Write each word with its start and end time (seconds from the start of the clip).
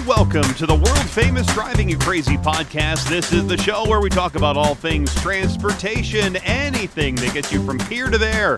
and 0.00 0.08
welcome 0.08 0.54
to 0.54 0.66
the 0.66 0.74
world 0.74 1.10
famous 1.10 1.46
Driving 1.48 1.88
You 1.88 1.98
Crazy 1.98 2.36
podcast. 2.36 3.08
This 3.08 3.32
is 3.32 3.46
the 3.46 3.56
show 3.56 3.86
where 3.88 4.00
we 4.00 4.08
talk 4.08 4.34
about 4.34 4.56
all 4.56 4.74
things 4.74 5.14
transportation, 5.16 6.36
anything 6.36 7.16
that 7.16 7.34
gets 7.34 7.52
you 7.52 7.64
from 7.64 7.78
here 7.80 8.08
to 8.08 8.16
there. 8.16 8.56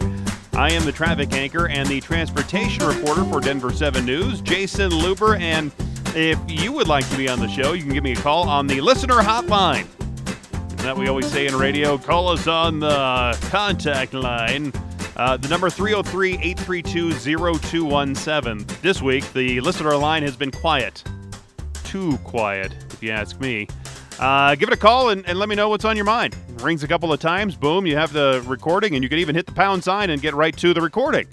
I 0.53 0.71
am 0.73 0.85
the 0.85 0.93
traffic 0.93 1.33
anchor 1.33 1.69
and 1.69 1.89
the 1.89 2.01
transportation 2.01 2.87
reporter 2.87 3.25
for 3.25 3.41
Denver 3.41 3.73
7 3.73 4.05
News, 4.05 4.41
Jayson 4.41 4.91
Luber. 4.91 5.39
And 5.41 5.73
if 6.15 6.39
you 6.49 6.73
would 6.73 6.89
like 6.89 7.09
to 7.11 7.17
be 7.17 7.29
on 7.29 7.41
the 7.41 7.49
show, 7.49 7.73
you 7.73 7.83
can 7.83 7.93
give 7.93 8.05
me 8.05 8.13
a 8.13 8.17
call 8.17 8.49
on 8.49 8.67
the 8.67 8.81
listener 8.81 9.17
hotline. 9.17 9.87
That 10.79 10.97
we 10.97 11.09
always 11.09 11.31
say 11.31 11.47
in 11.47 11.57
radio, 11.57 11.99
call 11.99 12.29
us 12.29 12.47
on 12.47 12.79
the 12.79 13.39
contact 13.51 14.13
line. 14.15 14.73
Uh, 15.17 15.37
the 15.37 15.49
number 15.49 15.71
303 15.71 16.35
832 16.35 17.13
0217. 17.59 18.67
This 18.81 19.03
week, 19.03 19.33
the 19.33 19.61
listener 19.61 19.97
line 19.97 20.23
has 20.23 20.37
been 20.37 20.51
quiet. 20.51 21.03
Too 21.93 22.17
quiet, 22.25 22.75
if 22.91 23.03
you 23.03 23.11
ask 23.11 23.39
me. 23.39 23.69
Uh, 24.19 24.55
give 24.55 24.67
it 24.67 24.73
a 24.73 24.79
call 24.79 25.11
and, 25.11 25.29
and 25.29 25.39
let 25.39 25.51
me 25.51 25.55
know 25.55 25.69
what's 25.69 25.85
on 25.85 25.95
your 25.95 26.07
mind. 26.07 26.35
Rings 26.63 26.83
a 26.83 26.89
couple 26.89 27.13
of 27.13 27.21
times, 27.21 27.55
boom, 27.55 27.85
you 27.85 27.99
have 27.99 28.15
the 28.15 28.43
recording, 28.47 28.95
and 28.95 29.03
you 29.03 29.11
can 29.11 29.19
even 29.19 29.35
hit 29.35 29.45
the 29.45 29.53
pound 29.53 29.85
sign 29.85 30.09
and 30.09 30.23
get 30.23 30.33
right 30.33 30.57
to 30.57 30.73
the 30.73 30.81
recording. 30.81 31.27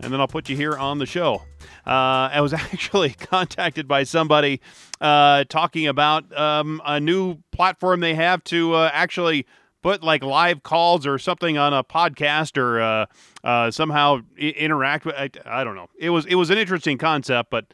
And 0.00 0.12
then 0.12 0.20
I'll 0.20 0.26
put 0.26 0.48
you 0.48 0.56
here 0.56 0.76
on 0.76 0.98
the 0.98 1.06
show. 1.06 1.42
Uh, 1.86 2.26
I 2.32 2.40
was 2.40 2.52
actually 2.54 3.10
contacted 3.10 3.86
by 3.86 4.02
somebody 4.02 4.60
uh, 5.00 5.44
talking 5.44 5.86
about 5.86 6.36
um, 6.36 6.82
a 6.84 6.98
new 6.98 7.36
platform 7.52 8.00
they 8.00 8.16
have 8.16 8.42
to 8.44 8.74
uh, 8.74 8.90
actually 8.92 9.46
put 9.80 10.02
like 10.02 10.24
live 10.24 10.64
calls 10.64 11.06
or 11.06 11.20
something 11.20 11.56
on 11.56 11.72
a 11.72 11.84
podcast 11.84 12.58
or 12.58 12.80
uh, 12.80 13.06
uh, 13.44 13.70
somehow 13.70 14.22
I- 14.36 14.54
interact 14.58 15.04
with. 15.04 15.14
I, 15.14 15.30
I 15.46 15.62
don't 15.62 15.76
know. 15.76 15.88
It 15.96 16.10
was 16.10 16.26
it 16.26 16.34
was 16.34 16.50
an 16.50 16.58
interesting 16.58 16.98
concept, 16.98 17.48
but 17.48 17.66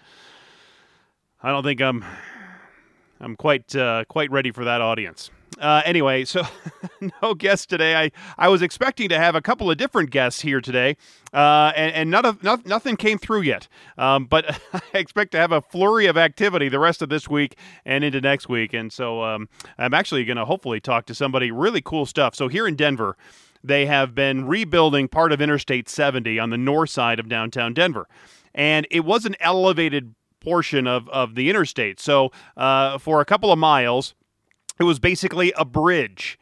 I 1.42 1.50
don't 1.50 1.62
think 1.62 1.80
I'm 1.80 2.04
I'm 3.20 3.36
quite 3.36 3.74
uh, 3.74 4.04
quite 4.08 4.30
ready 4.30 4.50
for 4.50 4.64
that 4.64 4.80
audience. 4.80 5.30
Uh, 5.58 5.80
anyway, 5.86 6.24
so 6.24 6.42
no 7.22 7.34
guests 7.34 7.64
today. 7.64 7.96
I, 7.96 8.12
I 8.36 8.48
was 8.48 8.60
expecting 8.60 9.08
to 9.08 9.18
have 9.18 9.34
a 9.34 9.40
couple 9.40 9.70
of 9.70 9.78
different 9.78 10.10
guests 10.10 10.42
here 10.42 10.60
today, 10.60 10.96
uh, 11.32 11.72
and, 11.74 11.94
and 11.94 12.10
none 12.10 12.26
of 12.26 12.42
no, 12.42 12.58
nothing 12.66 12.96
came 12.96 13.18
through 13.18 13.42
yet. 13.42 13.68
Um, 13.96 14.26
but 14.26 14.60
I 14.72 14.82
expect 14.98 15.32
to 15.32 15.38
have 15.38 15.52
a 15.52 15.62
flurry 15.62 16.06
of 16.06 16.16
activity 16.16 16.68
the 16.68 16.78
rest 16.78 17.00
of 17.00 17.08
this 17.08 17.28
week 17.28 17.56
and 17.84 18.04
into 18.04 18.20
next 18.20 18.48
week. 18.48 18.74
And 18.74 18.92
so 18.92 19.22
um, 19.22 19.48
I'm 19.78 19.94
actually 19.94 20.24
going 20.24 20.36
to 20.36 20.44
hopefully 20.44 20.80
talk 20.80 21.06
to 21.06 21.14
somebody 21.14 21.50
really 21.50 21.80
cool 21.80 22.04
stuff. 22.04 22.34
So 22.34 22.48
here 22.48 22.66
in 22.66 22.76
Denver, 22.76 23.16
they 23.64 23.86
have 23.86 24.14
been 24.14 24.46
rebuilding 24.46 25.08
part 25.08 25.32
of 25.32 25.40
Interstate 25.40 25.88
70 25.88 26.38
on 26.38 26.50
the 26.50 26.58
north 26.58 26.90
side 26.90 27.18
of 27.18 27.28
downtown 27.28 27.72
Denver, 27.72 28.06
and 28.54 28.86
it 28.90 29.04
was 29.04 29.24
an 29.24 29.36
elevated 29.40 30.14
portion 30.46 30.86
of, 30.86 31.08
of 31.08 31.34
the 31.34 31.50
interstate. 31.50 31.98
So 31.98 32.30
uh, 32.56 32.98
for 32.98 33.20
a 33.20 33.24
couple 33.24 33.50
of 33.50 33.58
miles 33.58 34.14
it 34.78 34.84
was 34.84 35.00
basically 35.00 35.52
a 35.56 35.64
bridge 35.64 36.38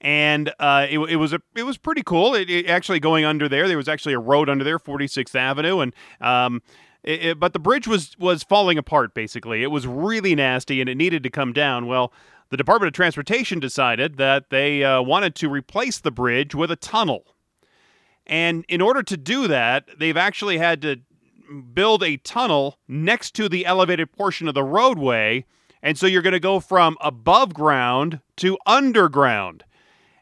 and 0.00 0.52
uh, 0.60 0.86
it, 0.88 0.98
it, 0.98 1.16
was 1.16 1.32
a 1.32 1.40
it 1.56 1.64
was 1.64 1.76
pretty 1.76 2.02
cool. 2.02 2.34
It, 2.34 2.48
it, 2.48 2.66
actually 2.68 3.00
going 3.00 3.24
under 3.24 3.48
there, 3.48 3.66
there 3.66 3.76
was 3.76 3.88
actually 3.88 4.14
a 4.14 4.20
road 4.20 4.48
under 4.48 4.62
there, 4.62 4.78
46th 4.78 5.34
Avenue, 5.34 5.80
and 5.80 5.92
um, 6.20 6.62
it, 7.02 7.40
but 7.40 7.52
the 7.52 7.58
bridge 7.58 7.88
was 7.88 8.16
was 8.16 8.44
falling 8.44 8.78
apart. 8.78 9.12
Basically, 9.12 9.64
it 9.64 9.72
was 9.72 9.88
really 9.88 10.36
nasty, 10.36 10.80
and 10.80 10.88
it 10.88 10.96
needed 10.96 11.24
to 11.24 11.30
come 11.30 11.52
down. 11.52 11.86
Well, 11.86 12.12
the 12.50 12.56
Department 12.56 12.88
of 12.88 12.94
Transportation 12.94 13.58
decided 13.58 14.18
that 14.18 14.50
they 14.50 14.84
uh, 14.84 15.02
wanted 15.02 15.34
to 15.36 15.48
replace 15.48 15.98
the 15.98 16.12
bridge 16.12 16.54
with 16.54 16.70
a 16.70 16.76
tunnel, 16.76 17.34
and 18.24 18.64
in 18.68 18.80
order 18.80 19.02
to 19.02 19.16
do 19.16 19.48
that, 19.48 19.88
they've 19.98 20.16
actually 20.16 20.58
had 20.58 20.80
to 20.82 21.00
build 21.72 22.02
a 22.02 22.16
tunnel 22.18 22.78
next 22.86 23.34
to 23.36 23.48
the 23.48 23.66
elevated 23.66 24.12
portion 24.12 24.48
of 24.48 24.54
the 24.54 24.64
roadway 24.64 25.44
and 25.82 25.98
so 25.98 26.06
you're 26.06 26.22
going 26.22 26.32
to 26.32 26.40
go 26.40 26.60
from 26.60 26.96
above 27.00 27.54
ground 27.54 28.20
to 28.36 28.58
underground. 28.66 29.64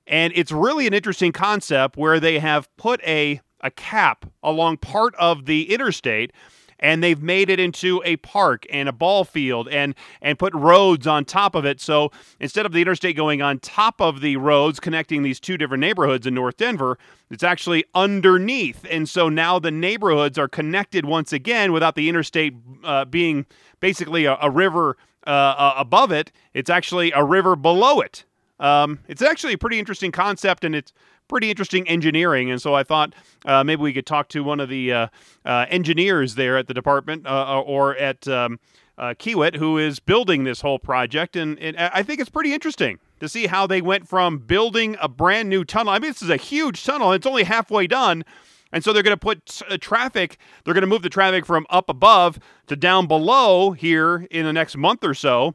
And 0.07 0.33
it's 0.37 0.53
really 0.53 0.87
an 0.87 0.95
interesting 0.95 1.33
concept 1.33 1.97
where 1.97 2.21
they 2.21 2.39
have 2.39 2.75
put 2.77 3.01
a, 3.03 3.41
a 3.61 3.71
cap 3.71 4.27
along 4.43 4.79
part 4.79 5.15
of 5.17 5.47
the 5.47 5.73
interstate 5.73 6.33
and 6.79 7.03
they've 7.03 7.23
made 7.23 7.51
it 7.51 7.59
into 7.59 8.03
a 8.05 8.17
park 8.17 8.65
and 8.71 8.89
a 8.89 8.93
ball 8.93 9.25
field 9.25 9.69
and 9.69 9.95
and 10.21 10.39
put 10.39 10.55
roads 10.55 11.07
on 11.07 11.25
top 11.25 11.55
of 11.55 11.65
it. 11.65 11.81
So 11.81 12.11
instead 12.41 12.67
of 12.67 12.73
the 12.73 12.83
interstate 12.83 13.17
going 13.17 13.43
on 13.43 13.59
top 13.59 14.01
of 14.01 14.21
the 14.21 14.37
roads 14.37 14.81
connecting 14.81 15.23
these 15.23 15.41
two 15.41 15.57
different 15.57 15.81
neighborhoods 15.81 16.27
in 16.27 16.35
North 16.35 16.57
Denver 16.57 16.99
it's 17.31 17.43
actually 17.43 17.85
underneath. 17.95 18.85
And 18.91 19.09
so 19.09 19.29
now 19.29 19.59
the 19.59 19.71
neighborhoods 19.71 20.39
are 20.39 20.49
connected 20.49 21.05
once 21.05 21.33
again 21.33 21.73
without 21.73 21.95
the 21.95 22.09
interstate 22.09 22.55
uh, 22.85 23.05
being 23.05 23.47
basically 23.81 24.27
a, 24.27 24.37
a 24.41 24.51
river 24.51 24.97
uh, 25.27 25.31
uh, 25.31 25.75
above 25.77 26.13
it. 26.13 26.31
It's 26.55 26.71
actually 26.71 27.13
a 27.13 27.25
river 27.25 27.57
below 27.57 28.01
it. 28.01 28.25
Um, 28.61 29.01
it's 29.09 29.23
actually 29.23 29.55
a 29.55 29.59
pretty 29.59 29.79
interesting 29.79 30.13
concept 30.13 30.65
and 30.65 30.75
it's 30.75 30.93
pretty 31.29 31.51
interesting 31.51 31.89
engineering. 31.89 32.51
And 32.51 32.61
so 32.61 32.75
I 32.75 32.83
thought 32.83 33.15
uh, 33.45 33.65
maybe 33.65 33.83
we 33.83 33.93
could 33.93 34.07
talk 34.07 34.29
to 34.31 34.43
one 34.43 34.61
of 34.61 34.69
the 34.69 34.93
uh, 34.93 35.07
uh, 35.45 35.67
engineers 35.69 36.35
there 36.35 36.57
at 36.57 36.67
the 36.67 36.75
department 36.75 37.27
uh, 37.27 37.61
or 37.61 37.97
at 37.97 38.27
um, 38.29 38.59
Kiewit 38.99 39.57
who 39.57 39.79
is 39.79 40.01
building 40.01 40.45
this 40.45 40.61
whole 40.61 40.79
project. 40.79 41.37
And, 41.37 41.59
and, 41.59 41.77
I 41.77 42.03
think 42.03 42.21
it's 42.21 42.31
pretty 42.31 42.53
interesting 42.53 42.99
to 43.21 43.29
see 43.29 43.47
how 43.47 43.67
they 43.67 43.81
went 43.81 44.09
from 44.09 44.39
building 44.39 44.97
a 45.01 45.09
brand 45.09 45.49
new 45.49 45.65
tunnel. 45.65 45.93
I 45.93 45.99
mean, 45.99 46.11
this 46.11 46.23
is 46.23 46.31
a 46.31 46.37
huge 46.37 46.85
tunnel, 46.85 47.13
it's 47.13 47.27
only 47.27 47.45
halfway 47.45 47.87
done. 47.87 48.25
And 48.73 48.83
so 48.83 48.93
they're 48.93 49.03
going 49.03 49.17
to 49.17 49.17
put 49.17 49.63
traffic, 49.81 50.39
they're 50.65 50.75
going 50.75 50.83
to 50.83 50.89
move 50.89 51.03
the 51.03 51.09
traffic 51.09 51.47
from 51.47 51.67
up 51.71 51.89
above 51.89 52.39
to 52.67 52.77
down 52.77 53.07
below 53.07 53.71
here 53.71 54.27
in 54.31 54.45
the 54.45 54.53
next 54.53 54.77
month 54.77 55.05
or 55.05 55.15
so. 55.15 55.55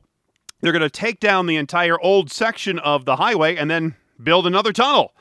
They're 0.61 0.71
going 0.71 0.81
to 0.81 0.89
take 0.89 1.19
down 1.19 1.47
the 1.47 1.55
entire 1.55 1.99
old 1.99 2.31
section 2.31 2.79
of 2.79 3.05
the 3.05 3.17
highway 3.17 3.55
and 3.55 3.69
then 3.69 3.95
build 4.23 4.47
another 4.47 4.71
tunnel. 4.71 5.13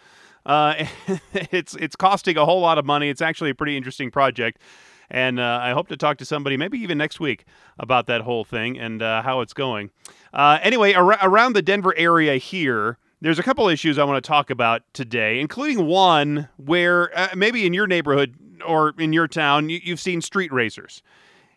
Uh, 0.51 0.85
it's 1.33 1.77
it's 1.77 1.95
costing 1.95 2.37
a 2.37 2.45
whole 2.45 2.61
lot 2.61 2.77
of 2.77 2.85
money. 2.85 3.09
It's 3.09 3.23
actually 3.23 3.51
a 3.51 3.55
pretty 3.55 3.77
interesting 3.77 4.11
project, 4.11 4.61
and 5.09 5.39
uh, 5.39 5.61
I 5.63 5.71
hope 5.71 5.87
to 5.89 5.97
talk 5.97 6.19
to 6.19 6.25
somebody 6.25 6.57
maybe 6.57 6.77
even 6.81 6.99
next 6.99 7.21
week 7.21 7.45
about 7.79 8.09
that 8.09 8.23
whole 8.23 8.43
thing 8.43 8.77
and 8.77 9.01
uh, 9.01 9.23
how 9.23 9.43
it's 9.43 9.53
going. 9.53 9.91
Uh, 10.35 10.59
anyway, 10.61 10.93
ar- 10.93 11.19
around 11.23 11.53
the 11.53 11.63
Denver 11.63 11.95
area 11.97 12.35
here. 12.35 12.99
There's 13.23 13.39
a 13.39 13.43
couple 13.43 13.69
issues 13.69 13.99
I 13.99 14.05
want 14.05 14.25
to 14.25 14.27
talk 14.27 14.49
about 14.49 14.83
today, 14.95 15.41
including 15.41 15.87
one 15.87 16.49
where 16.57 17.17
uh, 17.17 17.29
maybe 17.37 17.67
in 17.67 17.75
your 17.75 17.87
neighborhood 17.87 18.35
or 18.67 18.95
in 18.99 19.13
your 19.13 19.29
town 19.29 19.69
you, 19.69 19.79
you've 19.85 20.01
seen 20.01 20.21
street 20.23 20.51
racers. 20.51 21.03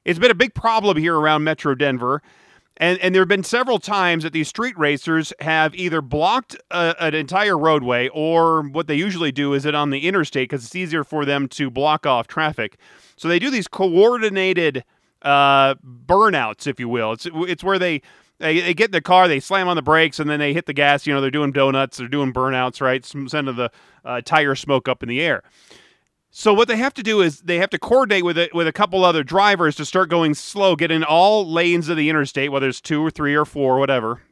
It's 0.05 0.19
been 0.19 0.29
a 0.29 0.35
big 0.35 0.53
problem 0.53 0.97
here 0.97 1.17
around 1.17 1.45
Metro 1.45 1.73
Denver. 1.73 2.21
And, 2.77 2.97
and 2.99 3.13
there 3.13 3.21
have 3.21 3.29
been 3.29 3.43
several 3.43 3.77
times 3.77 4.23
that 4.23 4.33
these 4.33 4.47
street 4.47 4.77
racers 4.77 5.31
have 5.39 5.75
either 5.75 6.01
blocked 6.01 6.55
a, 6.71 6.95
an 6.99 7.13
entire 7.13 7.57
roadway 7.57 8.09
or 8.09 8.63
what 8.63 8.87
they 8.87 8.95
usually 8.95 9.31
do 9.31 9.53
is 9.53 9.65
it 9.65 9.75
on 9.75 9.91
the 9.91 10.07
interstate 10.07 10.49
because 10.49 10.65
it's 10.65 10.75
easier 10.75 11.03
for 11.03 11.23
them 11.23 11.47
to 11.49 11.69
block 11.69 12.05
off 12.07 12.25
traffic. 12.25 12.77
So 13.15 13.27
they 13.27 13.37
do 13.37 13.51
these 13.51 13.67
coordinated 13.67 14.83
uh, 15.21 15.75
burnouts, 15.75 16.65
if 16.65 16.79
you 16.79 16.89
will. 16.89 17.13
It's, 17.13 17.27
it's 17.31 17.63
where 17.63 17.77
they, 17.77 18.01
they, 18.39 18.59
they 18.59 18.73
get 18.73 18.85
in 18.85 18.91
the 18.91 19.01
car, 19.01 19.27
they 19.27 19.39
slam 19.39 19.67
on 19.67 19.75
the 19.75 19.83
brakes, 19.83 20.19
and 20.19 20.27
then 20.27 20.39
they 20.39 20.51
hit 20.51 20.65
the 20.65 20.73
gas. 20.73 21.05
You 21.05 21.13
know, 21.13 21.21
they're 21.21 21.31
doing 21.31 21.51
donuts, 21.51 21.97
they're 21.97 22.07
doing 22.07 22.33
burnouts, 22.33 22.81
right? 22.81 23.05
Sending 23.05 23.55
the 23.55 23.71
uh, 24.03 24.21
tire 24.21 24.55
smoke 24.55 24.87
up 24.87 25.03
in 25.03 25.09
the 25.09 25.21
air. 25.21 25.43
So 26.35 26.51
what 26.51 26.67
they 26.67 26.77
have 26.77 26.95
to 26.95 27.03
do 27.03 27.21
is 27.21 27.41
they 27.41 27.59
have 27.59 27.69
to 27.69 27.77
coordinate 27.77 28.25
with 28.25 28.39
it 28.39 28.55
with 28.55 28.65
a 28.65 28.71
couple 28.73 29.05
other 29.05 29.23
drivers 29.23 29.75
to 29.75 29.85
start 29.85 30.09
going 30.09 30.33
slow, 30.33 30.75
get 30.75 30.89
in 30.89 31.03
all 31.03 31.47
lanes 31.47 31.89
of 31.89 31.95
the 31.95 32.09
interstate, 32.09 32.51
whether 32.51 32.67
it's 32.67 32.81
two 32.81 33.05
or 33.05 33.11
three 33.11 33.35
or 33.35 33.45
four, 33.45 33.77
whatever. 33.77 34.23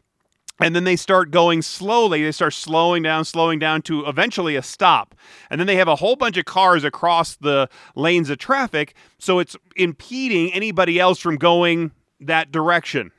And 0.59 0.75
then 0.75 0.83
they 0.83 0.95
start 0.95 1.29
going 1.29 1.61
slowly. 1.61 2.23
They 2.23 2.31
start 2.31 2.55
slowing 2.55 3.03
down, 3.03 3.23
slowing 3.25 3.59
down 3.59 3.83
to 3.83 4.03
eventually 4.07 4.55
a 4.55 4.63
stop. 4.63 5.13
And 5.51 5.59
then 5.59 5.67
they 5.67 5.75
have 5.75 5.87
a 5.87 5.95
whole 5.95 6.15
bunch 6.15 6.37
of 6.37 6.45
cars 6.45 6.83
across 6.83 7.35
the 7.35 7.69
lanes 7.95 8.31
of 8.31 8.39
traffic. 8.39 8.95
So 9.19 9.37
it's 9.37 9.55
impeding 9.75 10.51
anybody 10.53 10.99
else 10.99 11.19
from 11.19 11.37
going 11.37 11.91
that 12.19 12.51
direction. 12.51 13.11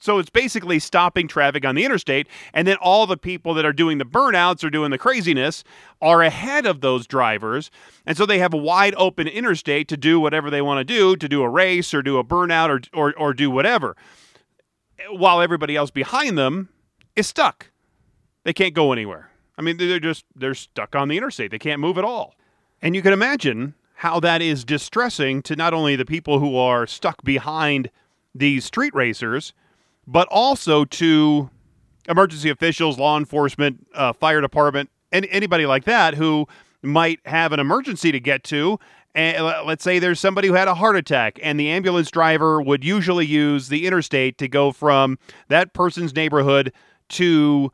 So 0.00 0.18
it's 0.18 0.30
basically 0.30 0.78
stopping 0.78 1.28
traffic 1.28 1.64
on 1.64 1.74
the 1.74 1.84
interstate, 1.84 2.26
and 2.52 2.66
then 2.66 2.76
all 2.76 3.06
the 3.06 3.16
people 3.16 3.54
that 3.54 3.64
are 3.64 3.72
doing 3.72 3.98
the 3.98 4.04
burnouts 4.04 4.64
or 4.64 4.70
doing 4.70 4.90
the 4.90 4.98
craziness 4.98 5.62
are 6.00 6.22
ahead 6.22 6.66
of 6.66 6.80
those 6.80 7.06
drivers. 7.06 7.70
And 8.06 8.16
so 8.16 8.26
they 8.26 8.38
have 8.38 8.54
a 8.54 8.58
wide 8.58 8.94
open 8.96 9.28
interstate 9.28 9.88
to 9.88 9.96
do 9.96 10.18
whatever 10.18 10.50
they 10.50 10.62
want 10.62 10.78
to 10.78 10.84
do, 10.84 11.16
to 11.16 11.28
do 11.28 11.42
a 11.42 11.48
race 11.48 11.94
or 11.94 12.02
do 12.02 12.18
a 12.18 12.24
burnout 12.24 12.68
or, 12.68 12.80
or, 12.98 13.14
or 13.18 13.34
do 13.34 13.50
whatever, 13.50 13.94
while 15.10 15.40
everybody 15.40 15.76
else 15.76 15.90
behind 15.90 16.36
them 16.36 16.70
is 17.14 17.26
stuck. 17.26 17.70
They 18.44 18.52
can't 18.52 18.74
go 18.74 18.92
anywhere. 18.92 19.30
I 19.58 19.62
mean, 19.62 19.76
they're 19.76 20.00
just 20.00 20.24
they're 20.34 20.54
stuck 20.54 20.96
on 20.96 21.08
the 21.08 21.18
interstate. 21.18 21.50
They 21.50 21.58
can't 21.58 21.80
move 21.80 21.98
at 21.98 22.04
all. 22.04 22.34
And 22.80 22.96
you 22.96 23.02
can 23.02 23.12
imagine 23.12 23.74
how 23.96 24.18
that 24.20 24.40
is 24.40 24.64
distressing 24.64 25.42
to 25.42 25.54
not 25.54 25.74
only 25.74 25.94
the 25.94 26.06
people 26.06 26.38
who 26.38 26.56
are 26.56 26.86
stuck 26.86 27.22
behind 27.22 27.90
these 28.34 28.64
street 28.64 28.94
racers, 28.94 29.52
but 30.10 30.26
also 30.28 30.84
to 30.84 31.48
emergency 32.08 32.50
officials, 32.50 32.98
law 32.98 33.16
enforcement, 33.16 33.86
uh, 33.94 34.12
fire 34.12 34.40
department, 34.40 34.90
and 35.12 35.24
anybody 35.30 35.66
like 35.66 35.84
that 35.84 36.14
who 36.14 36.48
might 36.82 37.20
have 37.26 37.52
an 37.52 37.60
emergency 37.60 38.10
to 38.10 38.18
get 38.18 38.42
to. 38.42 38.78
And 39.14 39.44
let's 39.66 39.84
say 39.84 40.00
there's 40.00 40.18
somebody 40.18 40.48
who 40.48 40.54
had 40.54 40.66
a 40.66 40.74
heart 40.74 40.96
attack, 40.96 41.38
and 41.42 41.58
the 41.58 41.68
ambulance 41.68 42.10
driver 42.10 42.60
would 42.60 42.84
usually 42.84 43.26
use 43.26 43.68
the 43.68 43.86
interstate 43.86 44.36
to 44.38 44.48
go 44.48 44.72
from 44.72 45.18
that 45.48 45.72
person's 45.74 46.14
neighborhood 46.14 46.72
to 47.10 47.70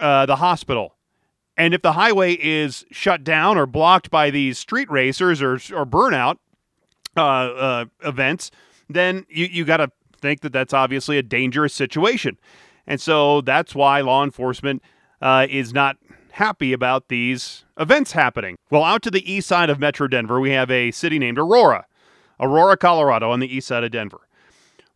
uh, 0.00 0.26
the 0.26 0.36
hospital. 0.36 0.94
And 1.56 1.72
if 1.72 1.82
the 1.82 1.92
highway 1.92 2.34
is 2.34 2.84
shut 2.90 3.22
down 3.22 3.58
or 3.58 3.66
blocked 3.66 4.10
by 4.10 4.30
these 4.30 4.58
street 4.58 4.90
racers 4.90 5.40
or, 5.40 5.54
or 5.54 5.86
burnout 5.86 6.38
uh, 7.16 7.20
uh, 7.20 7.84
events, 8.04 8.50
then 8.88 9.24
you, 9.28 9.46
you 9.46 9.64
got 9.64 9.78
to 9.78 9.90
think 10.26 10.40
that 10.40 10.52
that's 10.52 10.74
obviously 10.74 11.18
a 11.18 11.22
dangerous 11.22 11.72
situation. 11.72 12.38
And 12.86 13.00
so 13.00 13.40
that's 13.40 13.74
why 13.74 14.00
law 14.00 14.24
enforcement 14.24 14.82
uh, 15.20 15.46
is 15.48 15.72
not 15.72 15.96
happy 16.32 16.72
about 16.72 17.08
these 17.08 17.64
events 17.78 18.12
happening. 18.12 18.56
Well, 18.70 18.84
out 18.84 19.02
to 19.02 19.10
the 19.10 19.30
east 19.30 19.48
side 19.48 19.70
of 19.70 19.78
Metro 19.78 20.06
Denver, 20.06 20.40
we 20.40 20.50
have 20.50 20.70
a 20.70 20.90
city 20.90 21.18
named 21.18 21.38
Aurora, 21.38 21.86
Aurora, 22.38 22.76
Colorado, 22.76 23.30
on 23.30 23.40
the 23.40 23.54
east 23.54 23.68
side 23.68 23.84
of 23.84 23.90
Denver. 23.90 24.20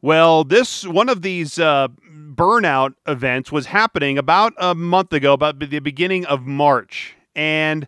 Well, 0.03 0.45
this 0.45 0.87
one 0.87 1.09
of 1.09 1.23
these 1.23 1.59
uh, 1.59 1.89
burnout 2.35 2.95
events 3.07 3.53
was 3.53 3.67
happening 3.67 4.19
about 4.19 4.55
a 4.59 4.75
month 4.75 5.13
ago, 5.13 5.33
about 5.33 5.59
the 5.59 5.79
beginning 5.79 6.25
of 6.27 6.47
March, 6.47 7.17
and 7.35 7.87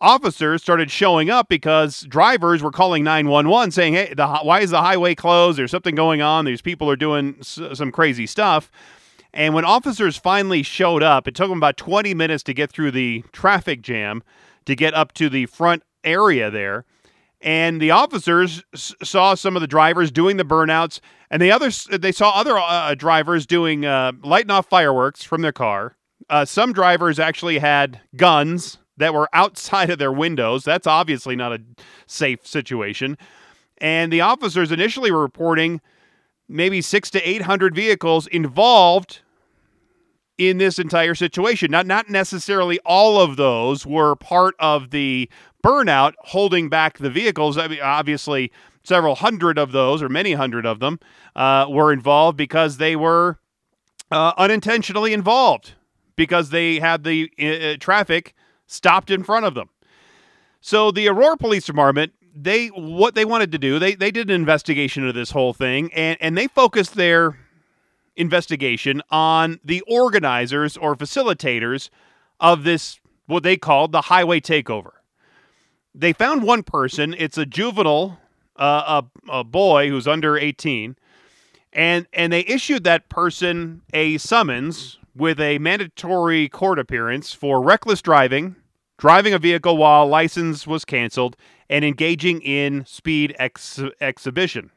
officers 0.00 0.62
started 0.62 0.90
showing 0.90 1.30
up 1.30 1.48
because 1.48 2.02
drivers 2.02 2.62
were 2.62 2.70
calling 2.70 3.04
911 3.04 3.70
saying, 3.70 3.94
"Hey, 3.94 4.14
the, 4.14 4.26
why 4.42 4.60
is 4.60 4.70
the 4.70 4.80
highway 4.80 5.14
closed? 5.14 5.58
There's 5.58 5.70
something 5.70 5.94
going 5.94 6.22
on. 6.22 6.44
These 6.44 6.62
people 6.62 6.90
are 6.90 6.96
doing 6.96 7.36
s- 7.40 7.58
some 7.74 7.92
crazy 7.92 8.26
stuff." 8.26 8.70
And 9.32 9.54
when 9.54 9.64
officers 9.64 10.16
finally 10.16 10.62
showed 10.62 11.02
up, 11.02 11.28
it 11.28 11.34
took 11.36 11.48
them 11.48 11.58
about 11.58 11.76
20 11.76 12.14
minutes 12.14 12.42
to 12.44 12.54
get 12.54 12.70
through 12.70 12.90
the 12.90 13.22
traffic 13.32 13.80
jam 13.82 14.22
to 14.64 14.74
get 14.74 14.92
up 14.94 15.12
to 15.14 15.28
the 15.28 15.46
front 15.46 15.84
area 16.02 16.50
there. 16.50 16.84
And 17.40 17.80
the 17.80 17.92
officers 17.92 18.62
s- 18.74 18.92
saw 19.02 19.34
some 19.34 19.56
of 19.56 19.62
the 19.62 19.68
drivers 19.68 20.10
doing 20.10 20.36
the 20.36 20.44
burnouts, 20.44 21.00
and 21.30 21.40
the 21.40 21.52
others 21.52 21.86
they 21.90 22.12
saw 22.12 22.30
other 22.30 22.58
uh, 22.58 22.94
drivers 22.94 23.46
doing 23.46 23.86
uh, 23.86 24.12
lighting 24.22 24.50
off 24.50 24.68
fireworks 24.68 25.22
from 25.22 25.42
their 25.42 25.52
car. 25.52 25.96
Uh, 26.28 26.44
some 26.44 26.72
drivers 26.72 27.18
actually 27.18 27.58
had 27.58 28.00
guns 28.16 28.78
that 29.00 29.14
were 29.14 29.28
outside 29.32 29.90
of 29.90 29.98
their 29.98 30.12
windows. 30.12 30.64
That's 30.64 30.86
obviously 30.86 31.36
not 31.36 31.52
a 31.52 31.60
safe 32.06 32.46
situation. 32.46 33.18
And 33.78 34.12
the 34.12 34.20
officers 34.20 34.70
initially 34.70 35.10
were 35.10 35.22
reporting 35.22 35.80
maybe 36.48 36.82
six 36.82 37.10
to 37.10 37.28
800 37.28 37.74
vehicles 37.74 38.26
involved 38.26 39.20
in 40.36 40.58
this 40.58 40.78
entire 40.78 41.14
situation. 41.14 41.70
Not, 41.70 41.86
not 41.86 42.08
necessarily 42.08 42.78
all 42.84 43.20
of 43.20 43.36
those 43.36 43.86
were 43.86 44.16
part 44.16 44.54
of 44.58 44.90
the 44.90 45.28
burnout 45.64 46.14
holding 46.18 46.68
back 46.68 46.98
the 46.98 47.10
vehicles. 47.10 47.58
I 47.58 47.68
mean, 47.68 47.80
obviously, 47.82 48.50
several 48.82 49.16
hundred 49.16 49.58
of 49.58 49.72
those, 49.72 50.02
or 50.02 50.08
many 50.08 50.32
hundred 50.32 50.66
of 50.66 50.80
them, 50.80 50.98
uh, 51.36 51.66
were 51.68 51.92
involved 51.92 52.36
because 52.36 52.78
they 52.78 52.96
were 52.96 53.38
uh, 54.10 54.32
unintentionally 54.36 55.12
involved 55.12 55.74
because 56.16 56.50
they 56.50 56.80
had 56.80 57.04
the 57.04 57.30
uh, 57.40 57.46
uh 57.46 57.76
traffic 57.78 58.34
stopped 58.70 59.10
in 59.10 59.22
front 59.22 59.44
of 59.46 59.54
them. 59.54 59.68
So 60.60 60.90
the 60.90 61.08
Aurora 61.08 61.36
Police 61.36 61.66
Department 61.66 62.12
they 62.34 62.68
what 62.68 63.14
they 63.14 63.24
wanted 63.24 63.50
to 63.50 63.58
do 63.58 63.78
they 63.78 63.94
they 63.94 64.10
did 64.10 64.30
an 64.30 64.34
investigation 64.36 65.06
of 65.06 65.14
this 65.14 65.32
whole 65.32 65.52
thing 65.52 65.92
and 65.92 66.16
and 66.20 66.38
they 66.38 66.46
focused 66.46 66.94
their 66.94 67.38
investigation 68.16 69.02
on 69.10 69.58
the 69.64 69.80
organizers 69.82 70.76
or 70.76 70.94
facilitators 70.94 71.90
of 72.38 72.62
this 72.64 73.00
what 73.26 73.42
they 73.42 73.56
called 73.56 73.90
the 73.92 74.02
highway 74.02 74.40
takeover 74.40 74.92
they 75.92 76.12
found 76.12 76.42
one 76.44 76.62
person 76.62 77.14
it's 77.18 77.36
a 77.36 77.46
juvenile 77.46 78.18
uh, 78.56 79.02
a, 79.28 79.38
a 79.38 79.44
boy 79.44 79.88
who's 79.88 80.06
under 80.06 80.38
18 80.38 80.94
and 81.72 82.06
and 82.12 82.32
they 82.32 82.42
issued 82.42 82.84
that 82.84 83.08
person 83.08 83.82
a 83.92 84.18
summons 84.18 84.99
with 85.14 85.40
a 85.40 85.58
mandatory 85.58 86.48
court 86.48 86.78
appearance 86.78 87.32
for 87.32 87.62
reckless 87.62 88.00
driving 88.00 88.56
driving 89.00 89.32
a 89.32 89.38
vehicle 89.38 89.78
while 89.78 90.06
license 90.06 90.66
was 90.66 90.84
canceled 90.84 91.34
and 91.70 91.84
engaging 91.84 92.40
in 92.42 92.84
speed 92.84 93.34
ex- 93.38 93.80
exhibition, 94.00 94.70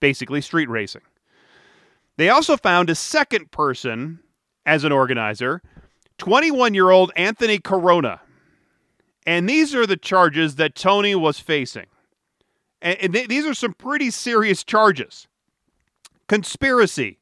basically 0.00 0.40
street 0.40 0.68
racing. 0.68 1.00
They 2.16 2.28
also 2.28 2.56
found 2.56 2.90
a 2.90 2.96
second 2.96 3.52
person 3.52 4.18
as 4.66 4.82
an 4.82 4.90
organizer, 4.90 5.62
21 6.18 6.74
year 6.74 6.90
old 6.90 7.12
Anthony 7.16 7.58
Corona. 7.58 8.20
And 9.24 9.48
these 9.48 9.74
are 9.76 9.86
the 9.86 9.96
charges 9.96 10.56
that 10.56 10.74
Tony 10.74 11.14
was 11.14 11.38
facing. 11.38 11.86
And, 12.82 13.12
th- 13.12 13.28
these 13.28 13.46
are 13.46 13.54
some 13.54 13.74
pretty 13.74 14.10
serious 14.10 14.64
charges 14.64 15.28
conspiracy, 16.26 17.20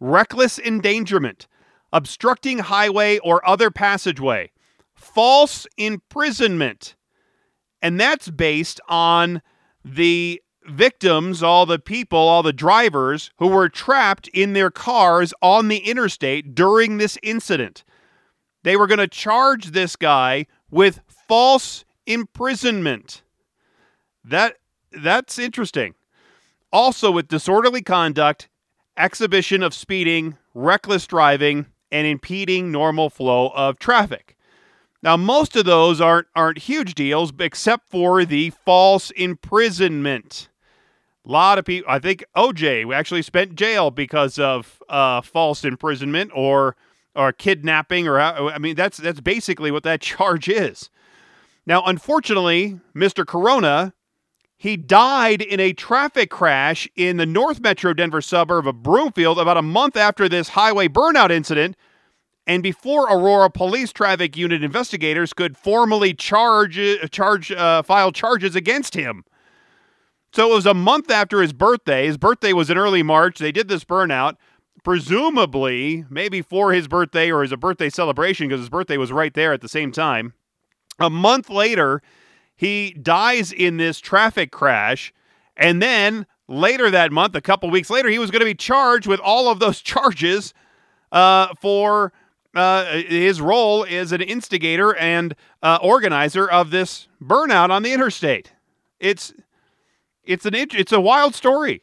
reckless 0.00 0.58
endangerment, 0.58 1.46
obstructing 1.94 2.58
highway 2.58 3.18
or 3.20 3.48
other 3.48 3.70
passageway, 3.70 4.50
false 4.94 5.66
imprisonment, 5.78 6.96
and 7.80 7.98
that's 7.98 8.28
based 8.30 8.80
on 8.88 9.40
the 9.84 10.42
victims, 10.66 11.42
all 11.42 11.66
the 11.66 11.78
people, 11.78 12.18
all 12.18 12.42
the 12.42 12.52
drivers 12.52 13.30
who 13.38 13.46
were 13.46 13.68
trapped 13.68 14.28
in 14.28 14.54
their 14.54 14.70
cars 14.70 15.32
on 15.40 15.68
the 15.68 15.78
interstate 15.78 16.54
during 16.54 16.98
this 16.98 17.16
incident. 17.22 17.84
They 18.64 18.76
were 18.76 18.86
going 18.86 18.98
to 18.98 19.06
charge 19.06 19.66
this 19.66 19.94
guy 19.94 20.46
with 20.70 21.00
false 21.28 21.84
imprisonment. 22.06 23.22
That 24.24 24.56
that's 24.90 25.38
interesting. 25.38 25.94
Also 26.72 27.10
with 27.10 27.28
disorderly 27.28 27.82
conduct, 27.82 28.48
exhibition 28.96 29.62
of 29.62 29.74
speeding, 29.74 30.38
reckless 30.54 31.06
driving, 31.06 31.66
and 31.94 32.08
impeding 32.08 32.72
normal 32.72 33.08
flow 33.08 33.52
of 33.54 33.78
traffic. 33.78 34.36
Now, 35.00 35.16
most 35.16 35.54
of 35.54 35.64
those 35.64 36.00
aren't 36.00 36.26
aren't 36.34 36.58
huge 36.58 36.94
deals, 36.94 37.32
except 37.38 37.88
for 37.88 38.24
the 38.24 38.50
false 38.50 39.12
imprisonment. 39.12 40.48
A 41.24 41.30
lot 41.30 41.56
of 41.56 41.64
people, 41.64 41.88
I 41.90 42.00
think 42.00 42.24
OJ 42.36 42.92
actually 42.92 43.22
spent 43.22 43.54
jail 43.54 43.92
because 43.92 44.40
of 44.40 44.82
uh, 44.88 45.20
false 45.20 45.64
imprisonment 45.64 46.32
or 46.34 46.74
or 47.14 47.32
kidnapping, 47.32 48.08
or 48.08 48.18
I 48.18 48.58
mean, 48.58 48.74
that's 48.74 48.96
that's 48.96 49.20
basically 49.20 49.70
what 49.70 49.84
that 49.84 50.00
charge 50.10 50.48
is. 50.48 50.90
Now, 51.64 51.84
unfortunately, 51.86 52.80
Mr. 52.94 53.24
Corona, 53.24 53.93
he 54.64 54.78
died 54.78 55.42
in 55.42 55.60
a 55.60 55.74
traffic 55.74 56.30
crash 56.30 56.88
in 56.96 57.18
the 57.18 57.26
North 57.26 57.60
Metro 57.60 57.92
Denver 57.92 58.22
suburb 58.22 58.66
of 58.66 58.82
Broomfield 58.82 59.38
about 59.38 59.58
a 59.58 59.62
month 59.62 59.94
after 59.94 60.26
this 60.26 60.48
highway 60.48 60.88
burnout 60.88 61.30
incident 61.30 61.76
and 62.46 62.62
before 62.62 63.02
Aurora 63.12 63.50
Police 63.50 63.92
Traffic 63.92 64.38
Unit 64.38 64.64
investigators 64.64 65.34
could 65.34 65.58
formally 65.58 66.14
charge 66.14 66.80
charge 67.10 67.52
uh, 67.52 67.82
file 67.82 68.10
charges 68.10 68.56
against 68.56 68.94
him. 68.94 69.24
So 70.32 70.50
it 70.50 70.54
was 70.54 70.64
a 70.64 70.72
month 70.72 71.10
after 71.10 71.42
his 71.42 71.52
birthday. 71.52 72.06
His 72.06 72.16
birthday 72.16 72.54
was 72.54 72.70
in 72.70 72.78
early 72.78 73.02
March. 73.02 73.40
They 73.40 73.52
did 73.52 73.68
this 73.68 73.84
burnout, 73.84 74.36
presumably 74.82 76.06
maybe 76.08 76.40
for 76.40 76.72
his 76.72 76.88
birthday 76.88 77.30
or 77.30 77.42
as 77.42 77.52
a 77.52 77.58
birthday 77.58 77.90
celebration 77.90 78.48
because 78.48 78.60
his 78.60 78.70
birthday 78.70 78.96
was 78.96 79.12
right 79.12 79.34
there 79.34 79.52
at 79.52 79.60
the 79.60 79.68
same 79.68 79.92
time. 79.92 80.32
A 80.98 81.10
month 81.10 81.50
later, 81.50 82.00
he 82.56 82.92
dies 82.92 83.52
in 83.52 83.76
this 83.76 84.00
traffic 84.00 84.50
crash, 84.50 85.12
and 85.56 85.82
then 85.82 86.26
later 86.48 86.90
that 86.90 87.12
month, 87.12 87.34
a 87.34 87.40
couple 87.40 87.70
weeks 87.70 87.90
later, 87.90 88.08
he 88.08 88.18
was 88.18 88.30
going 88.30 88.40
to 88.40 88.46
be 88.46 88.54
charged 88.54 89.06
with 89.06 89.20
all 89.20 89.48
of 89.48 89.58
those 89.58 89.80
charges 89.82 90.54
uh, 91.12 91.48
for 91.60 92.12
uh, 92.54 92.84
his 93.08 93.40
role 93.40 93.84
as 93.88 94.12
an 94.12 94.20
instigator 94.20 94.94
and 94.96 95.34
uh, 95.62 95.78
organizer 95.82 96.48
of 96.48 96.70
this 96.70 97.08
burnout 97.22 97.70
on 97.70 97.82
the 97.82 97.92
interstate. 97.92 98.52
It's 99.00 99.32
it's 100.24 100.46
an 100.46 100.54
it's 100.54 100.92
a 100.92 101.00
wild 101.00 101.34
story. 101.34 101.82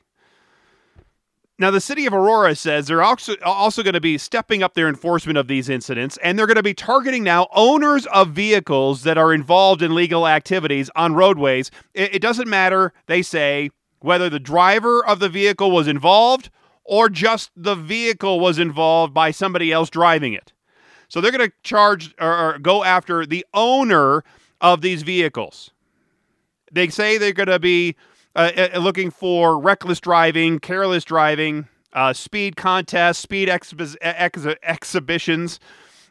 Now, 1.62 1.70
the 1.70 1.80
city 1.80 2.08
of 2.08 2.13
Aurora 2.15 2.56
says 2.56 2.88
they're 2.88 3.03
also, 3.03 3.36
also 3.46 3.84
going 3.84 3.94
to 3.94 4.01
be 4.01 4.18
stepping 4.18 4.63
up 4.63 4.74
their 4.74 4.89
enforcement 4.89 5.38
of 5.38 5.48
these 5.48 5.70
incidents, 5.70 6.18
and 6.24 6.38
they're 6.38 6.48
going 6.48 6.56
to 6.56 6.63
be 6.63 6.74
targeting 6.74 7.24
now 7.24 7.48
owners 7.53 8.08
of 8.08 8.30
vehicles 8.32 9.03
that 9.03 9.15
are 9.15 9.32
involved 9.32 9.84
in 9.84 9.94
legal 9.94 10.27
activities 10.27 10.89
on 10.96 11.13
roadways. 11.13 11.70
It, 11.94 12.15
it 12.15 12.22
doesn't 12.24 12.50
matter, 12.50 12.94
they 13.06 13.22
say, 13.22 13.70
whether 14.00 14.27
the 14.27 14.39
driver 14.39 15.06
of 15.06 15.20
the 15.20 15.30
vehicle 15.30 15.70
was 15.70 15.88
involved 15.88 16.50
or 16.84 17.10
just 17.10 17.51
the 17.56 17.75
vehicle 17.75 18.39
was 18.39 18.58
involved 18.58 19.13
by 19.13 19.30
somebody 19.30 19.72
else 19.72 19.91
driving 19.91 20.34
it. 20.34 20.53
So 21.10 21.22
they're 21.22 21.32
going 21.32 21.48
to 21.48 21.56
charge 21.62 22.15
or, 22.20 22.56
or 22.56 22.58
go 22.58 22.84
after 22.84 23.24
the 23.24 23.46
owner 23.53 24.24
of 24.62 24.82
these 24.82 25.03
vehicles. 25.03 25.70
They 26.72 26.88
say 26.88 27.20
they're 27.20 27.34
going 27.34 27.50
to 27.50 27.60
be 27.60 27.96
uh, 28.36 28.70
uh, 28.74 28.80
looking 28.80 29.12
for 29.12 29.60
reckless 29.60 30.00
driving, 30.00 30.60
careless 30.60 31.04
driving, 31.04 31.68
uh, 31.94 32.14
speed 32.14 32.56
contests, 32.56 33.20
speed 33.20 33.50
exhibitions, 33.50 35.60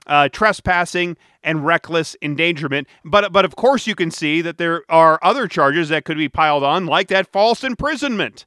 uh, 0.06 0.28
trespassing, 0.28 1.16
and 1.42 1.64
reckless 1.64 2.16
endangerment. 2.20 2.86
But 3.04 3.32
but 3.32 3.44
of 3.44 3.56
course 3.56 3.86
you 3.86 3.94
can 3.94 4.10
see 4.10 4.42
that 4.42 4.58
there 4.58 4.82
are 4.90 5.18
other 5.22 5.48
charges 5.48 5.88
that 5.88 6.04
could 6.04 6.18
be 6.18 6.28
piled 6.28 6.62
on, 6.62 6.86
like 6.86 7.08
that 7.08 7.32
false 7.32 7.64
imprisonment, 7.64 8.44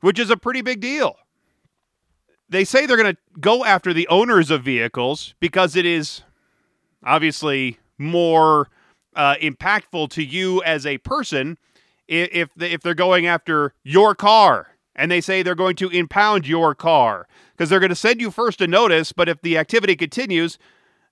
which 0.00 0.18
is 0.18 0.30
a 0.30 0.36
pretty 0.36 0.62
big 0.62 0.80
deal. 0.80 1.16
They 2.48 2.64
say 2.64 2.84
they're 2.84 2.96
going 2.96 3.14
to 3.14 3.40
go 3.40 3.64
after 3.64 3.94
the 3.94 4.08
owners 4.08 4.50
of 4.50 4.62
vehicles 4.62 5.34
because 5.40 5.76
it 5.76 5.86
is 5.86 6.22
obviously 7.04 7.78
more 7.96 8.68
uh, 9.14 9.36
impactful 9.36 10.10
to 10.10 10.24
you 10.24 10.62
as 10.64 10.84
a 10.84 10.98
person 10.98 11.56
if 12.08 12.50
if 12.60 12.82
they're 12.82 12.94
going 12.94 13.26
after 13.26 13.74
your 13.82 14.14
car 14.14 14.68
and 14.94 15.10
they 15.10 15.20
say 15.20 15.42
they're 15.42 15.54
going 15.54 15.76
to 15.76 15.88
impound 15.88 16.46
your 16.46 16.74
car 16.74 17.26
because 17.52 17.70
they're 17.70 17.80
going 17.80 17.90
to 17.90 17.96
send 17.96 18.20
you 18.20 18.30
first 18.30 18.60
a 18.60 18.66
notice, 18.66 19.12
but 19.12 19.28
if 19.28 19.40
the 19.42 19.56
activity 19.56 19.96
continues, 19.96 20.58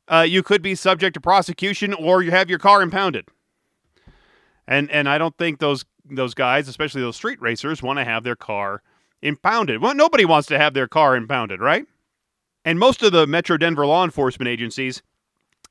uh, 0.08 0.26
you 0.28 0.42
could 0.42 0.62
be 0.62 0.74
subject 0.74 1.14
to 1.14 1.20
prosecution 1.20 1.94
or 1.94 2.22
you 2.22 2.30
have 2.30 2.50
your 2.50 2.58
car 2.58 2.82
impounded. 2.82 3.26
And 4.66 4.90
and 4.90 5.08
I 5.08 5.18
don't 5.18 5.36
think 5.36 5.58
those 5.58 5.84
those 6.04 6.34
guys, 6.34 6.68
especially 6.68 7.02
those 7.02 7.16
street 7.16 7.40
racers, 7.40 7.82
want 7.82 7.98
to 7.98 8.04
have 8.04 8.24
their 8.24 8.36
car 8.36 8.82
impounded. 9.22 9.80
Well, 9.80 9.94
nobody 9.94 10.24
wants 10.24 10.48
to 10.48 10.58
have 10.58 10.74
their 10.74 10.88
car 10.88 11.16
impounded, 11.16 11.60
right? 11.60 11.86
And 12.64 12.78
most 12.78 13.02
of 13.02 13.12
the 13.12 13.26
Metro 13.26 13.56
Denver 13.56 13.86
law 13.86 14.04
enforcement 14.04 14.48
agencies, 14.48 15.02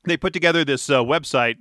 they 0.04 0.16
put 0.16 0.32
together 0.32 0.64
this 0.64 0.88
uh, 0.90 1.02
website 1.02 1.60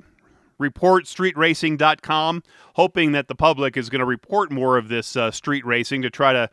reportstreetracing.com, 0.59 2.43
hoping 2.75 3.11
that 3.13 3.27
the 3.27 3.35
public 3.35 3.77
is 3.77 3.89
going 3.89 3.99
to 3.99 4.05
report 4.05 4.51
more 4.51 4.77
of 4.77 4.87
this 4.89 5.15
uh, 5.15 5.31
street 5.31 5.65
racing 5.65 6.01
to 6.01 6.09
try 6.09 6.33
to 6.33 6.49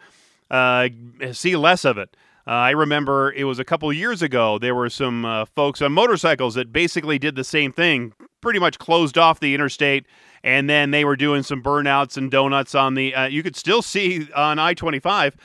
uh, 0.50 0.88
see 1.32 1.56
less 1.56 1.84
of 1.84 1.98
it. 1.98 2.16
Uh, 2.46 2.50
I 2.50 2.70
remember 2.70 3.32
it 3.32 3.44
was 3.44 3.58
a 3.58 3.64
couple 3.64 3.92
years 3.92 4.22
ago. 4.22 4.58
There 4.58 4.75
were 4.75 4.88
some 4.88 5.25
uh, 5.25 5.46
folks 5.46 5.82
on 5.82 5.92
motorcycles 5.92 6.54
that 6.54 6.72
basically 6.72 7.18
did 7.18 7.34
the 7.34 7.42
same 7.42 7.72
thing, 7.72 8.12
pretty 8.40 8.60
much 8.60 8.78
closed 8.78 9.18
off 9.18 9.40
the 9.40 9.52
interstate, 9.52 10.06
and 10.44 10.70
then 10.70 10.92
they 10.92 11.04
were 11.04 11.16
doing 11.16 11.42
some 11.42 11.60
burnouts 11.60 12.16
and 12.16 12.30
donuts 12.30 12.76
on 12.76 12.94
the. 12.94 13.12
Uh, 13.14 13.26
you 13.26 13.42
could 13.42 13.56
still 13.56 13.82
see 13.82 14.28
on 14.32 14.60
I 14.60 14.75
twenty 14.75 15.00
five 15.00 15.36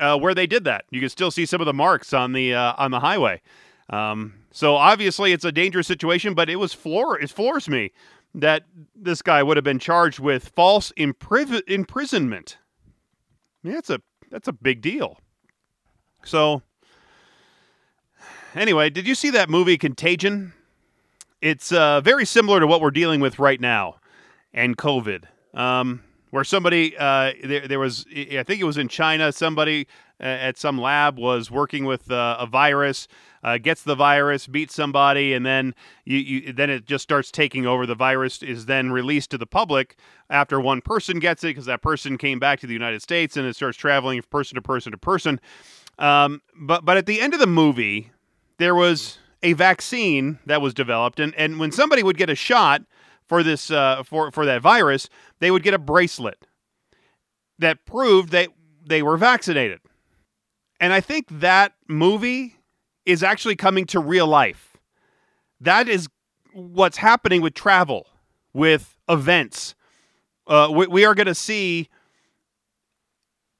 uh, 0.00 0.16
where 0.16 0.34
they 0.34 0.46
did 0.46 0.64
that. 0.64 0.86
You 0.90 1.02
could 1.02 1.10
still 1.10 1.30
see 1.30 1.44
some 1.44 1.60
of 1.60 1.66
the 1.66 1.74
marks 1.74 2.14
on 2.14 2.32
the 2.32 2.54
on 2.54 2.90
the 2.90 3.00
highway. 3.00 3.42
Um, 3.88 4.34
so 4.50 4.74
obviously 4.74 5.32
it's 5.32 5.44
a 5.44 5.52
dangerous 5.52 5.86
situation, 5.86 6.34
but 6.34 6.50
it 6.50 6.56
was 6.56 6.72
floor 6.72 7.18
it 7.20 7.30
floors 7.30 7.68
me 7.68 7.92
that 8.34 8.64
this 8.94 9.22
guy 9.22 9.42
would 9.42 9.56
have 9.56 9.64
been 9.64 9.78
charged 9.78 10.18
with 10.18 10.48
false 10.50 10.92
impri- 10.96 11.62
imprisonment. 11.68 12.58
That's 13.64 13.90
a 13.90 14.00
that's 14.30 14.48
a 14.48 14.52
big 14.52 14.80
deal. 14.80 15.18
So 16.24 16.62
anyway, 18.54 18.90
did 18.90 19.06
you 19.06 19.14
see 19.14 19.30
that 19.30 19.48
movie 19.48 19.78
Contagion? 19.78 20.52
It's 21.40 21.70
uh, 21.70 22.00
very 22.00 22.24
similar 22.24 22.60
to 22.60 22.66
what 22.66 22.80
we're 22.80 22.90
dealing 22.90 23.20
with 23.20 23.38
right 23.38 23.60
now 23.60 23.96
and 24.52 24.76
COVID. 24.76 25.24
Um, 25.54 26.02
where 26.30 26.44
somebody 26.44 26.96
uh, 26.98 27.32
there, 27.44 27.68
there 27.68 27.78
was 27.78 28.04
I 28.10 28.42
think 28.42 28.60
it 28.60 28.64
was 28.64 28.78
in 28.78 28.88
China 28.88 29.32
somebody 29.32 29.86
uh, 30.20 30.24
at 30.24 30.58
some 30.58 30.78
lab 30.78 31.18
was 31.18 31.50
working 31.50 31.84
with 31.84 32.10
uh, 32.10 32.36
a 32.38 32.46
virus 32.46 33.08
uh, 33.46 33.58
gets 33.58 33.84
the 33.84 33.94
virus, 33.94 34.48
beats 34.48 34.74
somebody, 34.74 35.32
and 35.32 35.46
then 35.46 35.72
you, 36.04 36.18
you, 36.18 36.52
then 36.52 36.68
it 36.68 36.84
just 36.84 37.04
starts 37.04 37.30
taking 37.30 37.64
over. 37.64 37.86
The 37.86 37.94
virus 37.94 38.42
is 38.42 38.66
then 38.66 38.90
released 38.90 39.30
to 39.30 39.38
the 39.38 39.46
public 39.46 39.96
after 40.28 40.60
one 40.60 40.80
person 40.80 41.20
gets 41.20 41.44
it 41.44 41.48
because 41.48 41.66
that 41.66 41.80
person 41.80 42.18
came 42.18 42.40
back 42.40 42.58
to 42.60 42.66
the 42.66 42.72
United 42.72 43.02
States 43.02 43.36
and 43.36 43.46
it 43.46 43.54
starts 43.54 43.78
traveling 43.78 44.20
person 44.30 44.56
to 44.56 44.62
person 44.62 44.90
to 44.90 44.98
person. 44.98 45.40
Um, 45.96 46.42
but 46.56 46.84
but 46.84 46.96
at 46.96 47.06
the 47.06 47.20
end 47.20 47.34
of 47.34 47.40
the 47.40 47.46
movie, 47.46 48.10
there 48.58 48.74
was 48.74 49.18
a 49.44 49.52
vaccine 49.52 50.40
that 50.44 50.60
was 50.60 50.74
developed, 50.74 51.20
and 51.20 51.32
and 51.36 51.60
when 51.60 51.70
somebody 51.70 52.02
would 52.02 52.18
get 52.18 52.28
a 52.28 52.34
shot 52.34 52.82
for 53.28 53.44
this 53.44 53.70
uh, 53.70 54.02
for 54.02 54.32
for 54.32 54.44
that 54.44 54.60
virus, 54.60 55.08
they 55.38 55.52
would 55.52 55.62
get 55.62 55.72
a 55.72 55.78
bracelet 55.78 56.46
that 57.60 57.86
proved 57.86 58.30
that 58.30 58.48
they 58.84 59.02
were 59.02 59.16
vaccinated. 59.16 59.78
And 60.80 60.92
I 60.92 61.00
think 61.00 61.26
that 61.30 61.72
movie 61.88 62.55
is 63.06 63.22
actually 63.22 63.56
coming 63.56 63.86
to 63.86 64.00
real 64.00 64.26
life. 64.26 64.76
That 65.60 65.88
is 65.88 66.08
what's 66.52 66.98
happening 66.98 67.40
with 67.40 67.54
travel, 67.54 68.06
with 68.52 68.96
events. 69.08 69.74
Uh, 70.46 70.68
we, 70.72 70.86
we 70.86 71.04
are 71.04 71.14
going 71.14 71.26
to 71.26 71.34
see 71.34 71.88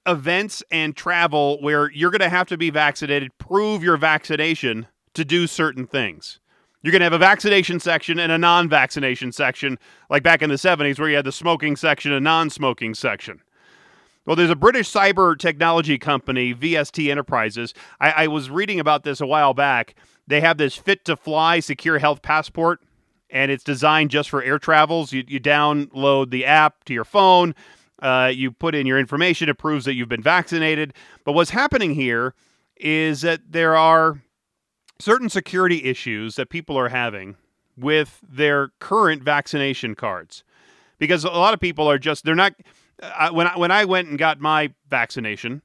events 0.06 0.62
and 0.70 0.94
travel 0.96 1.58
where 1.60 1.90
you're 1.90 2.10
going 2.10 2.20
to 2.20 2.28
have 2.28 2.48
to 2.48 2.56
be 2.56 2.70
vaccinated, 2.70 3.36
prove 3.38 3.82
your 3.82 3.96
vaccination 3.96 4.86
to 5.14 5.24
do 5.24 5.46
certain 5.46 5.86
things. 5.86 6.40
You're 6.82 6.92
going 6.92 7.00
to 7.00 7.06
have 7.06 7.12
a 7.12 7.18
vaccination 7.18 7.80
section 7.80 8.18
and 8.20 8.30
a 8.30 8.38
non 8.38 8.68
vaccination 8.68 9.32
section, 9.32 9.78
like 10.08 10.22
back 10.22 10.42
in 10.42 10.50
the 10.50 10.56
70s, 10.56 10.98
where 10.98 11.08
you 11.08 11.16
had 11.16 11.24
the 11.24 11.32
smoking 11.32 11.74
section 11.74 12.12
and 12.12 12.22
non 12.22 12.48
smoking 12.50 12.94
section. 12.94 13.40
Well, 14.26 14.34
there's 14.34 14.50
a 14.50 14.56
British 14.56 14.90
cyber 14.92 15.38
technology 15.38 15.98
company, 15.98 16.52
VST 16.52 17.08
Enterprises. 17.08 17.72
I, 18.00 18.10
I 18.10 18.26
was 18.26 18.50
reading 18.50 18.80
about 18.80 19.04
this 19.04 19.20
a 19.20 19.26
while 19.26 19.54
back. 19.54 19.94
They 20.26 20.40
have 20.40 20.58
this 20.58 20.74
fit 20.74 21.04
to 21.04 21.16
fly 21.16 21.60
secure 21.60 22.00
health 22.00 22.22
passport, 22.22 22.80
and 23.30 23.52
it's 23.52 23.62
designed 23.62 24.10
just 24.10 24.28
for 24.28 24.42
air 24.42 24.58
travels. 24.58 25.12
You, 25.12 25.22
you 25.28 25.38
download 25.38 26.30
the 26.30 26.44
app 26.44 26.82
to 26.84 26.92
your 26.92 27.04
phone, 27.04 27.54
uh, 28.02 28.32
you 28.34 28.50
put 28.50 28.74
in 28.74 28.84
your 28.84 28.98
information, 28.98 29.48
it 29.48 29.58
proves 29.58 29.84
that 29.84 29.94
you've 29.94 30.08
been 30.08 30.24
vaccinated. 30.24 30.92
But 31.24 31.32
what's 31.32 31.50
happening 31.50 31.94
here 31.94 32.34
is 32.76 33.20
that 33.20 33.40
there 33.48 33.76
are 33.76 34.20
certain 34.98 35.28
security 35.28 35.84
issues 35.84 36.34
that 36.34 36.50
people 36.50 36.76
are 36.76 36.88
having 36.88 37.36
with 37.76 38.20
their 38.28 38.70
current 38.80 39.22
vaccination 39.22 39.94
cards 39.94 40.42
because 40.98 41.24
a 41.24 41.30
lot 41.30 41.54
of 41.54 41.60
people 41.60 41.88
are 41.88 41.98
just 41.98 42.24
they're 42.24 42.34
not 42.34 42.54
uh, 43.02 43.30
when 43.30 43.46
I, 43.46 43.56
when 43.56 43.70
I 43.70 43.84
went 43.84 44.08
and 44.08 44.18
got 44.18 44.40
my 44.40 44.72
vaccination, 44.88 45.62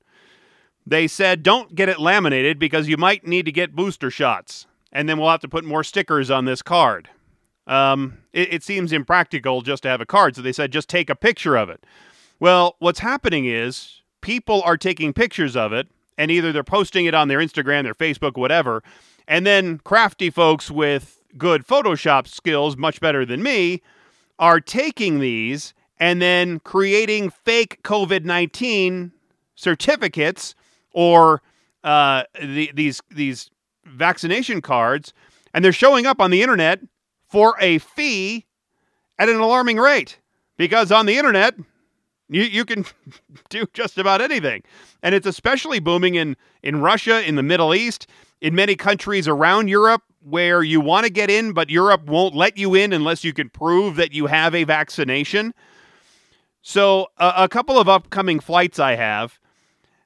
they 0.85 1.07
said 1.07 1.43
don't 1.43 1.75
get 1.75 1.89
it 1.89 2.00
laminated 2.00 2.59
because 2.59 2.88
you 2.88 2.97
might 2.97 3.25
need 3.25 3.45
to 3.45 3.51
get 3.51 3.75
booster 3.75 4.11
shots, 4.11 4.65
and 4.91 5.07
then 5.07 5.17
we'll 5.17 5.29
have 5.29 5.41
to 5.41 5.47
put 5.47 5.63
more 5.63 5.83
stickers 5.83 6.29
on 6.31 6.45
this 6.45 6.61
card. 6.61 7.09
Um, 7.67 8.17
it, 8.33 8.53
it 8.55 8.63
seems 8.63 8.91
impractical 8.91 9.61
just 9.61 9.83
to 9.83 9.89
have 9.89 10.01
a 10.01 10.05
card, 10.05 10.35
so 10.35 10.41
they 10.41 10.51
said 10.53 10.71
just 10.71 10.89
take 10.89 11.09
a 11.09 11.15
picture 11.15 11.55
of 11.55 11.69
it. 11.69 11.85
Well, 12.39 12.75
what's 12.79 13.00
happening 13.00 13.45
is 13.45 14.01
people 14.21 14.61
are 14.63 14.77
taking 14.77 15.13
pictures 15.13 15.55
of 15.55 15.71
it, 15.71 15.88
and 16.17 16.31
either 16.31 16.51
they're 16.51 16.63
posting 16.63 17.05
it 17.05 17.13
on 17.13 17.27
their 17.27 17.39
Instagram, 17.39 17.83
their 17.83 17.93
Facebook, 17.93 18.35
whatever, 18.35 18.83
and 19.27 19.45
then 19.45 19.79
crafty 19.79 20.29
folks 20.29 20.71
with 20.71 21.21
good 21.38 21.65
Photoshop 21.65 22.27
skills, 22.27 22.75
much 22.75 23.00
better 23.00 23.25
than 23.25 23.41
me, 23.43 23.81
are 24.39 24.59
taking 24.59 25.19
these 25.19 25.73
and 26.01 26.20
then 26.20 26.60
creating 26.60 27.29
fake 27.29 27.81
COVID 27.84 28.25
19 28.25 29.12
certificates 29.55 30.55
or 30.93 31.43
uh, 31.84 32.24
the, 32.41 32.72
these, 32.74 33.01
these 33.12 33.51
vaccination 33.86 34.62
cards, 34.62 35.13
and 35.53 35.63
they're 35.63 35.72
showing 35.72 36.08
up 36.08 36.20
on 36.20 36.31
the 36.31 36.41
internet 36.41 36.79
for 37.29 37.55
a 37.62 37.77
fee 37.77 38.48
at 39.20 39.29
an 39.29 39.38
alarming 39.39 39.77
rate 39.77 40.17
because 40.58 40.91
on 40.91 41.05
the 41.05 41.17
internet, 41.17 41.53
you, 42.29 42.41
you 42.41 42.65
can 42.65 42.84
do 43.50 43.67
just 43.74 44.00
about 44.00 44.22
anything. 44.22 44.63
And 45.03 45.13
it's 45.13 45.27
especially 45.27 45.79
booming 45.79 46.15
in, 46.15 46.36
in 46.63 46.81
Russia, 46.81 47.25
in 47.27 47.36
the 47.36 47.43
Middle 47.43 47.75
East, 47.75 48.08
in 48.41 48.55
many 48.55 48.75
countries 48.75 49.27
around 49.27 49.67
Europe 49.67 50.01
where 50.24 50.63
you 50.63 50.81
want 50.81 51.05
to 51.05 51.12
get 51.12 51.29
in, 51.29 51.53
but 51.53 51.70
Europe 51.70 52.05
won't 52.08 52.36
let 52.36 52.58
you 52.58 52.74
in 52.74 52.91
unless 52.91 53.24
you 53.24 53.34
can 53.34 53.50
prove 53.50 53.98
that 53.98 54.13
you 54.13 54.25
have 54.25 54.55
a 54.55 54.63
vaccination. 54.63 55.53
So 56.62 57.08
uh, 57.18 57.34
a 57.36 57.50
couple 57.50 57.80
of 57.80 57.89
upcoming 57.89 58.39
flights 58.39 58.80
I 58.80 58.96
have. 58.96 59.39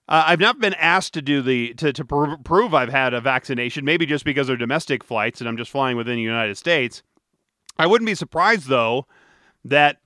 Uh, 0.07 0.23
I've 0.27 0.39
not 0.39 0.59
been 0.59 0.75
asked 0.75 1.13
to 1.15 1.21
do 1.21 1.41
the 1.41 1.73
to 1.75 1.91
to 1.91 2.05
pr- 2.05 2.35
prove 2.43 2.73
I've 2.73 2.91
had 2.91 3.13
a 3.13 3.21
vaccination. 3.21 3.85
Maybe 3.85 4.05
just 4.05 4.23
because 4.23 4.47
they're 4.47 4.55
domestic 4.55 5.03
flights 5.03 5.41
and 5.41 5.47
I'm 5.47 5.57
just 5.57 5.71
flying 5.71 5.97
within 5.97 6.15
the 6.15 6.21
United 6.21 6.57
States. 6.57 7.01
I 7.77 7.87
wouldn't 7.87 8.05
be 8.05 8.15
surprised 8.15 8.67
though 8.67 9.07
that 9.63 9.97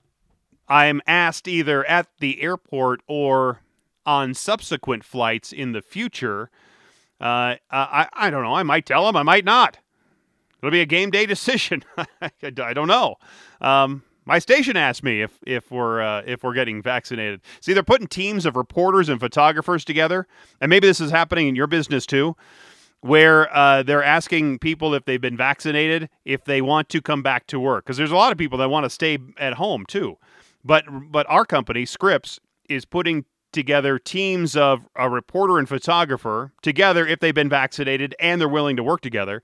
I'm 0.68 1.02
asked 1.06 1.46
either 1.46 1.84
at 1.84 2.06
the 2.18 2.40
airport 2.42 3.02
or 3.06 3.60
on 4.06 4.32
subsequent 4.34 5.04
flights 5.04 5.52
in 5.52 5.72
the 5.72 5.82
future. 5.82 6.50
Uh, 7.20 7.56
I 7.70 8.08
I 8.12 8.30
don't 8.30 8.42
know. 8.42 8.54
I 8.54 8.62
might 8.62 8.86
tell 8.86 9.04
them. 9.04 9.16
I 9.16 9.22
might 9.22 9.44
not. 9.44 9.78
It'll 10.62 10.70
be 10.70 10.80
a 10.80 10.86
game 10.86 11.10
day 11.10 11.26
decision. 11.34 11.84
I 12.42 12.72
don't 12.72 12.88
know. 12.88 13.16
Um, 13.60 14.02
my 14.30 14.38
station 14.38 14.76
asked 14.76 15.02
me 15.02 15.22
if 15.22 15.32
if 15.44 15.70
we're 15.72 16.00
uh, 16.00 16.22
if 16.24 16.44
we're 16.44 16.54
getting 16.54 16.82
vaccinated. 16.82 17.40
See, 17.60 17.72
they're 17.74 17.82
putting 17.82 18.06
teams 18.06 18.46
of 18.46 18.54
reporters 18.54 19.08
and 19.08 19.18
photographers 19.18 19.84
together, 19.84 20.26
and 20.60 20.70
maybe 20.70 20.86
this 20.86 21.00
is 21.00 21.10
happening 21.10 21.48
in 21.48 21.56
your 21.56 21.66
business 21.66 22.06
too, 22.06 22.36
where 23.00 23.40
uh, 23.54 23.82
they're 23.82 24.04
asking 24.18 24.60
people 24.60 24.94
if 24.94 25.04
they've 25.04 25.20
been 25.28 25.36
vaccinated 25.36 26.08
if 26.24 26.44
they 26.44 26.60
want 26.62 26.88
to 26.90 27.00
come 27.00 27.22
back 27.22 27.46
to 27.48 27.58
work 27.58 27.84
because 27.84 27.96
there's 27.96 28.12
a 28.12 28.22
lot 28.24 28.30
of 28.30 28.38
people 28.38 28.58
that 28.58 28.70
want 28.70 28.84
to 28.84 28.90
stay 28.90 29.18
at 29.36 29.54
home 29.54 29.84
too. 29.86 30.16
But 30.64 30.84
but 31.10 31.26
our 31.28 31.44
company 31.44 31.84
Scripps 31.84 32.38
is 32.68 32.84
putting 32.84 33.24
together 33.52 33.98
teams 33.98 34.54
of 34.54 34.86
a 34.94 35.10
reporter 35.10 35.58
and 35.58 35.68
photographer 35.68 36.52
together 36.62 37.04
if 37.04 37.18
they've 37.18 37.34
been 37.34 37.48
vaccinated 37.48 38.14
and 38.20 38.40
they're 38.40 38.48
willing 38.48 38.76
to 38.76 38.84
work 38.84 39.00
together 39.00 39.42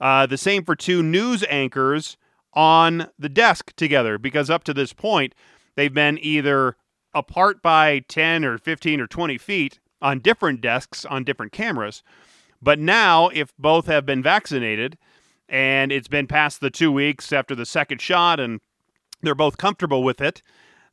Uh, 0.00 0.26
the 0.26 0.38
same 0.38 0.64
for 0.64 0.74
two 0.74 1.02
news 1.02 1.44
anchors 1.50 2.16
on 2.54 3.08
the 3.18 3.28
desk 3.28 3.74
together 3.76 4.18
because 4.18 4.50
up 4.50 4.64
to 4.64 4.74
this 4.74 4.92
point, 4.92 5.34
they've 5.74 5.94
been 5.94 6.18
either 6.20 6.76
apart 7.14 7.62
by 7.62 8.00
10 8.08 8.44
or 8.44 8.58
15 8.58 9.00
or 9.00 9.06
20 9.06 9.38
feet 9.38 9.78
on 10.02 10.18
different 10.18 10.60
desks 10.60 11.04
on 11.04 11.24
different 11.24 11.52
cameras. 11.52 12.02
But 12.60 12.78
now, 12.78 13.28
if 13.28 13.52
both 13.58 13.86
have 13.86 14.06
been 14.06 14.22
vaccinated 14.22 14.98
and 15.48 15.92
it's 15.92 16.08
been 16.08 16.26
past 16.26 16.60
the 16.60 16.70
two 16.70 16.90
weeks 16.90 17.32
after 17.32 17.54
the 17.54 17.66
second 17.66 18.00
shot 18.00 18.40
and 18.40 18.60
they're 19.22 19.34
both 19.34 19.58
comfortable 19.58 20.02
with 20.02 20.20
it, 20.20 20.42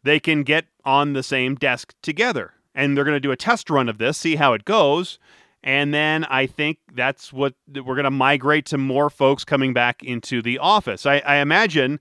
they 0.04 0.20
can 0.20 0.44
get 0.44 0.66
on 0.84 1.14
the 1.14 1.24
same 1.24 1.56
desk 1.56 1.94
together. 2.02 2.54
And 2.74 2.96
they're 2.96 3.04
going 3.04 3.16
to 3.16 3.20
do 3.20 3.32
a 3.32 3.38
test 3.38 3.70
run 3.70 3.90
of 3.90 3.98
this, 3.98 4.18
see 4.18 4.36
how 4.36 4.54
it 4.54 4.66
goes. 4.66 5.20
And 5.64 5.94
then 5.94 6.26
I 6.26 6.48
think 6.48 6.80
that's 6.94 7.32
what 7.32 7.54
we're 7.68 7.96
going 7.96 8.04
to 8.04 8.12
migrate 8.12 8.66
to 8.68 8.78
more 8.78 9.10
folks 9.10 9.44
coming 9.44 9.74
back 9.74 10.04
into 10.04 10.42
the 10.42 10.58
office. 10.58 11.06
I, 11.06 11.20
I 11.20 11.38
imagine 11.38 12.00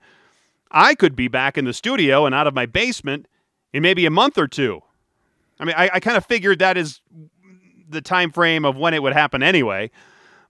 I 0.71 0.95
could 0.95 1.15
be 1.15 1.29
back 1.29 1.59
in 1.59 1.67
the 1.67 1.75
studio 1.75 2.25
and 2.25 2.35
out 2.35 2.47
of 2.47 2.55
my 2.55 2.65
basement 2.65 3.27
in 3.73 3.83
maybe 3.83 4.07
a 4.07 4.11
month 4.11 4.39
or 4.39 4.49
two. 4.49 4.81
I 5.59 5.65
mean, 5.65 5.75
I, 5.77 5.91
I 5.95 6.01
kind 6.01 6.17
of 6.17 6.25
figured 6.25 6.59
that 6.61 6.79
is 6.79 7.01
the 7.89 8.01
time 8.01 8.31
frame 8.31 8.65
of 8.65 8.77
when 8.77 8.95
it 8.95 9.03
would 9.03 9.13
happen 9.13 9.43
anyway, 9.43 9.91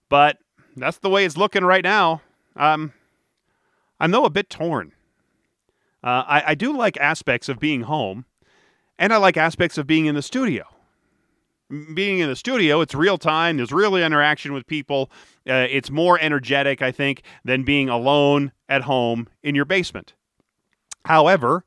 but 0.09 0.39
that's 0.77 0.99
the 0.99 1.11
way 1.11 1.25
it's 1.25 1.37
looking 1.37 1.65
right 1.65 1.83
now. 1.83 2.23
Um, 2.55 2.93
I'm 3.99 4.13
though 4.13 4.25
a 4.25 4.31
bit 4.31 4.49
torn. 4.49 4.93
Uh, 6.03 6.25
I, 6.27 6.43
I 6.49 6.55
do 6.55 6.77
like 6.77 6.97
aspects 6.99 7.49
of 7.49 7.59
being 7.59 7.83
home, 7.83 8.25
and 8.99 9.13
I 9.13 9.17
like 9.17 9.37
aspects 9.37 9.79
of 9.79 9.87
being 9.87 10.07
in 10.07 10.15
the 10.15 10.23
studio. 10.23 10.65
Being 11.95 12.19
in 12.19 12.29
the 12.29 12.37
studio, 12.37 12.81
it's 12.81 12.95
real 12.95 13.17
time. 13.17 13.57
There's 13.57 13.73
real 13.73 13.95
interaction 13.95 14.53
with 14.53 14.67
people. 14.67 15.11
Uh, 15.49 15.67
it's 15.71 15.91
more 15.91 16.19
energetic, 16.21 16.83
I 16.83 16.91
think, 16.91 17.23
than 17.45 17.63
being 17.63 17.89
alone 17.89 18.53
at 18.69 18.83
home 18.83 19.29
in 19.43 19.55
your 19.55 19.65
basement. 19.65 20.15
However, 21.05 21.65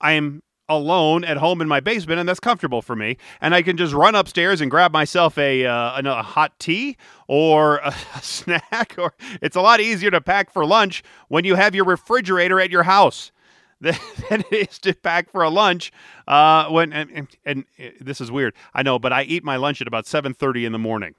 I 0.00 0.12
am 0.12 0.42
alone 0.68 1.24
at 1.24 1.36
home 1.36 1.60
in 1.60 1.68
my 1.68 1.80
basement, 1.80 2.20
and 2.20 2.28
that's 2.28 2.40
comfortable 2.40 2.80
for 2.80 2.94
me. 2.94 3.16
And 3.40 3.54
I 3.54 3.62
can 3.62 3.76
just 3.76 3.92
run 3.92 4.14
upstairs 4.14 4.60
and 4.60 4.70
grab 4.70 4.92
myself 4.92 5.36
a, 5.36 5.66
uh, 5.66 6.00
a, 6.00 6.22
hot 6.22 6.58
tea 6.58 6.96
or 7.26 7.78
a 7.84 7.92
snack. 8.22 8.94
Or 8.96 9.14
it's 9.42 9.56
a 9.56 9.60
lot 9.60 9.80
easier 9.80 10.12
to 10.12 10.20
pack 10.20 10.50
for 10.50 10.64
lunch 10.64 11.02
when 11.28 11.44
you 11.44 11.56
have 11.56 11.74
your 11.74 11.84
refrigerator 11.84 12.60
at 12.60 12.70
your 12.70 12.84
house 12.84 13.32
than, 13.82 13.96
than 14.28 14.44
it 14.50 14.70
is 14.70 14.78
to 14.80 14.94
pack 14.94 15.30
for 15.30 15.42
a 15.42 15.50
lunch. 15.50 15.90
Uh, 16.28 16.68
when 16.68 16.92
and, 16.92 17.10
and, 17.10 17.28
and, 17.46 17.64
this 18.00 18.20
is 18.20 18.30
weird, 18.30 18.54
I 18.74 18.82
know, 18.82 18.98
but 18.98 19.12
I 19.12 19.22
eat 19.22 19.42
my 19.42 19.56
lunch 19.56 19.80
at 19.80 19.86
about 19.86 20.06
seven 20.06 20.34
thirty 20.34 20.66
in 20.66 20.72
the 20.72 20.78
morning. 20.78 21.14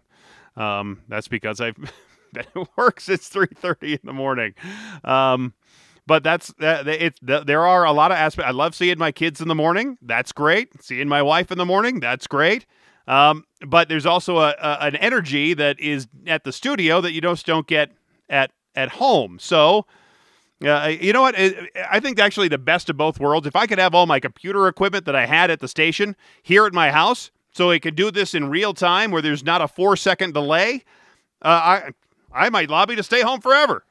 Um, 0.56 1.02
that's 1.08 1.28
because 1.28 1.60
I've 1.60 1.76
been 2.34 2.46
at 2.56 2.78
work 2.78 3.00
since 3.00 3.28
three 3.28 3.48
thirty 3.56 3.94
in 3.94 4.02
the 4.04 4.14
morning. 4.14 4.54
Um, 5.04 5.54
but 6.06 6.24
that's 6.24 6.54
that. 6.60 6.88
It's 6.88 7.20
there 7.22 7.66
are 7.66 7.86
a 7.86 7.92
lot 7.92 8.12
of 8.12 8.18
aspects. 8.18 8.48
I 8.48 8.52
love 8.52 8.76
seeing 8.76 9.00
my 9.00 9.12
kids 9.12 9.42
in 9.42 9.48
the 9.48 9.56
morning. 9.56 9.98
That's 10.02 10.32
great. 10.32 10.70
Seeing 10.84 11.08
my 11.08 11.22
wife 11.22 11.52
in 11.52 11.58
the 11.58 11.66
morning. 11.66 12.00
That's 12.00 12.28
great. 12.28 12.66
Um, 13.08 13.46
but 13.66 13.90
there's 13.90 14.06
also 14.06 14.38
a, 14.38 14.50
a, 14.62 14.78
an 14.82 14.96
energy 14.98 15.54
that 15.56 15.80
is 15.80 16.08
at 16.28 16.44
the 16.44 16.52
studio 16.52 17.02
that 17.02 17.14
you 17.14 17.22
just 17.22 17.46
don't 17.46 17.66
get 17.66 17.92
at 18.30 18.52
at 18.76 18.90
home. 18.90 19.40
So. 19.40 19.86
Uh, 20.64 20.94
you 21.00 21.12
know 21.12 21.22
what? 21.22 21.36
I 21.90 22.00
think 22.00 22.20
actually 22.20 22.48
the 22.48 22.58
best 22.58 22.90
of 22.90 22.98
both 22.98 23.20
worlds. 23.20 23.48
If 23.48 23.56
I 23.56 23.66
could 23.66 23.80
have 23.80 23.96
all 23.96 24.06
my 24.06 24.20
computer 24.20 24.68
equipment 24.68 25.06
that 25.06 25.16
I 25.16 25.26
had 25.26 25.50
at 25.50 25.60
the 25.60 25.68
station 25.68 26.16
here 26.44 26.66
at 26.66 26.74
my 26.74 26.92
house, 26.92 27.32
so 27.52 27.72
I 27.72 27.80
could 27.80 27.96
do 27.96 28.12
this 28.12 28.34
in 28.34 28.50
real 28.50 28.74
time 28.74 29.12
where 29.12 29.22
there's 29.22 29.44
not 29.44 29.62
a 29.62 29.68
four 29.68 29.96
second 29.98 30.34
delay, 30.34 30.84
uh, 31.42 31.48
I 31.48 31.92
I 32.34 32.50
might 32.50 32.70
lobby 32.70 32.96
to 32.96 33.04
stay 33.04 33.22
home 33.22 33.42
forever. 33.42 33.84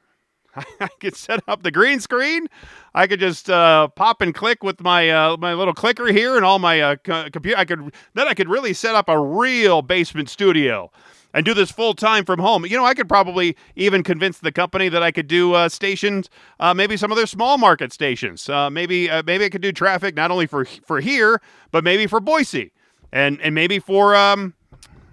I 0.55 0.87
could 0.99 1.15
set 1.15 1.41
up 1.47 1.63
the 1.63 1.71
green 1.71 1.99
screen. 1.99 2.47
I 2.93 3.07
could 3.07 3.19
just 3.19 3.49
uh, 3.49 3.87
pop 3.89 4.21
and 4.21 4.33
click 4.33 4.63
with 4.63 4.81
my 4.81 5.09
uh, 5.09 5.37
my 5.37 5.53
little 5.53 5.73
clicker 5.73 6.07
here 6.07 6.35
and 6.35 6.45
all 6.45 6.59
my 6.59 6.81
uh, 6.81 6.95
computer. 7.31 7.57
I 7.57 7.65
could 7.65 7.93
then 8.13 8.27
I 8.27 8.33
could 8.33 8.49
really 8.49 8.73
set 8.73 8.95
up 8.95 9.09
a 9.09 9.19
real 9.19 9.81
basement 9.81 10.29
studio 10.29 10.91
and 11.33 11.45
do 11.45 11.53
this 11.53 11.71
full 11.71 11.93
time 11.93 12.25
from 12.25 12.39
home. 12.39 12.65
You 12.65 12.77
know, 12.77 12.85
I 12.85 12.93
could 12.93 13.07
probably 13.07 13.55
even 13.75 14.03
convince 14.03 14.39
the 14.39 14.51
company 14.51 14.89
that 14.89 15.03
I 15.03 15.11
could 15.11 15.27
do 15.27 15.53
uh, 15.53 15.69
stations, 15.69 16.29
uh, 16.59 16.73
maybe 16.73 16.97
some 16.97 17.11
of 17.11 17.17
their 17.17 17.27
small 17.27 17.57
market 17.57 17.93
stations. 17.93 18.47
Uh, 18.49 18.69
maybe 18.69 19.09
uh, 19.09 19.23
maybe 19.25 19.45
I 19.45 19.49
could 19.49 19.61
do 19.61 19.71
traffic 19.71 20.15
not 20.15 20.31
only 20.31 20.45
for 20.45 20.65
for 20.65 20.99
here, 20.99 21.41
but 21.71 21.83
maybe 21.83 22.07
for 22.07 22.19
Boise, 22.19 22.71
and 23.11 23.39
and 23.41 23.55
maybe 23.55 23.79
for 23.79 24.15
um, 24.15 24.53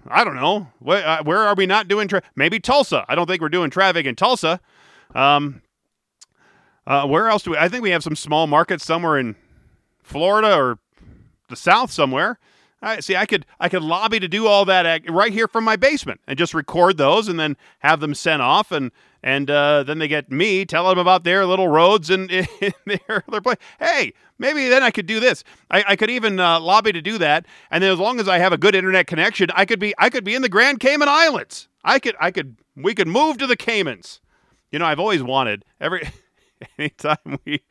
I 0.09 0.24
don't 0.24 0.37
know 0.37 0.68
where, 0.78 1.07
uh, 1.07 1.22
where 1.22 1.42
are 1.42 1.54
we 1.54 1.66
not 1.66 1.88
doing 1.88 2.09
tra- 2.09 2.22
maybe 2.35 2.59
Tulsa. 2.61 3.04
I 3.09 3.14
don't 3.14 3.26
think 3.26 3.42
we're 3.42 3.48
doing 3.48 3.70
traffic 3.70 4.07
in 4.07 4.14
Tulsa. 4.14 4.61
Um, 5.14 5.62
uh, 6.87 7.07
where 7.07 7.28
else 7.28 7.42
do 7.42 7.52
we? 7.52 7.59
I 7.59 7.68
think 7.68 7.83
we 7.83 7.90
have 7.90 8.02
some 8.02 8.16
small 8.16 8.46
markets 8.46 8.85
somewhere 8.85 9.18
in 9.18 9.37
Florida 10.02 10.57
or 10.57 10.78
the 11.48 11.57
South 11.57 11.90
somewhere. 11.90 12.38
I 12.80 13.00
see. 13.00 13.16
I 13.16 13.26
could 13.26 13.44
I 13.58 13.68
could 13.68 13.82
lobby 13.82 14.20
to 14.20 14.28
do 14.28 14.46
all 14.46 14.64
that 14.66 15.02
right 15.10 15.32
here 15.32 15.48
from 15.48 15.64
my 15.64 15.76
basement 15.76 16.20
and 16.26 16.38
just 16.38 16.54
record 16.54 16.96
those 16.96 17.28
and 17.28 17.38
then 17.38 17.56
have 17.80 18.00
them 18.00 18.14
sent 18.14 18.40
off 18.40 18.70
and 18.70 18.92
and 19.22 19.50
uh, 19.50 19.82
then 19.82 19.98
they 19.98 20.06
get 20.06 20.30
me 20.30 20.64
tell 20.64 20.88
them 20.88 20.98
about 20.98 21.24
their 21.24 21.44
little 21.44 21.66
roads 21.68 22.08
and 22.08 22.30
in, 22.30 22.46
their 22.86 23.24
their 23.28 23.40
place. 23.40 23.56
Hey, 23.80 24.12
maybe 24.38 24.68
then 24.68 24.82
I 24.82 24.90
could 24.90 25.06
do 25.06 25.18
this. 25.18 25.42
I, 25.70 25.84
I 25.88 25.96
could 25.96 26.10
even 26.10 26.38
uh, 26.38 26.60
lobby 26.60 26.92
to 26.92 27.02
do 27.02 27.18
that. 27.18 27.46
And 27.70 27.82
then 27.82 27.92
as 27.92 27.98
long 27.98 28.20
as 28.20 28.28
I 28.28 28.38
have 28.38 28.52
a 28.52 28.58
good 28.58 28.76
internet 28.76 29.08
connection, 29.08 29.48
I 29.54 29.64
could 29.64 29.80
be 29.80 29.92
I 29.98 30.08
could 30.08 30.24
be 30.24 30.34
in 30.34 30.42
the 30.42 30.48
Grand 30.48 30.78
Cayman 30.78 31.08
Islands. 31.08 31.68
I 31.84 31.98
could 31.98 32.14
I 32.20 32.30
could 32.30 32.56
we 32.76 32.94
could 32.94 33.08
move 33.08 33.38
to 33.38 33.46
the 33.46 33.56
Caymans. 33.56 34.20
You 34.70 34.78
know, 34.78 34.84
I've 34.84 35.00
always 35.00 35.22
wanted 35.22 35.64
every 35.80 36.08
anytime 36.78 37.38
we, 37.44 37.62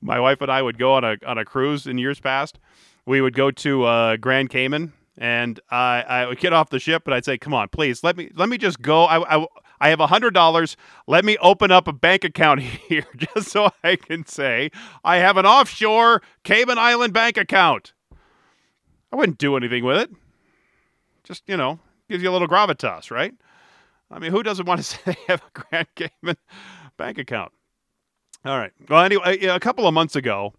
my 0.00 0.20
wife 0.20 0.40
and 0.40 0.50
I 0.50 0.62
would 0.62 0.78
go 0.78 0.94
on 0.94 1.04
a 1.04 1.16
on 1.26 1.38
a 1.38 1.44
cruise 1.44 1.86
in 1.86 1.98
years 1.98 2.20
past, 2.20 2.58
we 3.06 3.20
would 3.20 3.34
go 3.34 3.50
to 3.50 3.84
uh, 3.84 4.16
Grand 4.16 4.50
Cayman, 4.50 4.92
and 5.16 5.60
I 5.70 6.02
I 6.02 6.26
would 6.26 6.38
get 6.38 6.52
off 6.52 6.70
the 6.70 6.78
ship, 6.78 7.02
and 7.06 7.14
I'd 7.14 7.24
say, 7.24 7.38
"Come 7.38 7.54
on, 7.54 7.68
please 7.68 8.02
let 8.02 8.16
me 8.16 8.30
let 8.34 8.48
me 8.48 8.58
just 8.58 8.80
go. 8.82 9.04
I 9.04 9.36
I, 9.36 9.46
I 9.80 9.88
have 9.90 10.00
hundred 10.00 10.34
dollars. 10.34 10.76
Let 11.06 11.24
me 11.24 11.36
open 11.38 11.70
up 11.70 11.88
a 11.88 11.92
bank 11.92 12.24
account 12.24 12.60
here, 12.62 13.06
just 13.16 13.48
so 13.50 13.70
I 13.82 13.96
can 13.96 14.26
say 14.26 14.70
I 15.04 15.16
have 15.16 15.36
an 15.36 15.46
offshore 15.46 16.22
Cayman 16.42 16.78
Island 16.78 17.12
bank 17.12 17.36
account. 17.36 17.92
I 19.12 19.16
wouldn't 19.16 19.38
do 19.38 19.56
anything 19.56 19.84
with 19.84 19.98
it. 19.98 20.10
Just 21.22 21.42
you 21.46 21.56
know, 21.56 21.78
gives 22.08 22.22
you 22.22 22.30
a 22.30 22.32
little 22.32 22.48
gravitas, 22.48 23.10
right? 23.10 23.34
I 24.10 24.18
mean, 24.18 24.30
who 24.30 24.42
doesn't 24.42 24.66
want 24.66 24.78
to 24.78 24.84
say 24.84 24.98
they 25.04 25.16
have 25.28 25.42
a 25.42 25.60
Grand 25.60 25.88
Cayman 25.94 26.36
bank 26.96 27.18
account? 27.18 27.52
All 28.44 28.58
right. 28.58 28.72
Well, 28.88 29.02
anyway, 29.02 29.38
a 29.46 29.58
couple 29.58 29.86
of 29.86 29.94
months 29.94 30.16
ago, 30.16 30.52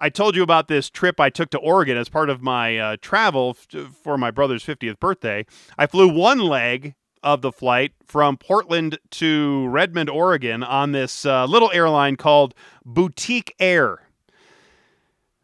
I 0.00 0.08
told 0.08 0.34
you 0.34 0.42
about 0.42 0.68
this 0.68 0.88
trip 0.88 1.20
I 1.20 1.28
took 1.28 1.50
to 1.50 1.58
Oregon 1.58 1.96
as 1.96 2.08
part 2.08 2.30
of 2.30 2.40
my 2.40 2.78
uh, 2.78 2.96
travel 3.02 3.56
f- 3.58 3.92
for 4.02 4.16
my 4.16 4.30
brother's 4.30 4.64
50th 4.64 4.98
birthday. 4.98 5.44
I 5.76 5.86
flew 5.86 6.08
one 6.08 6.38
leg 6.38 6.94
of 7.22 7.42
the 7.42 7.52
flight 7.52 7.92
from 8.06 8.38
Portland 8.38 8.98
to 9.10 9.68
Redmond, 9.68 10.08
Oregon 10.08 10.62
on 10.62 10.92
this 10.92 11.26
uh, 11.26 11.44
little 11.44 11.70
airline 11.72 12.16
called 12.16 12.54
Boutique 12.84 13.54
Air. 13.60 14.08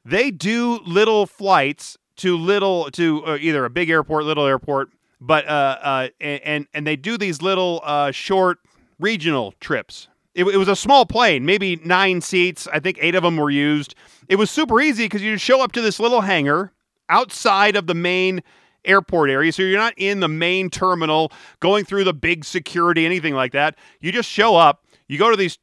They 0.04 0.30
do 0.30 0.80
little 0.86 1.26
flights 1.26 1.98
to 2.16 2.36
little 2.36 2.90
to 2.92 3.26
uh, 3.26 3.38
either 3.38 3.64
a 3.64 3.70
big 3.70 3.90
airport, 3.90 4.24
little 4.24 4.46
airport, 4.46 4.88
but 5.20 5.46
uh, 5.46 5.78
uh, 5.82 6.08
and 6.20 6.66
and 6.72 6.86
they 6.86 6.96
do 6.96 7.18
these 7.18 7.42
little 7.42 7.82
uh, 7.84 8.10
short 8.10 8.58
regional 8.98 9.52
trips. 9.60 10.08
It, 10.36 10.44
it, 10.44 10.56
was 10.56 10.68
a 10.68 10.76
small 10.76 11.06
plane, 11.06 11.46
maybe 11.46 11.76
nine 11.76 12.20
seats. 12.20 12.68
I 12.72 12.78
think 12.78 12.98
eight 13.00 13.14
of 13.14 13.22
them 13.22 13.36
were 13.36 13.50
used. 13.50 13.94
It 14.28 14.36
was 14.36 14.50
super 14.50 14.80
easy 14.80 15.06
because 15.06 15.22
you 15.22 15.36
show 15.38 15.62
up 15.62 15.72
to 15.72 15.80
this 15.80 15.98
little 15.98 16.20
hangar 16.20 16.72
outside 17.08 17.74
of 17.74 17.86
the 17.86 17.94
main 17.94 18.42
airport 18.84 19.30
area, 19.30 19.50
so 19.52 19.62
you're 19.62 19.78
not 19.78 19.94
in 19.96 20.20
the 20.20 20.28
main 20.28 20.70
terminal 20.70 21.32
going 21.60 21.84
through 21.84 22.04
the 22.04 22.12
big 22.12 22.44
security, 22.44 23.06
anything 23.06 23.34
like 23.34 23.52
that. 23.52 23.76
You 24.00 24.12
just 24.12 24.28
show 24.28 24.56
up. 24.56 24.84
You 25.08 25.18
go 25.18 25.30
to 25.30 25.36
these 25.36 25.58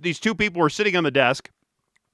these 0.00 0.18
two 0.18 0.34
people 0.34 0.60
were 0.60 0.70
sitting 0.70 0.96
on 0.96 1.04
the 1.04 1.10
desk. 1.10 1.50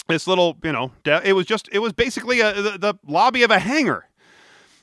This 0.08 0.26
little, 0.26 0.58
you 0.62 0.72
know, 0.72 0.92
it 1.04 1.32
was 1.32 1.46
just 1.46 1.68
it 1.72 1.78
was 1.78 1.92
basically 1.92 2.40
a, 2.40 2.52
the, 2.52 2.78
the 2.78 2.94
lobby 3.06 3.42
of 3.42 3.50
a 3.50 3.58
hangar 3.58 4.08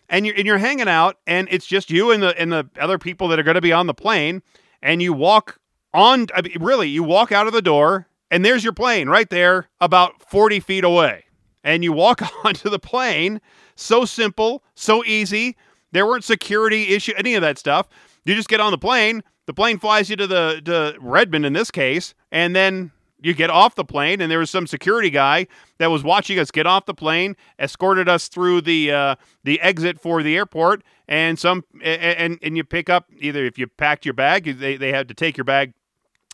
and 0.10 0.26
you're 0.26 0.36
and 0.36 0.46
you're 0.46 0.58
hanging 0.58 0.88
out, 0.88 1.18
and 1.28 1.48
it's 1.52 1.66
just 1.66 1.90
you 1.90 2.12
and 2.12 2.22
the 2.24 2.40
and 2.40 2.52
the 2.52 2.68
other 2.80 2.98
people 2.98 3.28
that 3.30 3.40
are 3.40 3.44
going 3.44 3.56
to 3.56 3.62
be 3.62 3.72
on 3.72 3.88
the 3.88 3.94
plane, 3.94 4.42
and 4.82 5.02
you 5.02 5.14
walk 5.14 5.60
on. 5.94 6.28
I 6.36 6.42
mean, 6.42 6.58
really, 6.60 6.90
you 6.90 7.04
walk 7.04 7.32
out 7.32 7.48
of 7.48 7.54
the 7.54 7.62
door, 7.62 8.08
and 8.32 8.44
there's 8.44 8.64
your 8.64 8.74
plane 8.74 9.10
right 9.10 9.30
there, 9.30 9.70
about 9.80 10.22
forty 10.30 10.60
feet 10.60 10.84
away, 10.84 11.26
and 11.64 11.84
you 11.84 11.94
walk 11.94 12.22
onto 12.46 12.70
the 12.70 12.80
plane. 12.80 13.42
So 13.76 14.06
simple, 14.06 14.64
so 14.76 15.04
easy. 15.06 15.56
There 15.92 16.06
weren't 16.06 16.24
security 16.24 16.90
issue, 16.90 17.14
any 17.18 17.34
of 17.36 17.42
that 17.42 17.58
stuff. 17.58 17.88
You 18.26 18.36
just 18.36 18.50
get 18.50 18.60
on 18.60 18.72
the 18.72 18.78
plane. 18.78 19.24
The 19.46 19.54
plane 19.54 19.80
flies 19.80 20.10
you 20.10 20.16
to 20.18 20.28
the 20.28 20.62
to 20.66 20.96
Redmond 21.00 21.46
in 21.46 21.54
this 21.54 21.72
case, 21.72 22.14
and 22.32 22.56
then 22.56 22.92
you 23.22 23.34
get 23.34 23.50
off 23.50 23.76
the 23.76 23.84
plane, 23.84 24.22
and 24.22 24.32
there 24.32 24.40
was 24.40 24.50
some 24.50 24.68
security 24.68 25.10
guy 25.10 25.48
that 25.78 25.88
was 25.88 26.04
watching 26.04 26.40
us 26.40 26.52
get 26.52 26.66
off 26.66 26.86
the 26.86 26.94
plane, 26.94 27.36
escorted 27.58 28.08
us 28.08 28.28
through 28.28 28.62
the 28.62 28.92
uh, 28.92 29.16
the 29.44 29.60
exit 29.62 30.00
for 30.00 30.24
the 30.24 30.36
airport, 30.36 30.84
and 31.08 31.38
some 31.38 31.64
and 31.84 32.40
and 32.42 32.58
you 32.58 32.64
pick 32.64 32.90
up 32.90 33.08
either 33.18 33.46
if 33.46 33.58
you 33.58 33.68
packed 33.68 34.06
your 34.06 34.14
bag, 34.14 34.60
they 34.60 34.78
they 34.78 34.92
had 34.92 35.08
to 35.08 35.14
take 35.14 35.38
your 35.38 35.46
bag 35.46 35.74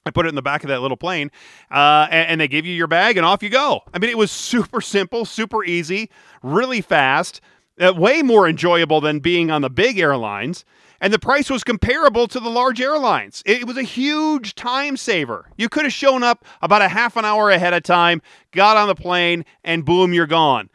I 0.07 0.11
put 0.11 0.27
it 0.27 0.29
in 0.29 0.35
the 0.35 0.43
back 0.43 0.63
of 0.63 0.67
that 0.67 0.81
little 0.81 0.97
plane, 0.97 1.31
uh, 1.71 2.07
and, 2.11 2.29
and, 2.29 2.41
they 2.41 2.47
give 2.47 2.63
you 2.63 2.75
your 2.75 2.85
bag, 2.85 3.17
and 3.17 3.25
off 3.25 3.41
you 3.41 3.49
go. 3.49 3.81
I 3.91 3.97
mean, 3.97 4.11
it 4.11 4.17
was 4.19 4.29
super 4.29 4.79
simple, 4.79 5.25
super 5.25 5.63
easy, 5.63 6.11
really 6.43 6.79
fast, 6.79 7.41
uh, 7.79 7.91
way 7.91 8.21
more 8.21 8.47
enjoyable 8.47 9.01
than 9.01 9.17
being 9.17 9.49
on 9.49 9.63
the 9.63 9.69
big 9.69 9.97
airlines. 9.97 10.63
And 11.01 11.11
the 11.11 11.17
price 11.17 11.49
was 11.49 11.63
comparable 11.63 12.27
to 12.27 12.39
the 12.39 12.51
large 12.51 12.79
airlines. 12.79 13.41
It, 13.47 13.65
was 13.65 13.77
a 13.77 13.83
huge 13.83 14.53
time 14.53 14.95
saver. 14.95 15.49
You 15.57 15.69
could 15.69 15.83
have 15.85 15.93
shown 15.93 16.21
up 16.21 16.45
about 16.61 16.83
a 16.83 16.87
half 16.87 17.17
an 17.17 17.25
hour 17.25 17.49
ahead 17.49 17.73
of 17.73 17.81
time, 17.81 18.21
got 18.51 18.77
on 18.77 18.87
the 18.87 18.95
plane, 18.95 19.43
and 19.63 19.83
boom, 19.83 20.13
you're 20.13 20.27
gone. 20.27 20.69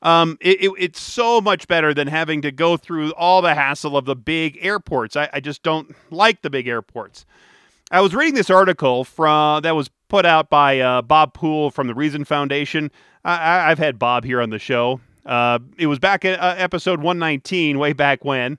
Um, 0.00 0.38
it, 0.40 0.62
it, 0.62 0.72
it's 0.78 1.00
so 1.00 1.42
much 1.42 1.68
better 1.68 1.92
than 1.92 2.08
having 2.08 2.40
to 2.42 2.50
go 2.50 2.78
through 2.78 3.12
all 3.12 3.42
the 3.42 3.54
hassle 3.54 3.98
of 3.98 4.06
the 4.06 4.16
big 4.16 4.58
airports. 4.62 5.16
I, 5.16 5.28
I 5.34 5.40
just 5.40 5.62
don't 5.62 5.94
like 6.10 6.40
the 6.40 6.48
big 6.48 6.66
airports. 6.66 7.26
I 7.92 8.00
was 8.00 8.14
reading 8.14 8.34
this 8.34 8.50
article 8.50 9.02
from 9.02 9.62
that 9.62 9.74
was 9.74 9.90
put 10.08 10.24
out 10.24 10.48
by 10.48 10.78
uh, 10.78 11.02
Bob 11.02 11.34
Poole 11.34 11.72
from 11.72 11.88
the 11.88 11.94
Reason 11.94 12.24
Foundation. 12.24 12.90
I, 13.24 13.68
have 13.68 13.78
had 13.78 13.98
Bob 13.98 14.24
here 14.24 14.40
on 14.40 14.50
the 14.50 14.60
show. 14.60 15.00
Uh, 15.26 15.58
it 15.76 15.88
was 15.88 15.98
back 15.98 16.24
at 16.24 16.38
uh, 16.38 16.54
episode 16.56 17.00
119, 17.00 17.80
way 17.80 17.92
back 17.92 18.24
when. 18.24 18.58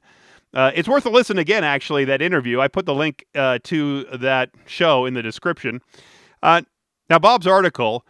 Uh, 0.53 0.71
it's 0.75 0.87
worth 0.87 1.05
a 1.05 1.09
listen 1.09 1.37
again, 1.37 1.63
actually, 1.63 2.03
that 2.05 2.21
interview. 2.21 2.59
I 2.59 2.67
put 2.67 2.85
the 2.85 2.93
link 2.93 3.25
uh, 3.33 3.59
to 3.63 4.03
that 4.17 4.51
show 4.65 5.05
in 5.05 5.13
the 5.13 5.23
description. 5.23 5.81
Uh, 6.43 6.63
now, 7.09 7.17
Bob's 7.17 7.47
article 7.47 8.05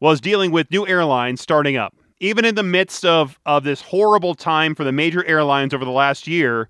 was 0.00 0.20
dealing 0.20 0.50
with 0.50 0.70
new 0.72 0.84
airlines 0.86 1.40
starting 1.40 1.76
up. 1.76 1.94
Even 2.18 2.44
in 2.44 2.56
the 2.56 2.64
midst 2.64 3.04
of, 3.04 3.38
of 3.46 3.62
this 3.62 3.82
horrible 3.82 4.34
time 4.34 4.74
for 4.74 4.82
the 4.82 4.92
major 4.92 5.24
airlines 5.26 5.72
over 5.72 5.84
the 5.84 5.90
last 5.92 6.26
year, 6.26 6.68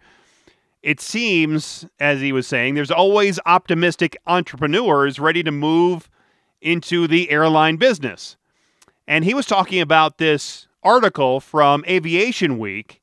it 0.82 1.00
seems, 1.00 1.86
as 1.98 2.20
he 2.20 2.32
was 2.32 2.46
saying, 2.46 2.74
there's 2.74 2.90
always 2.90 3.40
optimistic 3.46 4.16
entrepreneurs 4.26 5.18
ready 5.18 5.42
to 5.42 5.50
move 5.50 6.08
into 6.60 7.06
the 7.06 7.30
airline 7.30 7.76
business. 7.76 8.36
And 9.08 9.24
he 9.24 9.34
was 9.34 9.46
talking 9.46 9.80
about 9.80 10.18
this 10.18 10.66
article 10.82 11.40
from 11.40 11.84
Aviation 11.88 12.58
Week 12.58 13.02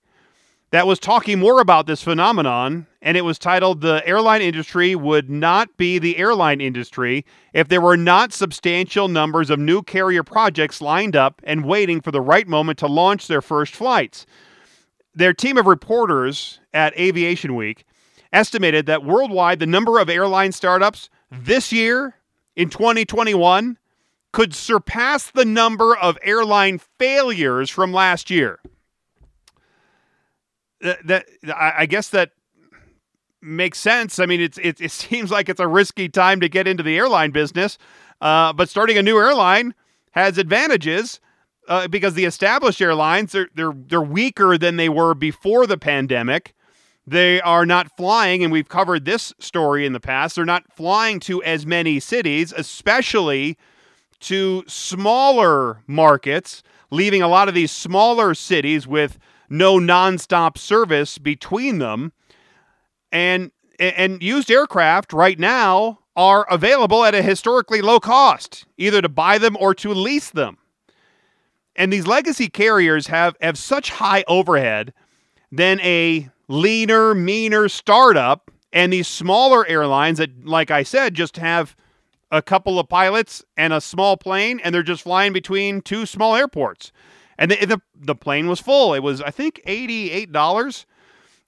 that 0.72 0.88
was 0.88 0.98
talking 0.98 1.38
more 1.40 1.62
about 1.62 1.86
this 1.86 2.02
phenomenon, 2.02 2.88
and 3.00 3.16
it 3.16 3.22
was 3.22 3.38
titled 3.38 3.82
The 3.82 4.02
Airline 4.08 4.42
Industry 4.42 4.96
Would 4.96 5.30
Not 5.30 5.78
Be 5.78 6.00
the 6.00 6.18
Airline 6.18 6.62
Industry 6.62 7.26
If 7.54 7.68
There 7.68 7.80
Were 7.80 7.96
Not 7.96 8.34
Substantial 8.34 9.08
Numbers 9.08 9.52
of 9.52 9.60
New 9.60 9.84
Carrier 9.84 10.24
Projects 10.24 10.82
Lined 10.82 11.16
Up 11.16 11.42
and 11.44 11.64
Waiting 11.64 12.02
for 12.02 12.10
the 12.10 12.22
Right 12.22 12.48
Moment 12.48 12.80
to 12.80 12.88
Launch 12.88 13.28
Their 13.28 13.42
First 13.42 13.76
Flights. 13.76 14.26
Their 15.16 15.34
team 15.34 15.58
of 15.58 15.68
reporters 15.68 16.60
at 16.74 16.98
Aviation 16.98 17.56
Week 17.56 17.86
estimated 18.32 18.88
that 18.88 19.04
worldwide 19.04 19.60
the 19.60 19.68
number 19.68 20.00
of 20.00 20.10
airline 20.10 20.52
startups 20.52 21.10
this 21.32 21.72
year 21.72 22.16
in 22.56 22.70
2021 22.70 23.78
could 24.32 24.54
surpass 24.54 25.30
the 25.30 25.46
number 25.46 25.96
of 25.96 26.18
airline 26.24 26.80
failures 26.98 27.70
from 27.70 27.94
last 27.94 28.30
year. 28.30 28.60
That, 30.82 31.06
that 31.08 31.26
I 31.56 31.86
guess 31.86 32.10
that 32.10 32.32
makes 33.42 33.78
sense. 33.78 34.20
I 34.20 34.26
mean, 34.26 34.42
it's 34.42 34.58
it, 34.58 34.82
it 34.82 34.92
seems 34.92 35.32
like 35.32 35.48
it's 35.48 35.60
a 35.60 35.68
risky 35.68 36.10
time 36.10 36.40
to 36.42 36.50
get 36.50 36.68
into 36.68 36.84
the 36.84 36.98
airline 36.98 37.32
business, 37.32 37.78
uh, 38.20 38.52
but 38.54 38.68
starting 38.68 38.98
a 38.98 39.04
new 39.04 39.18
airline 39.18 39.76
has 40.12 40.38
advantages 40.38 41.20
uh, 41.68 41.88
because 41.88 42.14
the 42.14 42.26
established 42.26 42.82
airlines 42.82 43.32
they're 43.32 43.50
they're 43.56 43.74
they're 43.76 44.02
weaker 44.02 44.58
than 44.58 44.78
they 44.78 44.90
were 44.90 45.14
before 45.14 45.68
the 45.68 45.78
pandemic. 45.78 46.54
They 47.06 47.42
are 47.42 47.66
not 47.66 47.96
flying, 47.98 48.44
and 48.44 48.52
we've 48.52 48.70
covered 48.70 49.04
this 49.04 49.34
story 49.38 49.86
in 49.86 49.92
the 49.92 50.00
past. 50.00 50.36
They're 50.36 50.46
not 50.46 50.72
flying 50.74 51.20
to 51.22 51.44
as 51.44 51.66
many 51.66 52.00
cities, 52.00 52.54
especially 52.56 53.58
to 54.22 54.64
smaller 54.68 55.84
markets, 55.86 56.64
leaving 56.92 57.22
a 57.22 57.28
lot 57.28 57.50
of 57.50 57.56
these 57.56 57.72
smaller 57.72 58.34
cities 58.34 58.88
with 58.88 59.20
no 59.50 59.80
nonstop 59.80 60.58
service 60.58 61.18
between 61.18 61.80
them. 61.80 62.14
And 63.12 63.52
and 63.80 64.24
used 64.24 64.50
aircraft 64.50 65.12
right 65.12 65.38
now 65.38 66.00
are 66.16 66.48
available 66.50 67.04
at 67.04 67.16
a 67.16 67.22
historically 67.22 67.82
low 67.82 68.00
cost, 68.00 68.66
either 68.78 69.02
to 69.02 69.10
buy 69.10 69.38
them 69.38 69.58
or 69.60 69.74
to 69.76 69.94
lease 69.94 70.30
them. 70.30 70.58
And 71.76 71.92
these 71.92 72.08
legacy 72.08 72.50
carriers 72.50 73.08
have, 73.08 73.36
have 73.42 73.58
such 73.58 73.92
high 73.92 74.24
overhead 74.28 74.94
than 75.52 75.80
a 75.82 76.30
leaner, 76.48 77.16
meaner 77.16 77.70
startup. 77.70 78.52
And 78.72 78.92
these 78.92 79.08
smaller 79.08 79.66
airlines 79.68 80.18
that, 80.18 80.46
like 80.46 80.72
I 80.72 80.84
said, 80.84 81.14
just 81.14 81.38
have 81.38 81.76
a 82.32 82.42
couple 82.42 82.80
of 82.80 82.90
pilots 82.90 83.44
and 83.56 83.72
a 83.72 83.80
small 83.80 84.18
plane, 84.18 84.60
and 84.64 84.74
they're 84.74 84.82
just 84.82 85.04
flying 85.04 85.34
between 85.34 85.82
two 85.82 86.06
small 86.08 86.36
airports. 86.36 86.92
And 87.38 87.52
the, 87.52 87.66
the, 87.66 87.82
the 87.96 88.16
plane 88.16 88.48
was 88.48 88.60
full. 88.60 88.94
It 88.94 89.04
was, 89.04 89.22
I 89.22 89.30
think, 89.30 89.62
$88 89.68 90.86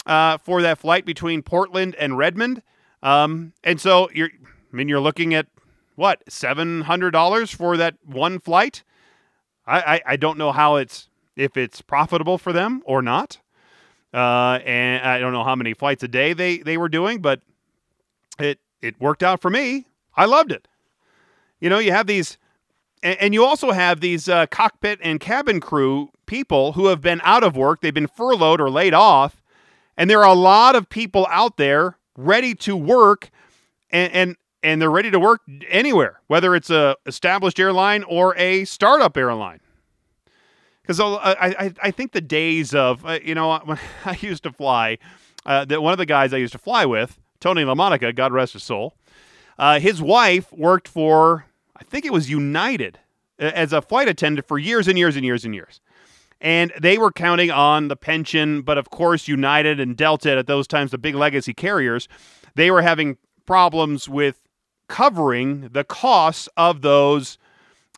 uh, 0.06 0.38
for 0.38 0.62
that 0.62 0.78
flight 0.78 1.06
between 1.06 1.42
Portland 1.42 1.96
and 1.96 2.18
Redmond. 2.18 2.62
Um, 3.02 3.54
and 3.64 3.82
so 3.82 4.10
you're, 4.14 4.30
I 4.30 4.76
mean, 4.76 4.88
you're 4.88 5.00
looking 5.00 5.34
at 5.34 5.48
what, 5.96 6.24
$700 6.26 7.56
for 7.56 7.78
that 7.78 7.96
one 8.04 8.40
flight? 8.40 8.84
I, 9.68 9.80
I, 9.80 10.02
I 10.06 10.16
don't 10.16 10.38
know 10.38 10.52
how 10.52 10.76
it's 10.76 11.10
if 11.36 11.58
it's 11.58 11.82
profitable 11.82 12.38
for 12.38 12.54
them 12.54 12.82
or 12.86 13.02
not. 13.02 13.40
Uh, 14.14 14.60
and 14.64 15.04
I 15.04 15.20
don't 15.20 15.34
know 15.34 15.44
how 15.44 15.56
many 15.56 15.74
flights 15.74 16.02
a 16.04 16.08
day 16.08 16.32
they, 16.32 16.60
they 16.60 16.78
were 16.78 16.88
doing, 16.88 17.20
but 17.22 17.42
it 18.40 18.60
it 18.82 19.00
worked 19.02 19.24
out 19.24 19.42
for 19.42 19.50
me. 19.50 19.88
I 20.16 20.26
loved 20.26 20.52
it. 20.52 20.68
You 21.60 21.70
know, 21.70 21.80
you 21.80 21.92
have 21.92 22.08
these, 22.08 22.38
and, 23.04 23.18
and 23.20 23.34
you 23.34 23.44
also 23.44 23.72
have 23.72 24.00
these 24.00 24.30
uh, 24.30 24.46
cockpit 24.48 25.00
and 25.02 25.20
cabin 25.20 25.60
crew 25.60 26.12
people 26.26 26.74
who 26.74 26.88
have 26.88 27.02
been 27.02 27.20
out 27.24 27.44
of 27.44 27.58
work. 27.58 27.82
They've 27.82 27.94
been 27.94 28.08
furloughed 28.08 28.62
or 28.62 28.70
laid 28.70 28.94
off, 28.94 29.42
and 29.98 30.10
there 30.10 30.20
are 30.22 30.30
a 30.30 30.34
lot 30.34 30.76
of 30.76 30.88
people 30.88 31.28
out 31.30 31.58
there 31.58 31.98
ready 32.18 32.54
to 32.56 32.78
work, 32.78 33.30
and 33.90 34.14
and 34.14 34.36
and 34.66 34.82
they're 34.82 34.90
ready 34.90 35.12
to 35.12 35.20
work 35.20 35.42
anywhere, 35.70 36.22
whether 36.26 36.56
it's 36.56 36.72
a 36.72 36.98
established 37.06 37.60
airline 37.60 38.04
or 38.04 38.36
a 38.36 38.66
startup 38.66 39.16
airline. 39.16 39.60
Because 40.82 41.00
I, 41.00 41.56
I, 41.60 41.74
I 41.84 41.92
think 41.92 42.14
the 42.14 42.22
days 42.22 42.74
of 42.74 43.06
uh, 43.06 43.20
you 43.24 43.36
know 43.36 43.58
when 43.64 43.80
I 44.06 44.18
used 44.20 44.44
to 44.44 44.52
fly, 44.52 44.98
uh, 45.46 45.66
that 45.66 45.82
one 45.82 45.94
of 45.94 46.00
the 46.00 46.06
guys 46.08 46.34
I 46.34 46.38
used 46.38 46.54
to 46.54 46.60
fly 46.60 46.86
with, 46.86 47.20
Tony 47.40 47.64
LaMonica, 47.64 48.16
God 48.16 48.34
rest 48.34 48.54
his 48.54 48.64
soul, 48.64 48.96
uh, 49.60 49.80
his 49.80 50.02
wife 50.02 50.52
worked 50.52 50.88
for 50.88 51.46
I 51.76 51.84
think 51.84 52.04
it 52.04 52.12
was 52.12 52.30
United 52.30 53.00
as 53.38 53.72
a 53.72 53.82
flight 53.82 54.08
attendant 54.08 54.48
for 54.48 54.58
years 54.58 54.88
and 54.88 54.98
years 54.98 55.16
and 55.16 55.24
years 55.24 55.46
and 55.46 55.54
years. 55.54 55.80
And 56.42 56.74
they 56.80 56.98
were 56.98 57.12
counting 57.12 57.52
on 57.52 57.88
the 57.88 57.96
pension, 57.96 58.62
but 58.62 58.78
of 58.78 58.90
course, 58.90 59.28
United 59.28 59.80
and 59.80 59.96
Delta 59.96 60.38
at 60.38 60.48
those 60.48 60.68
times, 60.68 60.92
the 60.92 60.98
big 60.98 61.16
legacy 61.16 61.54
carriers, 61.54 62.08
they 62.56 62.72
were 62.72 62.82
having 62.82 63.18
problems 63.46 64.10
with 64.10 64.40
covering 64.88 65.70
the 65.72 65.84
costs 65.84 66.50
of 66.58 66.82
those 66.82 67.38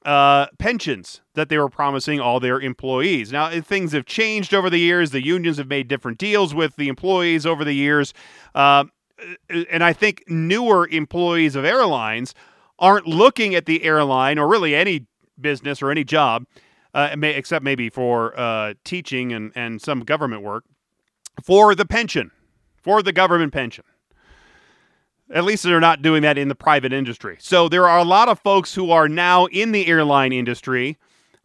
uh, 0.06 0.48
pensions 0.58 1.22
that 1.34 1.50
they 1.50 1.58
were 1.58 1.70
promising 1.70 2.20
all 2.20 2.40
their 2.40 2.62
employees. 2.62 3.32
Now, 3.32 3.50
things 3.62 3.92
have 3.92 4.06
changed 4.06 4.54
over 4.54 4.70
the 4.70 4.80
years. 4.80 5.12
The 5.12 5.26
unions 5.26 5.58
have 5.58 5.68
made 5.68 5.88
different 5.88 6.18
deals 6.18 6.56
with 6.56 6.78
the 6.78 6.88
employees 6.88 7.46
over 7.46 7.66
the 7.66 7.74
years. 7.74 8.14
Uh, 8.56 8.86
and 9.70 9.84
I 9.84 9.94
think 9.94 10.24
newer 10.28 10.88
employees 10.88 11.56
of 11.56 11.66
airlines 11.66 12.34
aren't 12.80 13.08
looking 13.08 13.56
at 13.56 13.66
the 13.66 13.84
airline 13.84 14.38
or 14.38 14.48
really 14.48 14.76
any 14.76 15.08
business 15.40 15.82
or 15.82 15.92
any 15.92 16.04
job, 16.04 16.46
uh, 16.94 17.16
except 17.22 17.64
maybe 17.64 17.90
for 17.90 18.38
uh, 18.40 18.76
teaching 18.84 19.34
and, 19.34 19.52
and 19.56 19.82
some 19.82 20.02
government 20.02 20.44
work, 20.44 20.64
for 21.44 21.76
the 21.76 21.86
pension, 21.86 22.32
for 22.82 23.04
the 23.04 23.12
government 23.12 23.52
pension. 23.52 23.84
At 25.34 25.44
least 25.44 25.64
they're 25.64 25.80
not 25.80 26.02
doing 26.02 26.22
that 26.22 26.38
in 26.38 26.48
the 26.48 26.56
private 26.56 26.94
industry. 26.94 27.38
So 27.40 27.68
there 27.68 27.88
are 27.88 28.00
a 28.00 28.04
lot 28.04 28.30
of 28.30 28.40
folks 28.40 28.74
who 28.74 28.92
are 28.92 29.10
now 29.10 29.46
in 29.48 29.74
the 29.74 29.88
airline 29.88 30.32
industry 30.32 30.98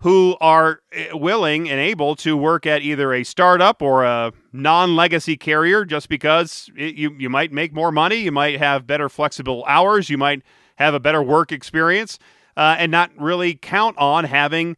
who 0.02 0.36
are 0.40 0.80
eh, 0.92 1.08
willing 1.12 1.70
and 1.70 1.78
able 1.78 2.16
to 2.16 2.36
work 2.36 2.66
at 2.66 2.82
either 2.82 3.14
a 3.14 3.22
startup 3.22 3.80
or 3.80 4.04
a 4.04 4.32
non-legacy 4.52 5.36
carrier 5.36 5.84
just 5.84 6.08
because 6.08 6.68
it, 6.76 6.96
you 6.96 7.14
you 7.18 7.30
might 7.30 7.52
make 7.52 7.72
more 7.72 7.92
money, 7.92 8.16
you 8.16 8.32
might 8.32 8.58
have 8.58 8.86
better 8.86 9.08
flexible 9.08 9.64
hours, 9.66 10.10
you 10.10 10.18
might 10.18 10.42
have 10.76 10.92
a 10.92 11.00
better 11.00 11.22
work 11.22 11.52
experience, 11.52 12.18
uh, 12.56 12.74
and 12.78 12.90
not 12.90 13.10
really 13.16 13.54
count 13.54 13.96
on 13.96 14.24
having 14.24 14.76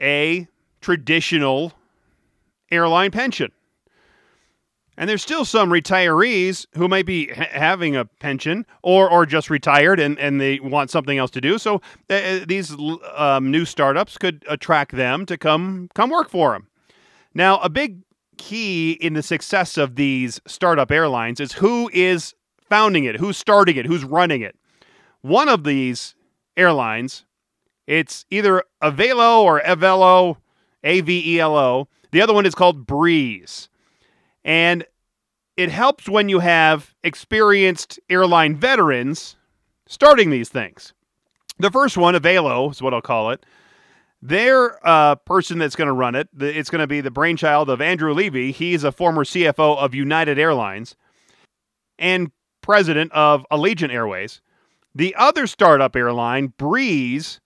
a 0.00 0.48
traditional 0.80 1.72
airline 2.70 3.12
pension. 3.12 3.52
And 4.96 5.10
there's 5.10 5.22
still 5.22 5.44
some 5.44 5.70
retirees 5.70 6.66
who 6.76 6.86
might 6.86 7.06
be 7.06 7.28
ha- 7.28 7.48
having 7.50 7.96
a 7.96 8.04
pension 8.04 8.64
or, 8.82 9.10
or 9.10 9.26
just 9.26 9.50
retired 9.50 9.98
and, 9.98 10.18
and 10.18 10.40
they 10.40 10.60
want 10.60 10.90
something 10.90 11.18
else 11.18 11.32
to 11.32 11.40
do. 11.40 11.58
So 11.58 11.80
uh 12.10 12.40
these 12.46 12.76
um, 13.16 13.50
new 13.50 13.64
startups 13.64 14.18
could 14.18 14.44
attract 14.48 14.92
them 14.92 15.26
to 15.26 15.36
come 15.36 15.88
come 15.94 16.10
work 16.10 16.30
for 16.30 16.52
them. 16.52 16.68
Now, 17.34 17.58
a 17.58 17.68
big 17.68 18.02
key 18.36 18.92
in 18.92 19.14
the 19.14 19.22
success 19.22 19.76
of 19.76 19.96
these 19.96 20.40
startup 20.46 20.90
airlines 20.92 21.40
is 21.40 21.52
who 21.52 21.90
is 21.92 22.34
founding 22.68 23.04
it, 23.04 23.16
who's 23.16 23.36
starting 23.36 23.76
it, 23.76 23.86
who's 23.86 24.04
running 24.04 24.42
it. 24.42 24.56
one 25.24 25.48
of 25.48 25.64
these 25.64 26.14
airlines, 26.56 27.24
it's 27.86 28.26
either 28.30 28.62
Avelo 28.82 29.42
or 29.42 29.60
Avelo, 29.62 30.36
A 30.84 31.00
V 31.00 31.34
E 31.34 31.40
L 31.40 31.56
O. 31.56 31.88
The 32.12 32.20
other 32.20 32.34
one 32.34 32.46
is 32.46 32.54
called 32.54 32.86
Breeze. 32.86 33.68
And 34.44 34.84
it 35.56 35.70
helps 35.70 36.08
when 36.08 36.28
you 36.28 36.40
have 36.40 36.94
experienced 37.02 38.00
airline 38.10 38.56
veterans 38.56 39.36
starting 39.86 40.30
these 40.30 40.48
things. 40.48 40.92
The 41.58 41.70
first 41.70 41.96
one, 41.96 42.14
Avalo 42.14 42.70
is 42.70 42.82
what 42.82 42.92
I'll 42.92 43.00
call 43.00 43.30
it. 43.30 43.46
Their 44.20 44.84
uh, 44.86 45.16
person 45.16 45.58
that's 45.58 45.76
going 45.76 45.86
to 45.88 45.92
run 45.92 46.14
it, 46.14 46.28
it's 46.38 46.70
going 46.70 46.80
to 46.80 46.86
be 46.86 47.00
the 47.00 47.10
brainchild 47.10 47.68
of 47.68 47.80
Andrew 47.80 48.12
Levy. 48.14 48.52
He's 48.52 48.82
a 48.82 48.90
former 48.90 49.24
CFO 49.24 49.76
of 49.76 49.94
United 49.94 50.38
Airlines 50.38 50.96
and 51.98 52.32
president 52.62 53.12
of 53.12 53.46
Allegiant 53.52 53.92
Airways. 53.92 54.40
The 54.94 55.14
other 55.16 55.46
startup 55.46 55.94
airline, 55.94 56.54
Breeze, 56.56 57.40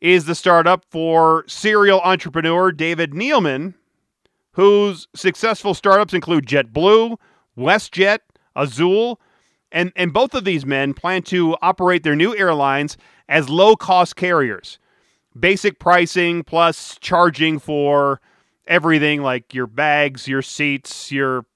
is 0.00 0.24
the 0.24 0.34
startup 0.34 0.84
for 0.90 1.44
serial 1.46 2.00
entrepreneur 2.00 2.72
David 2.72 3.12
Neeleman, 3.12 3.74
whose 4.52 5.08
successful 5.14 5.74
startups 5.74 6.14
include 6.14 6.46
JetBlue, 6.46 7.16
WestJet, 7.56 8.18
Azul, 8.56 9.20
and, 9.72 9.92
and 9.94 10.12
both 10.12 10.34
of 10.34 10.44
these 10.44 10.66
men 10.66 10.94
plan 10.94 11.22
to 11.22 11.56
operate 11.62 12.02
their 12.02 12.16
new 12.16 12.36
airlines 12.36 12.96
as 13.28 13.48
low 13.48 13.76
cost 13.76 14.16
carriers. 14.16 14.78
Basic 15.38 15.78
pricing 15.78 16.42
plus 16.42 16.98
charging 17.00 17.58
for 17.60 18.20
everything 18.66 19.22
like 19.22 19.54
your 19.54 19.68
bags, 19.68 20.26
your 20.26 20.42
seats, 20.42 21.12
your 21.12 21.46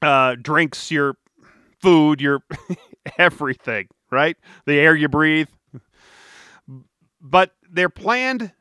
uh, 0.00 0.36
drinks, 0.40 0.90
your 0.90 1.16
food, 1.80 2.20
your 2.20 2.40
everything, 3.18 3.88
right? 4.10 4.36
The 4.64 4.78
air 4.78 4.94
you 4.94 5.08
breathe. 5.08 5.48
But 7.20 7.54
their 7.70 7.88
planned 7.88 8.52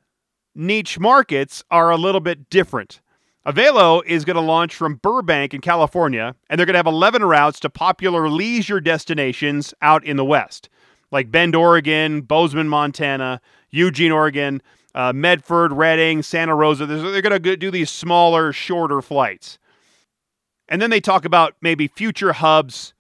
niche 0.54 1.00
markets 1.00 1.64
are 1.70 1.92
a 1.92 1.98
little 1.98 2.22
bit 2.22 2.50
different. 2.50 3.00
Avelo 3.46 4.04
is 4.06 4.26
going 4.26 4.36
to 4.36 4.42
launch 4.42 4.74
from 4.74 4.96
Burbank 4.96 5.54
in 5.54 5.62
California, 5.62 6.36
and 6.50 6.58
they're 6.58 6.66
going 6.66 6.74
to 6.74 6.80
have 6.80 6.88
11 6.88 7.24
routes 7.24 7.60
to 7.60 7.70
popular 7.70 8.28
leisure 8.28 8.82
destinations 8.82 9.72
out 9.84 10.04
in 10.04 10.18
the 10.18 10.26
West, 10.26 10.68
like 11.12 11.30
Bend, 11.30 11.56
Oregon, 11.56 12.22
Bozeman, 12.22 12.68
Montana, 12.68 13.40
Eugene, 13.70 14.12
Oregon, 14.12 14.64
uh, 14.96 15.14
Medford, 15.14 15.74
Redding, 15.74 16.24
Santa 16.24 16.56
Rosa. 16.56 16.88
They're 16.88 17.22
going 17.22 17.40
to 17.40 17.56
do 17.56 17.70
these 17.70 17.92
smaller, 17.92 18.52
shorter 18.52 19.00
flights. 19.04 19.60
And 20.68 20.82
then 20.82 20.90
they 20.90 21.02
talk 21.02 21.24
about 21.24 21.54
maybe 21.62 21.88
future 21.88 22.34
hubs 22.34 22.95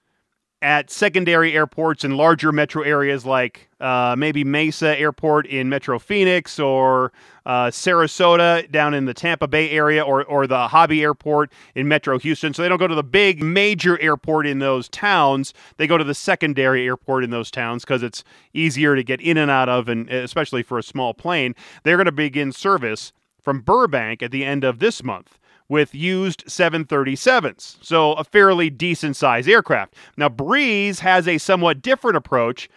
at 0.62 0.90
secondary 0.90 1.54
airports 1.54 2.04
in 2.04 2.18
larger 2.18 2.52
metro 2.52 2.82
areas 2.82 3.26
like 3.26 3.70
uh, 3.80 4.16
maybe 4.18 4.44
Mesa 4.44 4.98
Airport 4.98 5.46
in 5.48 5.70
Metro 5.70 6.00
Phoenix 6.00 6.60
or 6.60 7.12
uh, 7.46 7.68
Sarasota 7.68 8.70
down 8.72 8.94
in 8.94 9.06
the 9.06 9.14
Tampa 9.14 9.48
Bay 9.48 9.70
area 9.70 10.02
or, 10.02 10.24
or 10.24 10.48
the 10.48 10.68
Hobby 10.68 11.04
Airport 11.04 11.52
in 11.76 11.88
Metro 11.88 12.18
Houston. 12.18 12.54
So 12.54 12.64
they 12.64 12.70
don't 12.70 12.80
go 12.80 12.88
to 12.88 12.96
the 12.96 13.04
big 13.04 13.44
major 13.44 14.00
airport 14.02 14.48
in 14.48 14.60
those 14.60 14.90
towns. 14.90 15.54
They 15.78 15.88
go 15.88 15.98
to 15.98 16.04
the 16.04 16.16
secondary 16.16 16.86
airport 16.86 17.24
in 17.24 17.30
those 17.30 17.52
towns 17.52 17.84
because 17.84 18.02
it's 18.02 18.24
easier 18.54 18.96
to 18.96 19.04
get 19.04 19.22
in 19.22 19.38
and 19.38 19.52
out 19.52 19.70
of, 19.70 19.88
and 19.88 20.10
especially 20.10 20.64
for 20.64 20.80
a 20.80 20.84
small 20.84 21.14
plane. 21.14 21.54
They're 21.84 21.98
going 21.98 22.06
to 22.06 22.12
begin 22.12 22.52
service 22.52 23.14
from 23.44 23.62
Burbank 23.62 24.24
at 24.24 24.32
the 24.32 24.44
end 24.44 24.64
of 24.64 24.80
this 24.80 25.04
month 25.04 25.38
with 25.68 25.96
used 25.96 26.46
737s, 26.46 27.78
so 27.82 28.14
a 28.14 28.24
fairly 28.24 28.70
decent 28.70 29.16
size 29.16 29.48
aircraft. 29.48 29.96
Now, 30.16 30.30
Breeze 30.30 31.00
has 31.00 31.28
a 31.28 31.38
somewhat 31.38 31.82
different 31.82 32.18
approach. 32.18 32.70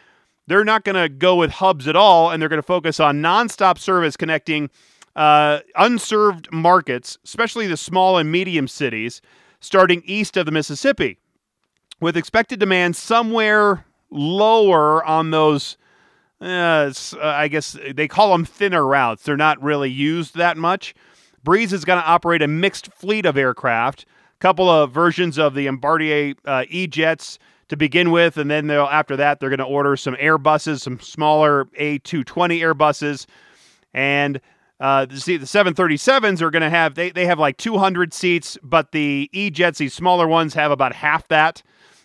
They're 0.46 0.64
not 0.64 0.85
going 0.85 0.96
to 0.96 1.09
go 1.09 1.37
with 1.37 1.51
hubs 1.51 1.87
at 1.87 1.96
all, 1.96 2.31
and 2.31 2.40
they're 2.40 2.48
going 2.48 2.59
to 2.59 2.62
focus 2.62 2.98
on 2.98 3.20
nonstop 3.20 3.79
service 3.79 4.16
connecting 4.16 4.70
uh, 5.16 5.61
unserved 5.74 6.51
markets, 6.51 7.18
especially 7.24 7.66
the 7.66 7.77
small 7.77 8.16
and 8.16 8.31
medium 8.33 8.68
cities, 8.68 9.20
starting 9.61 10.03
east 10.07 10.37
of 10.37 10.46
the 10.46 10.53
Mississippi, 10.53 11.18
with 12.01 12.16
expected 12.16 12.61
demand 12.61 12.96
somewhere 12.96 13.85
lower 14.11 15.05
on 15.05 15.31
those. 15.31 15.77
Uh, 16.40 16.92
I 17.20 17.48
guess 17.48 17.77
they 17.92 18.07
call 18.07 18.31
them 18.31 18.44
thinner 18.44 18.87
routes. 18.87 19.24
They're 19.24 19.37
not 19.37 19.61
really 19.61 19.90
used 19.90 20.37
that 20.37 20.57
much. 20.57 20.94
Breeze 21.44 21.72
is 21.72 21.85
going 21.85 22.01
to 22.01 22.07
operate 22.07 22.42
a 22.42 22.48
mixed 22.48 22.92
fleet 22.92 23.27
of 23.27 23.37
aircraft, 23.37 24.05
a 24.05 24.38
couple 24.40 24.68
of 24.68 24.92
versions 24.92 25.38
of 25.38 25.55
the 25.55 25.66
Bombardier 25.66 26.35
uh, 26.44 26.64
E-jets 26.68 27.38
to 27.68 27.77
begin 27.77 28.11
with, 28.11 28.37
and 28.37 28.51
then 28.51 28.66
they'll 28.66 28.85
after 28.85 29.16
that 29.16 29.40
they're 29.40 29.51
going 29.51 29.59
to 29.59 29.64
order 29.64 29.96
some 29.96 30.14
Airbuses, 30.16 30.81
some 30.81 31.01
smaller 31.01 31.66
A220 31.79 32.61
Airbuses, 32.61 33.27
and 33.92 34.40
uh, 34.81 35.07
see 35.11 35.37
the 35.37 35.46
737s 35.46 36.40
are 36.40 36.51
going 36.51 36.62
to 36.62 36.70
have 36.70 36.94
they 36.94 37.11
they 37.11 37.27
have 37.27 37.38
like 37.38 37.57
200 37.57 38.14
seats, 38.14 38.57
but 38.62 38.92
the 38.92 39.29
E-jets, 39.33 39.79
these 39.79 39.94
smaller 39.94 40.27
ones, 40.27 40.55
have 40.55 40.70
about 40.70 40.94
half 40.94 41.27
that. 41.29 41.62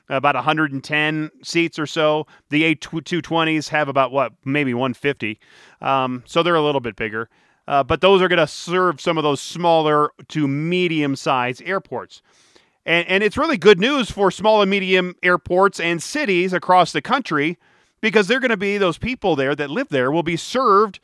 About 0.09 0.35
110 0.35 1.31
seats 1.43 1.79
or 1.79 1.85
so. 1.85 2.27
The 2.49 2.75
A220s 2.75 3.69
have 3.69 3.87
about 3.87 4.11
what, 4.11 4.33
maybe 4.43 4.73
150. 4.73 5.39
Um, 5.81 6.23
so 6.25 6.43
they're 6.43 6.55
a 6.55 6.61
little 6.61 6.81
bit 6.81 6.97
bigger. 6.97 7.29
Uh, 7.67 7.83
but 7.83 8.01
those 8.01 8.21
are 8.21 8.27
going 8.27 8.39
to 8.39 8.47
serve 8.47 8.99
some 8.99 9.17
of 9.17 9.23
those 9.23 9.41
smaller 9.41 10.11
to 10.29 10.47
medium 10.47 11.15
sized 11.15 11.61
airports. 11.63 12.21
And, 12.85 13.07
and 13.07 13.23
it's 13.23 13.37
really 13.37 13.57
good 13.57 13.79
news 13.79 14.11
for 14.11 14.31
small 14.31 14.61
and 14.61 14.69
medium 14.69 15.15
airports 15.23 15.79
and 15.79 16.03
cities 16.03 16.51
across 16.51 16.91
the 16.91 17.01
country 17.01 17.57
because 18.01 18.27
they're 18.27 18.41
going 18.41 18.51
to 18.51 18.57
be 18.57 18.77
those 18.77 18.97
people 18.97 19.35
there 19.37 19.55
that 19.55 19.69
live 19.69 19.87
there 19.89 20.11
will 20.11 20.23
be 20.23 20.35
served 20.35 20.99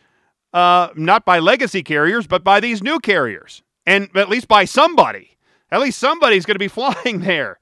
uh, 0.53 0.89
not 0.95 1.25
by 1.25 1.39
legacy 1.39 1.83
carriers, 1.83 2.27
but 2.27 2.43
by 2.43 2.59
these 2.59 2.81
new 2.81 2.99
carriers, 2.99 3.61
and 3.85 4.09
at 4.15 4.29
least 4.29 4.47
by 4.47 4.65
somebody. 4.65 5.37
At 5.71 5.79
least 5.79 5.99
somebody's 5.99 6.45
going 6.45 6.55
to 6.55 6.59
be 6.59 6.67
flying 6.67 7.21
there, 7.21 7.59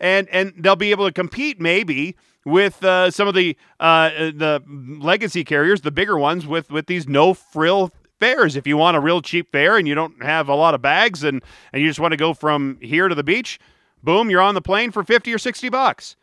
and 0.00 0.28
and 0.30 0.52
they'll 0.58 0.76
be 0.76 0.90
able 0.90 1.06
to 1.06 1.12
compete 1.12 1.60
maybe 1.60 2.16
with 2.44 2.82
uh, 2.82 3.10
some 3.10 3.28
of 3.28 3.34
the 3.34 3.56
uh, 3.78 4.08
the 4.10 4.62
legacy 4.66 5.44
carriers, 5.44 5.82
the 5.82 5.90
bigger 5.90 6.18
ones, 6.18 6.46
with 6.46 6.70
with 6.70 6.86
these 6.86 7.06
no 7.06 7.34
frill 7.34 7.92
fares. 8.22 8.54
If 8.54 8.68
you 8.68 8.76
want 8.76 8.96
a 8.96 9.00
real 9.00 9.20
cheap 9.20 9.50
fare 9.50 9.76
and 9.76 9.88
you 9.88 9.96
don't 9.96 10.22
have 10.22 10.48
a 10.48 10.54
lot 10.54 10.74
of 10.74 10.80
bags 10.80 11.24
and, 11.24 11.42
and 11.72 11.82
you 11.82 11.88
just 11.88 11.98
want 11.98 12.12
to 12.12 12.16
go 12.16 12.32
from 12.32 12.78
here 12.80 13.08
to 13.08 13.16
the 13.16 13.24
beach, 13.24 13.58
boom, 14.00 14.30
you're 14.30 14.40
on 14.40 14.54
the 14.54 14.62
plane 14.62 14.92
for 14.92 15.02
50 15.02 15.34
or 15.34 15.38
60 15.38 15.68
bucks. 15.70 16.14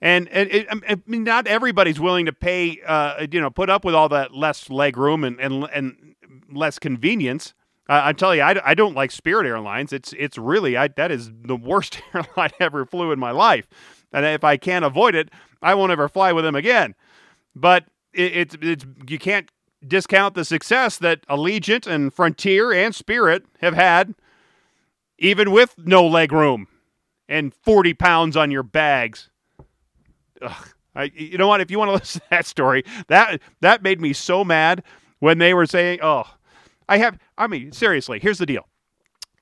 And, 0.00 0.28
and 0.30 0.50
it, 0.50 0.66
I 0.70 0.96
mean, 1.06 1.24
not 1.24 1.46
everybody's 1.46 2.00
willing 2.00 2.24
to 2.24 2.32
pay, 2.32 2.80
uh, 2.86 3.26
you 3.30 3.38
know, 3.38 3.50
put 3.50 3.68
up 3.68 3.84
with 3.84 3.94
all 3.94 4.08
that 4.08 4.34
less 4.34 4.70
leg 4.70 4.96
room 4.96 5.22
and, 5.22 5.38
and, 5.38 5.68
and 5.74 6.14
less 6.50 6.78
convenience. 6.78 7.52
I 7.86 8.12
tell 8.14 8.34
you, 8.34 8.40
I, 8.40 8.70
I 8.70 8.74
don't 8.74 8.94
like 8.94 9.10
Spirit 9.10 9.46
Airlines. 9.46 9.92
It's 9.92 10.12
it's 10.12 10.38
really 10.38 10.76
I, 10.76 10.86
that 10.86 11.10
is 11.10 11.32
the 11.42 11.56
worst 11.56 12.00
airline 12.14 12.28
I 12.36 12.50
ever 12.60 12.86
flew 12.86 13.10
in 13.10 13.18
my 13.18 13.32
life, 13.32 13.66
and 14.12 14.24
if 14.24 14.44
I 14.44 14.58
can't 14.58 14.84
avoid 14.84 15.16
it, 15.16 15.28
I 15.60 15.74
won't 15.74 15.90
ever 15.90 16.08
fly 16.08 16.32
with 16.32 16.44
them 16.44 16.54
again. 16.54 16.94
But 17.56 17.86
it, 18.12 18.36
it's 18.36 18.56
it's 18.62 18.86
you 19.08 19.18
can't 19.18 19.50
discount 19.86 20.34
the 20.34 20.44
success 20.44 20.98
that 20.98 21.26
Allegiant 21.28 21.86
and 21.86 22.12
Frontier 22.12 22.72
and 22.72 22.94
Spirit 22.94 23.44
have 23.60 23.74
had, 23.74 24.14
even 25.18 25.50
with 25.50 25.74
no 25.78 26.06
leg 26.06 26.32
room 26.32 26.68
and 27.28 27.54
40 27.54 27.94
pounds 27.94 28.36
on 28.36 28.50
your 28.50 28.62
bags. 28.62 29.30
Ugh. 30.42 30.68
I, 30.94 31.10
you 31.14 31.38
know 31.38 31.46
what? 31.46 31.60
If 31.60 31.70
you 31.70 31.78
want 31.78 31.90
to 31.90 31.92
listen 31.98 32.20
to 32.20 32.26
that 32.30 32.46
story, 32.46 32.84
that 33.08 33.40
that 33.60 33.82
made 33.82 34.00
me 34.00 34.12
so 34.12 34.44
mad 34.44 34.82
when 35.20 35.38
they 35.38 35.54
were 35.54 35.66
saying, 35.66 36.00
"Oh, 36.02 36.24
I 36.88 36.98
have." 36.98 37.18
I 37.38 37.46
mean, 37.46 37.72
seriously. 37.72 38.18
Here's 38.18 38.38
the 38.38 38.46
deal: 38.46 38.66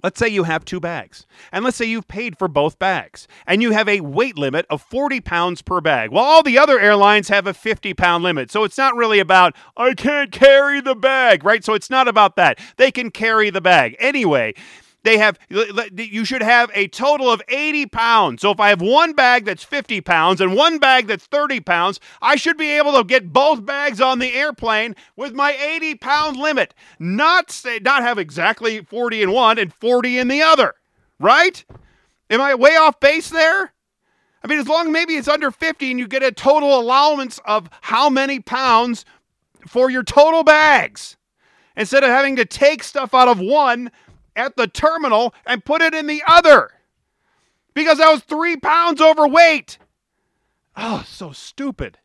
Let's 0.01 0.21
say 0.21 0.29
you 0.29 0.45
have 0.45 0.65
two 0.65 0.79
bags, 0.79 1.27
and 1.51 1.65
let's 1.65 1.77
say 1.77 1.87
you've 1.87 2.07
paid 2.07 2.39
for 2.39 2.47
both 2.47 2.79
bags, 2.79 3.27
and 3.49 3.61
you 3.61 3.73
have 3.73 3.89
a 3.89 4.01
weight 4.01 4.39
limit 4.39 4.65
of 4.71 4.81
40 4.81 5.21
pounds 5.21 5.61
per 5.61 5.81
bag. 5.81 6.13
Well, 6.13 6.23
all 6.23 6.45
the 6.45 6.57
other 6.57 6.79
airlines 6.79 7.29
have 7.31 7.49
a 7.49 7.55
50 7.55 7.95
pound 7.95 8.23
limit. 8.23 8.53
So 8.53 8.63
it's 8.63 8.79
not 8.79 8.95
really 8.95 9.19
about, 9.19 9.57
I 9.77 9.95
can't 9.95 10.31
carry 10.31 10.81
the 10.81 10.95
bag, 10.95 11.43
right? 11.43 11.65
So 11.65 11.75
it's 11.75 11.91
not 11.91 12.07
about 12.07 12.37
that. 12.37 12.61
They 12.77 12.93
can 12.93 13.11
carry 13.11 13.51
the 13.51 13.61
bag. 13.61 13.97
Anyway, 13.99 14.55
they 15.09 15.17
have 15.17 15.39
you 15.49 16.27
should 16.27 16.43
have 16.43 16.71
a 16.75 16.87
total 16.89 17.31
of 17.31 17.41
80 17.49 17.87
pounds. 17.87 18.43
So 18.43 18.51
if 18.51 18.61
i 18.61 18.69
have 18.69 18.83
one 18.83 19.15
bag 19.15 19.47
that's 19.47 19.65
50 19.65 20.03
pounds 20.03 20.41
and 20.41 20.55
one 20.55 20.79
bag 20.79 21.07
that's 21.07 21.25
30 21.25 21.61
pounds 21.61 21.99
i 22.21 22.37
should 22.37 22.59
be 22.59 22.71
able 22.73 22.93
to 22.93 23.05
get 23.05 23.33
both 23.33 23.65
bags 23.65 24.03
on 24.03 24.19
the 24.19 24.35
airplane 24.35 24.95
with 25.17 25.33
my 25.33 25.53
80 25.53 25.95
pound 25.95 26.37
limit. 26.37 26.75
Not 26.99 27.51
say 27.51 27.79
not 27.79 28.03
have 28.03 28.19
exactly 28.19 28.83
40 28.83 29.23
in 29.23 29.33
one 29.33 29.59
and 29.59 29.73
40 29.73 30.19
in 30.19 30.29
the 30.29 30.43
other 30.43 30.75
right? 31.19 31.65
Am 32.29 32.43
i 32.43 32.55
way 32.55 32.77
off 32.77 33.01
base 33.01 33.31
there? 33.31 33.73
I 34.43 34.47
mean 34.47 34.59
as 34.59 34.69
long 34.69 34.93
maybe 34.93 35.15
it's 35.15 35.27
under 35.27 35.51
50 35.51 35.91
and 35.91 35.99
you 35.99 36.07
get 36.07 36.23
a 36.23 36.33
total 36.33 36.79
allowance 36.79 37.41
of 37.47 37.71
how 37.81 38.11
many 38.11 38.41
pounds 38.41 39.07
for 39.67 39.91
your 39.91 40.03
total 40.03 40.45
bags 40.45 41.17
instead 41.79 42.05
of 42.05 42.11
having 42.11 42.37
to 42.37 42.45
take 42.45 42.83
stuff 42.83 43.15
out 43.15 43.29
of 43.29 43.41
one 43.41 43.91
at 44.39 44.57
the 44.57 44.67
terminal 44.67 45.35
and 45.45 45.65
put 45.65 45.83
it 45.83 45.93
in 45.93 46.07
the 46.07 46.23
other 46.27 46.71
because 47.75 48.01
I 48.01 48.11
was 48.11 48.23
three 48.23 48.57
pounds 48.57 49.01
overweight. 49.01 49.79
Oh, 50.77 51.05
so 51.07 51.33
stupid. 51.33 51.99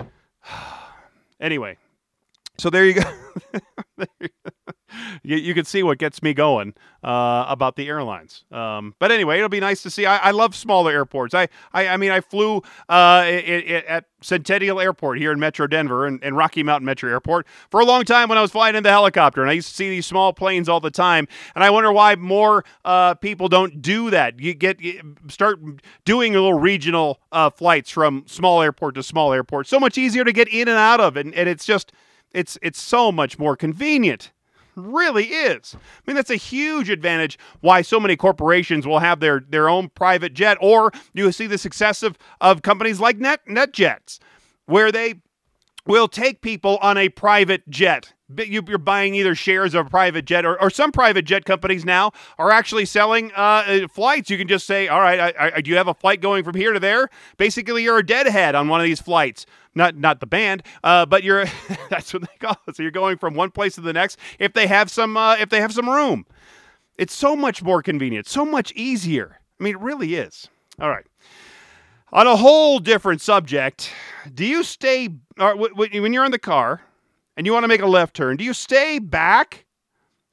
anyway, 1.40 1.78
so 2.58 2.68
there 2.68 2.84
you 2.84 2.94
go. 2.94 3.02
you, 5.22 5.36
you, 5.36 5.54
can 5.54 5.64
see 5.64 5.82
what 5.82 5.98
gets 5.98 6.22
me 6.22 6.34
going 6.34 6.74
uh, 7.02 7.46
about 7.48 7.76
the 7.76 7.88
airlines. 7.88 8.44
Um, 8.50 8.94
but 8.98 9.10
anyway, 9.10 9.36
it'll 9.36 9.48
be 9.48 9.60
nice 9.60 9.82
to 9.82 9.90
see. 9.90 10.06
I, 10.06 10.16
I 10.18 10.30
love 10.30 10.54
smaller 10.54 10.92
airports. 10.92 11.34
I, 11.34 11.48
I, 11.72 11.88
I 11.88 11.96
mean, 11.96 12.10
I 12.10 12.20
flew 12.20 12.62
uh, 12.88 13.24
at 13.26 14.06
Centennial 14.22 14.80
Airport 14.80 15.18
here 15.18 15.30
in 15.30 15.38
Metro 15.38 15.66
Denver 15.66 16.06
and, 16.06 16.22
and, 16.22 16.36
Rocky 16.36 16.62
Mountain 16.62 16.84
Metro 16.84 17.10
Airport 17.10 17.46
for 17.70 17.80
a 17.80 17.84
long 17.84 18.04
time 18.04 18.28
when 18.28 18.38
I 18.38 18.42
was 18.42 18.50
flying 18.50 18.74
in 18.74 18.82
the 18.82 18.90
helicopter, 18.90 19.40
and 19.40 19.50
I 19.50 19.54
used 19.54 19.68
to 19.68 19.74
see 19.74 19.88
these 19.88 20.06
small 20.06 20.32
planes 20.32 20.68
all 20.68 20.80
the 20.80 20.90
time. 20.90 21.28
And 21.54 21.62
I 21.62 21.70
wonder 21.70 21.92
why 21.92 22.16
more 22.16 22.64
uh, 22.84 23.14
people 23.14 23.48
don't 23.48 23.80
do 23.80 24.10
that. 24.10 24.40
You 24.40 24.54
get 24.54 24.80
you 24.80 25.16
start 25.28 25.60
doing 26.04 26.34
a 26.34 26.40
little 26.40 26.58
regional 26.58 27.20
uh, 27.30 27.50
flights 27.50 27.90
from 27.90 28.24
small 28.26 28.62
airport 28.62 28.96
to 28.96 29.02
small 29.02 29.32
airport. 29.32 29.66
So 29.66 29.78
much 29.78 29.96
easier 29.96 30.24
to 30.24 30.32
get 30.32 30.48
in 30.48 30.68
and 30.68 30.78
out 30.78 31.00
of, 31.00 31.16
and, 31.16 31.34
and 31.34 31.48
it's 31.48 31.64
just 31.64 31.92
it's 32.32 32.58
it's 32.62 32.80
so 32.80 33.12
much 33.12 33.38
more 33.38 33.56
convenient 33.56 34.32
really 34.76 35.24
is. 35.24 35.74
I 35.74 35.78
mean, 36.06 36.16
that's 36.16 36.30
a 36.30 36.36
huge 36.36 36.90
advantage 36.90 37.38
why 37.60 37.82
so 37.82 37.98
many 37.98 38.16
corporations 38.16 38.86
will 38.86 38.98
have 39.00 39.20
their, 39.20 39.42
their 39.48 39.68
own 39.68 39.88
private 39.88 40.34
jet, 40.34 40.58
or 40.60 40.92
you 41.12 41.32
see 41.32 41.46
the 41.46 41.58
success 41.58 42.02
of, 42.02 42.16
of 42.40 42.62
companies 42.62 43.00
like 43.00 43.18
Net 43.18 43.40
NetJets, 43.48 44.18
where 44.66 44.92
they 44.92 45.14
will 45.86 46.08
take 46.08 46.40
people 46.42 46.78
on 46.82 46.96
a 46.96 47.08
private 47.08 47.68
jet. 47.68 48.12
You're 48.28 48.78
buying 48.78 49.14
either 49.14 49.34
shares 49.34 49.74
of 49.74 49.86
a 49.86 49.90
private 49.90 50.24
jet, 50.24 50.44
or, 50.44 50.60
or 50.60 50.68
some 50.68 50.90
private 50.90 51.24
jet 51.24 51.44
companies 51.44 51.84
now 51.84 52.10
are 52.38 52.50
actually 52.50 52.84
selling 52.84 53.30
uh, 53.36 53.86
flights. 53.88 54.30
You 54.30 54.38
can 54.38 54.48
just 54.48 54.66
say, 54.66 54.88
"All 54.88 55.00
right, 55.00 55.34
I, 55.38 55.52
I, 55.56 55.60
do 55.60 55.70
you 55.70 55.76
have 55.76 55.86
a 55.86 55.94
flight 55.94 56.20
going 56.20 56.42
from 56.42 56.56
here 56.56 56.72
to 56.72 56.80
there?" 56.80 57.08
Basically, 57.36 57.84
you're 57.84 57.98
a 57.98 58.06
deadhead 58.06 58.56
on 58.56 58.68
one 58.68 58.80
of 58.80 58.84
these 58.84 59.00
flights 59.00 59.46
not 59.76 59.94
not 59.94 60.18
the 60.18 60.26
band, 60.26 60.64
uh, 60.82 61.06
but 61.06 61.22
you're 61.22 61.44
that's 61.90 62.12
what 62.12 62.22
they 62.22 62.36
call 62.40 62.56
it. 62.66 62.74
So 62.74 62.82
you're 62.82 62.90
going 62.90 63.18
from 63.18 63.34
one 63.34 63.52
place 63.52 63.76
to 63.76 63.80
the 63.80 63.92
next 63.92 64.18
if 64.40 64.54
they 64.54 64.66
have 64.66 64.90
some 64.90 65.16
uh, 65.16 65.36
if 65.36 65.50
they 65.50 65.60
have 65.60 65.72
some 65.72 65.88
room. 65.88 66.26
It's 66.96 67.14
so 67.14 67.36
much 67.36 67.62
more 67.62 67.82
convenient, 67.82 68.26
so 68.26 68.44
much 68.44 68.72
easier. 68.72 69.38
I 69.60 69.64
mean, 69.64 69.74
it 69.74 69.80
really 69.80 70.14
is. 70.14 70.48
All 70.80 70.88
right. 70.88 71.04
On 72.12 72.26
a 72.26 72.36
whole 72.36 72.78
different 72.78 73.20
subject, 73.20 73.90
do 74.32 74.44
you 74.46 74.64
stay 74.64 75.10
or 75.38 75.56
when 75.56 76.12
you're 76.12 76.24
in 76.24 76.32
the 76.32 76.38
car 76.38 76.80
and 77.36 77.46
you 77.46 77.52
want 77.52 77.64
to 77.64 77.68
make 77.68 77.82
a 77.82 77.86
left 77.86 78.14
turn? 78.14 78.36
Do 78.36 78.44
you 78.44 78.54
stay 78.54 78.98
back 78.98 79.66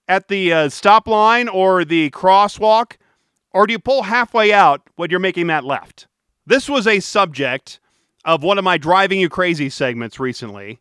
at 0.08 0.28
the 0.28 0.54
uh, 0.54 0.70
stop 0.70 1.08
line 1.08 1.48
or 1.48 1.86
the 1.86 2.10
crosswalk, 2.12 2.98
or 3.52 3.68
do 3.68 3.74
you 3.74 3.80
pull 3.80 4.04
halfway 4.04 4.52
out 4.54 4.82
when 4.96 5.10
you're 5.10 5.20
making 5.20 5.48
that 5.48 5.64
left? 5.64 6.08
This 6.46 6.70
was 6.70 6.88
a 6.88 7.00
subject 7.00 7.80
of 8.26 8.44
one 8.44 8.58
of 8.58 8.64
my 8.64 8.78
Driving 8.78 9.20
You 9.20 9.30
Crazy 9.30 9.70
segments 9.70 10.20
recently. 10.20 10.80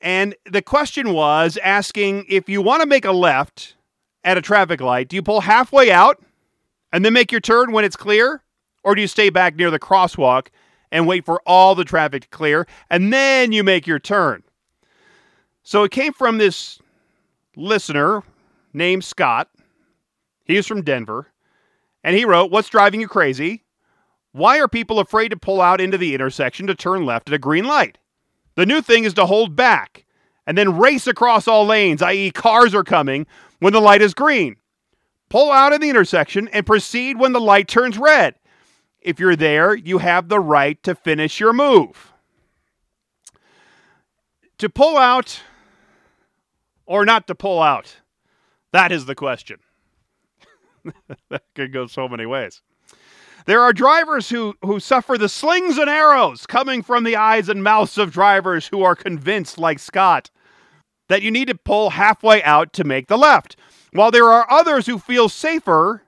And 0.00 0.34
the 0.50 0.62
question 0.62 1.12
was 1.12 1.58
asking 1.62 2.26
if 2.28 2.48
you 2.48 2.60
want 2.60 2.82
to 2.82 2.88
make 2.88 3.04
a 3.04 3.12
left 3.12 3.76
at 4.24 4.36
a 4.36 4.42
traffic 4.42 4.80
light, 4.80 5.08
do 5.08 5.16
you 5.16 5.22
pull 5.22 5.42
halfway 5.42 5.90
out 5.90 6.20
and 6.92 7.04
then 7.04 7.12
make 7.12 7.30
your 7.30 7.40
turn 7.40 7.72
when 7.72 7.84
it's 7.84 7.96
clear? 7.96 8.42
Or 8.84 8.96
do 8.96 9.00
you 9.00 9.06
stay 9.06 9.30
back 9.30 9.54
near 9.54 9.70
the 9.70 9.78
crosswalk 9.78 10.48
and 10.90 11.06
wait 11.06 11.24
for 11.24 11.40
all 11.46 11.76
the 11.76 11.84
traffic 11.84 12.22
to 12.22 12.28
clear 12.28 12.66
and 12.90 13.12
then 13.12 13.52
you 13.52 13.62
make 13.62 13.86
your 13.86 14.00
turn? 14.00 14.42
So 15.62 15.84
it 15.84 15.92
came 15.92 16.12
from 16.12 16.38
this 16.38 16.80
listener 17.56 18.22
named 18.72 19.04
Scott. 19.04 19.48
He 20.44 20.56
is 20.56 20.66
from 20.66 20.82
Denver. 20.82 21.28
And 22.04 22.16
he 22.16 22.24
wrote, 22.24 22.50
What's 22.50 22.68
driving 22.68 23.00
you 23.00 23.08
crazy? 23.08 23.64
Why 24.32 24.58
are 24.58 24.68
people 24.68 24.98
afraid 24.98 25.28
to 25.28 25.36
pull 25.36 25.60
out 25.60 25.80
into 25.80 25.98
the 25.98 26.14
intersection 26.14 26.66
to 26.66 26.74
turn 26.74 27.04
left 27.04 27.28
at 27.28 27.34
a 27.34 27.38
green 27.38 27.64
light? 27.64 27.98
The 28.54 28.66
new 28.66 28.80
thing 28.80 29.04
is 29.04 29.14
to 29.14 29.26
hold 29.26 29.54
back 29.54 30.04
and 30.46 30.58
then 30.58 30.78
race 30.78 31.06
across 31.06 31.46
all 31.46 31.66
lanes, 31.66 32.02
i.e., 32.02 32.30
cars 32.30 32.74
are 32.74 32.84
coming 32.84 33.26
when 33.60 33.72
the 33.72 33.80
light 33.80 34.02
is 34.02 34.14
green. 34.14 34.56
Pull 35.28 35.50
out 35.50 35.72
in 35.72 35.80
the 35.80 35.90
intersection 35.90 36.48
and 36.48 36.66
proceed 36.66 37.18
when 37.18 37.32
the 37.32 37.40
light 37.40 37.68
turns 37.68 37.96
red. 37.96 38.34
If 39.00 39.18
you're 39.18 39.36
there, 39.36 39.74
you 39.74 39.98
have 39.98 40.28
the 40.28 40.40
right 40.40 40.82
to 40.82 40.94
finish 40.94 41.40
your 41.40 41.52
move. 41.52 42.12
To 44.58 44.68
pull 44.68 44.96
out 44.96 45.40
or 46.92 47.06
not 47.06 47.26
to 47.26 47.34
pull 47.34 47.62
out? 47.62 47.96
That 48.72 48.92
is 48.92 49.06
the 49.06 49.14
question. 49.14 49.60
that 51.30 51.42
could 51.54 51.72
go 51.72 51.86
so 51.86 52.06
many 52.06 52.26
ways. 52.26 52.60
There 53.46 53.62
are 53.62 53.72
drivers 53.72 54.28
who, 54.28 54.54
who 54.62 54.78
suffer 54.78 55.16
the 55.16 55.30
slings 55.30 55.78
and 55.78 55.88
arrows 55.88 56.46
coming 56.46 56.82
from 56.82 57.04
the 57.04 57.16
eyes 57.16 57.48
and 57.48 57.64
mouths 57.64 57.96
of 57.96 58.12
drivers 58.12 58.68
who 58.68 58.82
are 58.82 58.94
convinced, 58.94 59.58
like 59.58 59.78
Scott, 59.78 60.30
that 61.08 61.22
you 61.22 61.30
need 61.30 61.48
to 61.48 61.54
pull 61.54 61.90
halfway 61.90 62.42
out 62.42 62.74
to 62.74 62.84
make 62.84 63.08
the 63.08 63.16
left, 63.16 63.56
while 63.92 64.10
there 64.10 64.30
are 64.30 64.50
others 64.50 64.86
who 64.86 64.98
feel 64.98 65.30
safer 65.30 66.02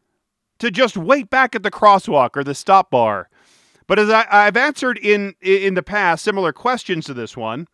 to 0.59 0.71
just 0.71 0.99
wait 0.99 1.31
back 1.31 1.55
at 1.55 1.63
the 1.63 1.71
crosswalk 1.71 2.37
or 2.37 2.45
the 2.45 2.55
stop 2.55 2.91
bar. 2.91 3.31
But 3.87 3.99
as 3.99 4.11
I, 4.11 4.45
have 4.45 4.57
answered 4.57 4.99
in 4.99 5.35
in 5.41 5.75
the 5.75 5.83
past 5.83 6.25
similar 6.25 6.53
questions 6.53 7.07
to 7.07 7.15
this 7.15 7.37
one, 7.37 7.69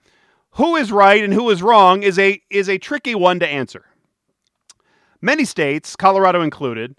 who 0.53 0.77
is 0.77 0.93
right 0.93 1.23
and 1.23 1.33
who 1.33 1.49
is 1.51 1.63
wrong 1.63 2.03
is 2.03 2.19
a 2.19 2.41
is 2.51 2.69
a 2.69 2.79
tricky 2.79 3.15
one 3.15 3.39
to 3.41 3.47
answer. 3.49 3.85
Many 5.21 5.45
states, 5.45 5.97
Colorado 5.97 6.41
included, 6.41 6.97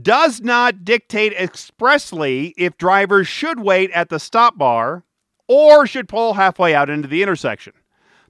does 0.00 0.40
not 0.40 0.84
dictate 0.84 1.32
expressly 1.34 2.54
if 2.56 2.78
drivers 2.78 3.28
should 3.28 3.60
wait 3.60 3.90
at 3.92 4.08
the 4.08 4.18
stop 4.18 4.56
bar 4.56 5.04
or 5.46 5.86
should 5.86 6.08
pull 6.08 6.34
halfway 6.34 6.74
out 6.74 6.90
into 6.90 7.08
the 7.08 7.22
intersection. 7.22 7.72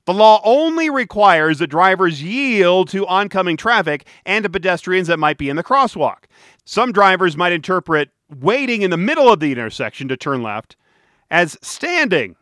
The 0.06 0.14
law 0.14 0.40
only 0.42 0.88
requires 0.88 1.58
that 1.58 1.66
drivers 1.66 2.22
yield 2.22 2.88
to 2.90 3.06
oncoming 3.06 3.58
traffic 3.58 4.06
and 4.24 4.42
to 4.42 4.48
pedestrians 4.48 5.08
that 5.08 5.18
might 5.18 5.36
be 5.36 5.50
in 5.50 5.56
the 5.56 5.62
crosswalk. 5.62 6.24
Some 6.64 6.92
drivers 6.92 7.36
might 7.36 7.52
interpret 7.52 8.10
waiting 8.30 8.82
in 8.82 8.90
the 8.90 8.96
middle 8.96 9.30
of 9.30 9.40
the 9.40 9.52
intersection 9.52 10.08
to 10.08 10.16
turn 10.16 10.42
left 10.42 10.76
as 11.30 11.58
standing. 11.60 12.36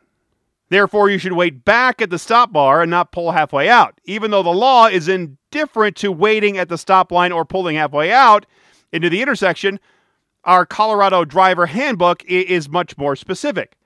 Therefore, 0.69 1.09
you 1.09 1.19
should 1.19 1.33
wait 1.33 1.65
back 1.65 2.03
at 2.03 2.11
the 2.11 2.19
stop 2.19 2.53
bar 2.53 2.83
and 2.83 2.91
not 2.91 3.13
pull 3.13 3.33
halfway 3.33 3.69
out. 3.69 4.01
Even 4.05 4.31
though 4.31 4.43
the 4.43 4.51
law 4.51 4.87
is 4.87 5.09
indifferent 5.09 5.97
to 5.97 6.11
waiting 6.11 6.59
at 6.59 6.69
the 6.69 6.79
stop 6.79 7.13
line 7.13 7.33
or 7.33 7.45
pulling 7.45 7.77
halfway 7.77 8.11
out, 8.11 8.47
into 8.93 9.11
the 9.11 9.23
intersection, 9.23 9.79
our 10.45 10.65
Colorado 10.65 11.25
driver 11.25 11.67
handbook 11.67 12.25
is 12.25 12.69
much 12.69 12.97
more 12.97 13.17
specific. 13.17 13.77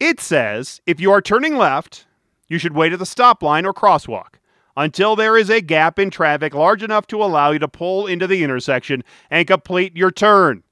It 0.00 0.20
says 0.20 0.80
if 0.86 1.00
you 1.00 1.12
are 1.12 1.22
turning 1.22 1.56
left, 1.56 2.06
you 2.48 2.58
should 2.58 2.74
wait 2.74 2.92
at 2.92 2.98
the 2.98 3.06
stop 3.06 3.42
line 3.42 3.64
or 3.64 3.72
crosswalk 3.72 4.34
until 4.76 5.14
there 5.14 5.36
is 5.36 5.50
a 5.50 5.60
gap 5.60 5.98
in 5.98 6.10
traffic 6.10 6.54
large 6.54 6.82
enough 6.82 7.06
to 7.06 7.22
allow 7.22 7.50
you 7.50 7.58
to 7.58 7.68
pull 7.68 8.06
into 8.06 8.26
the 8.26 8.42
intersection 8.42 9.04
and 9.30 9.46
complete 9.46 9.96
your 9.96 10.10
turn. 10.10 10.62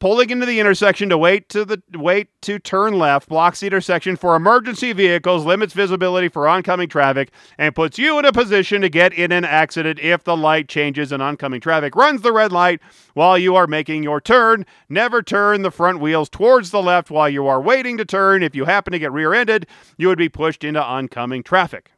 Pulling 0.00 0.30
into 0.30 0.46
the 0.46 0.58
intersection 0.58 1.10
to 1.10 1.18
wait 1.18 1.50
to 1.50 1.62
the 1.66 1.82
wait 1.92 2.28
to 2.40 2.58
turn 2.58 2.98
left 2.98 3.28
blocks 3.28 3.60
the 3.60 3.66
intersection 3.66 4.16
for 4.16 4.34
emergency 4.34 4.94
vehicles, 4.94 5.44
limits 5.44 5.74
visibility 5.74 6.28
for 6.28 6.48
oncoming 6.48 6.88
traffic, 6.88 7.30
and 7.58 7.74
puts 7.74 7.98
you 7.98 8.18
in 8.18 8.24
a 8.24 8.32
position 8.32 8.80
to 8.80 8.88
get 8.88 9.12
in 9.12 9.30
an 9.30 9.44
accident 9.44 9.98
if 9.98 10.24
the 10.24 10.38
light 10.38 10.68
changes 10.68 11.12
and 11.12 11.22
oncoming 11.22 11.60
traffic 11.60 11.94
runs 11.94 12.22
the 12.22 12.32
red 12.32 12.50
light 12.50 12.80
while 13.12 13.36
you 13.36 13.54
are 13.54 13.66
making 13.66 14.02
your 14.02 14.22
turn. 14.22 14.64
Never 14.88 15.22
turn 15.22 15.60
the 15.60 15.70
front 15.70 16.00
wheels 16.00 16.30
towards 16.30 16.70
the 16.70 16.80
left 16.80 17.10
while 17.10 17.28
you 17.28 17.46
are 17.46 17.60
waiting 17.60 17.98
to 17.98 18.06
turn. 18.06 18.42
If 18.42 18.54
you 18.54 18.64
happen 18.64 18.92
to 18.92 18.98
get 18.98 19.12
rear-ended, 19.12 19.66
you 19.98 20.08
would 20.08 20.16
be 20.16 20.30
pushed 20.30 20.64
into 20.64 20.82
oncoming 20.82 21.42
traffic 21.42 21.92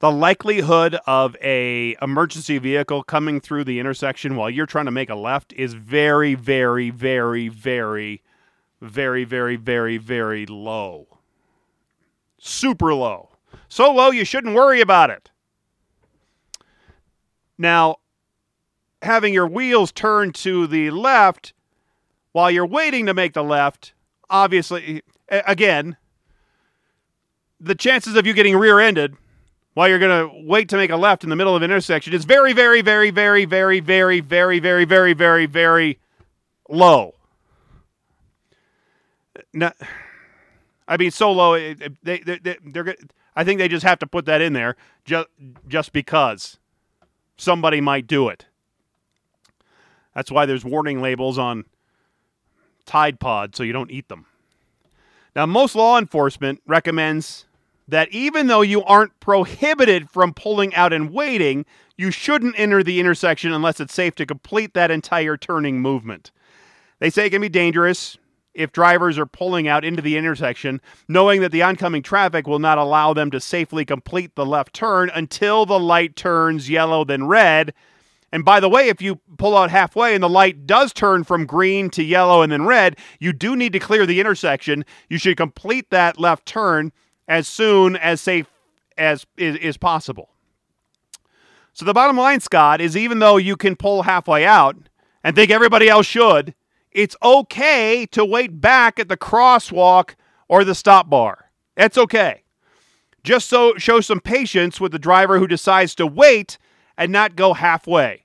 the 0.00 0.10
likelihood 0.10 0.96
of 1.06 1.36
a 1.42 1.94
emergency 2.02 2.58
vehicle 2.58 3.02
coming 3.02 3.38
through 3.40 3.64
the 3.64 3.78
intersection 3.78 4.34
while 4.34 4.50
you're 4.50 4.66
trying 4.66 4.86
to 4.86 4.90
make 4.90 5.10
a 5.10 5.14
left 5.14 5.52
is 5.52 5.74
very 5.74 6.34
very 6.34 6.90
very 6.90 7.48
very 7.48 8.22
very 8.80 9.24
very 9.24 9.56
very 9.56 9.98
very 9.98 10.46
low. 10.46 11.06
Super 12.38 12.94
low. 12.94 13.28
So 13.68 13.92
low 13.92 14.10
you 14.10 14.24
shouldn't 14.24 14.54
worry 14.54 14.80
about 14.80 15.10
it. 15.10 15.30
Now 17.58 17.96
having 19.02 19.34
your 19.34 19.46
wheels 19.46 19.92
turned 19.92 20.34
to 20.36 20.66
the 20.66 20.90
left 20.90 21.52
while 22.32 22.50
you're 22.50 22.66
waiting 22.66 23.06
to 23.06 23.14
make 23.14 23.34
the 23.34 23.44
left 23.44 23.92
obviously 24.30 25.02
again 25.28 25.96
the 27.58 27.74
chances 27.74 28.16
of 28.16 28.26
you 28.26 28.32
getting 28.32 28.56
rear-ended 28.56 29.16
while 29.80 29.88
you're 29.88 29.98
going 29.98 30.28
to 30.28 30.46
wait 30.46 30.68
to 30.68 30.76
make 30.76 30.90
a 30.90 30.96
left 30.96 31.24
in 31.24 31.30
the 31.30 31.36
middle 31.36 31.56
of 31.56 31.62
an 31.62 31.70
intersection 31.70 32.12
is 32.12 32.26
very, 32.26 32.52
very, 32.52 32.82
very, 32.82 33.10
very, 33.10 33.46
very, 33.46 33.80
very, 33.80 34.20
very, 34.20 34.58
very, 34.58 34.84
very, 34.84 35.14
very, 35.14 35.46
very 35.46 35.98
low. 36.68 37.14
Now, 39.54 39.72
I 40.86 40.98
mean, 40.98 41.10
so 41.10 41.32
low. 41.32 41.54
They, 41.54 41.88
they, 42.02 42.18
they, 42.18 42.58
they're. 42.62 42.94
I 43.34 43.42
think 43.42 43.58
they 43.58 43.68
just 43.68 43.86
have 43.86 43.98
to 44.00 44.06
put 44.06 44.26
that 44.26 44.42
in 44.42 44.52
there 44.52 44.76
just 45.06 45.28
just 45.66 45.94
because 45.94 46.58
somebody 47.38 47.80
might 47.80 48.06
do 48.06 48.28
it. 48.28 48.44
That's 50.14 50.30
why 50.30 50.44
there's 50.44 50.62
warning 50.62 51.00
labels 51.00 51.38
on 51.38 51.64
Tide 52.84 53.18
Pods 53.18 53.56
so 53.56 53.62
you 53.62 53.72
don't 53.72 53.90
eat 53.90 54.10
them. 54.10 54.26
Now, 55.34 55.46
most 55.46 55.74
law 55.74 55.96
enforcement 55.96 56.60
recommends 56.66 57.46
that 57.90 58.08
even 58.10 58.46
though 58.46 58.62
you 58.62 58.82
aren't 58.84 59.18
prohibited 59.20 60.10
from 60.10 60.32
pulling 60.32 60.74
out 60.74 60.92
and 60.92 61.12
waiting, 61.12 61.64
you 61.96 62.10
shouldn't 62.10 62.58
enter 62.58 62.82
the 62.82 63.00
intersection 63.00 63.52
unless 63.52 63.80
it's 63.80 63.94
safe 63.94 64.14
to 64.16 64.26
complete 64.26 64.74
that 64.74 64.90
entire 64.90 65.36
turning 65.36 65.80
movement. 65.80 66.30
They 66.98 67.10
say 67.10 67.26
it 67.26 67.30
can 67.30 67.42
be 67.42 67.48
dangerous 67.48 68.16
if 68.54 68.72
drivers 68.72 69.18
are 69.18 69.26
pulling 69.26 69.68
out 69.68 69.84
into 69.84 70.02
the 70.02 70.16
intersection, 70.16 70.80
knowing 71.08 71.40
that 71.40 71.52
the 71.52 71.62
oncoming 71.62 72.02
traffic 72.02 72.46
will 72.46 72.58
not 72.58 72.78
allow 72.78 73.12
them 73.12 73.30
to 73.30 73.40
safely 73.40 73.84
complete 73.84 74.34
the 74.34 74.46
left 74.46 74.72
turn 74.72 75.10
until 75.14 75.66
the 75.66 75.78
light 75.78 76.16
turns 76.16 76.68
yellow, 76.68 77.04
then 77.04 77.26
red. 77.26 77.72
And 78.32 78.44
by 78.44 78.60
the 78.60 78.68
way, 78.68 78.88
if 78.88 79.02
you 79.02 79.20
pull 79.38 79.56
out 79.56 79.70
halfway 79.70 80.14
and 80.14 80.22
the 80.22 80.28
light 80.28 80.66
does 80.66 80.92
turn 80.92 81.24
from 81.24 81.46
green 81.46 81.90
to 81.90 82.02
yellow 82.02 82.42
and 82.42 82.52
then 82.52 82.66
red, 82.66 82.96
you 83.18 83.32
do 83.32 83.56
need 83.56 83.72
to 83.72 83.80
clear 83.80 84.06
the 84.06 84.20
intersection. 84.20 84.84
You 85.08 85.18
should 85.18 85.36
complete 85.36 85.90
that 85.90 86.18
left 86.18 86.46
turn 86.46 86.92
as 87.30 87.46
soon 87.46 87.94
as 87.94 88.20
safe 88.20 88.48
as 88.98 89.24
is, 89.36 89.56
is 89.56 89.76
possible. 89.76 90.30
So 91.72 91.84
the 91.84 91.94
bottom 91.94 92.16
line, 92.16 92.40
Scott, 92.40 92.80
is 92.80 92.96
even 92.96 93.20
though 93.20 93.36
you 93.36 93.56
can 93.56 93.76
pull 93.76 94.02
halfway 94.02 94.44
out 94.44 94.76
and 95.22 95.36
think 95.36 95.52
everybody 95.52 95.88
else 95.88 96.06
should, 96.06 96.54
it's 96.90 97.16
okay 97.22 98.04
to 98.06 98.24
wait 98.24 98.60
back 98.60 98.98
at 98.98 99.08
the 99.08 99.16
crosswalk 99.16 100.16
or 100.48 100.64
the 100.64 100.74
stop 100.74 101.08
bar. 101.08 101.50
That's 101.76 101.96
okay. 101.96 102.42
Just 103.22 103.48
so 103.48 103.74
show 103.76 104.00
some 104.00 104.20
patience 104.20 104.80
with 104.80 104.90
the 104.90 104.98
driver 104.98 105.38
who 105.38 105.46
decides 105.46 105.94
to 105.94 106.08
wait 106.08 106.58
and 106.98 107.12
not 107.12 107.36
go 107.36 107.54
halfway. 107.54 108.24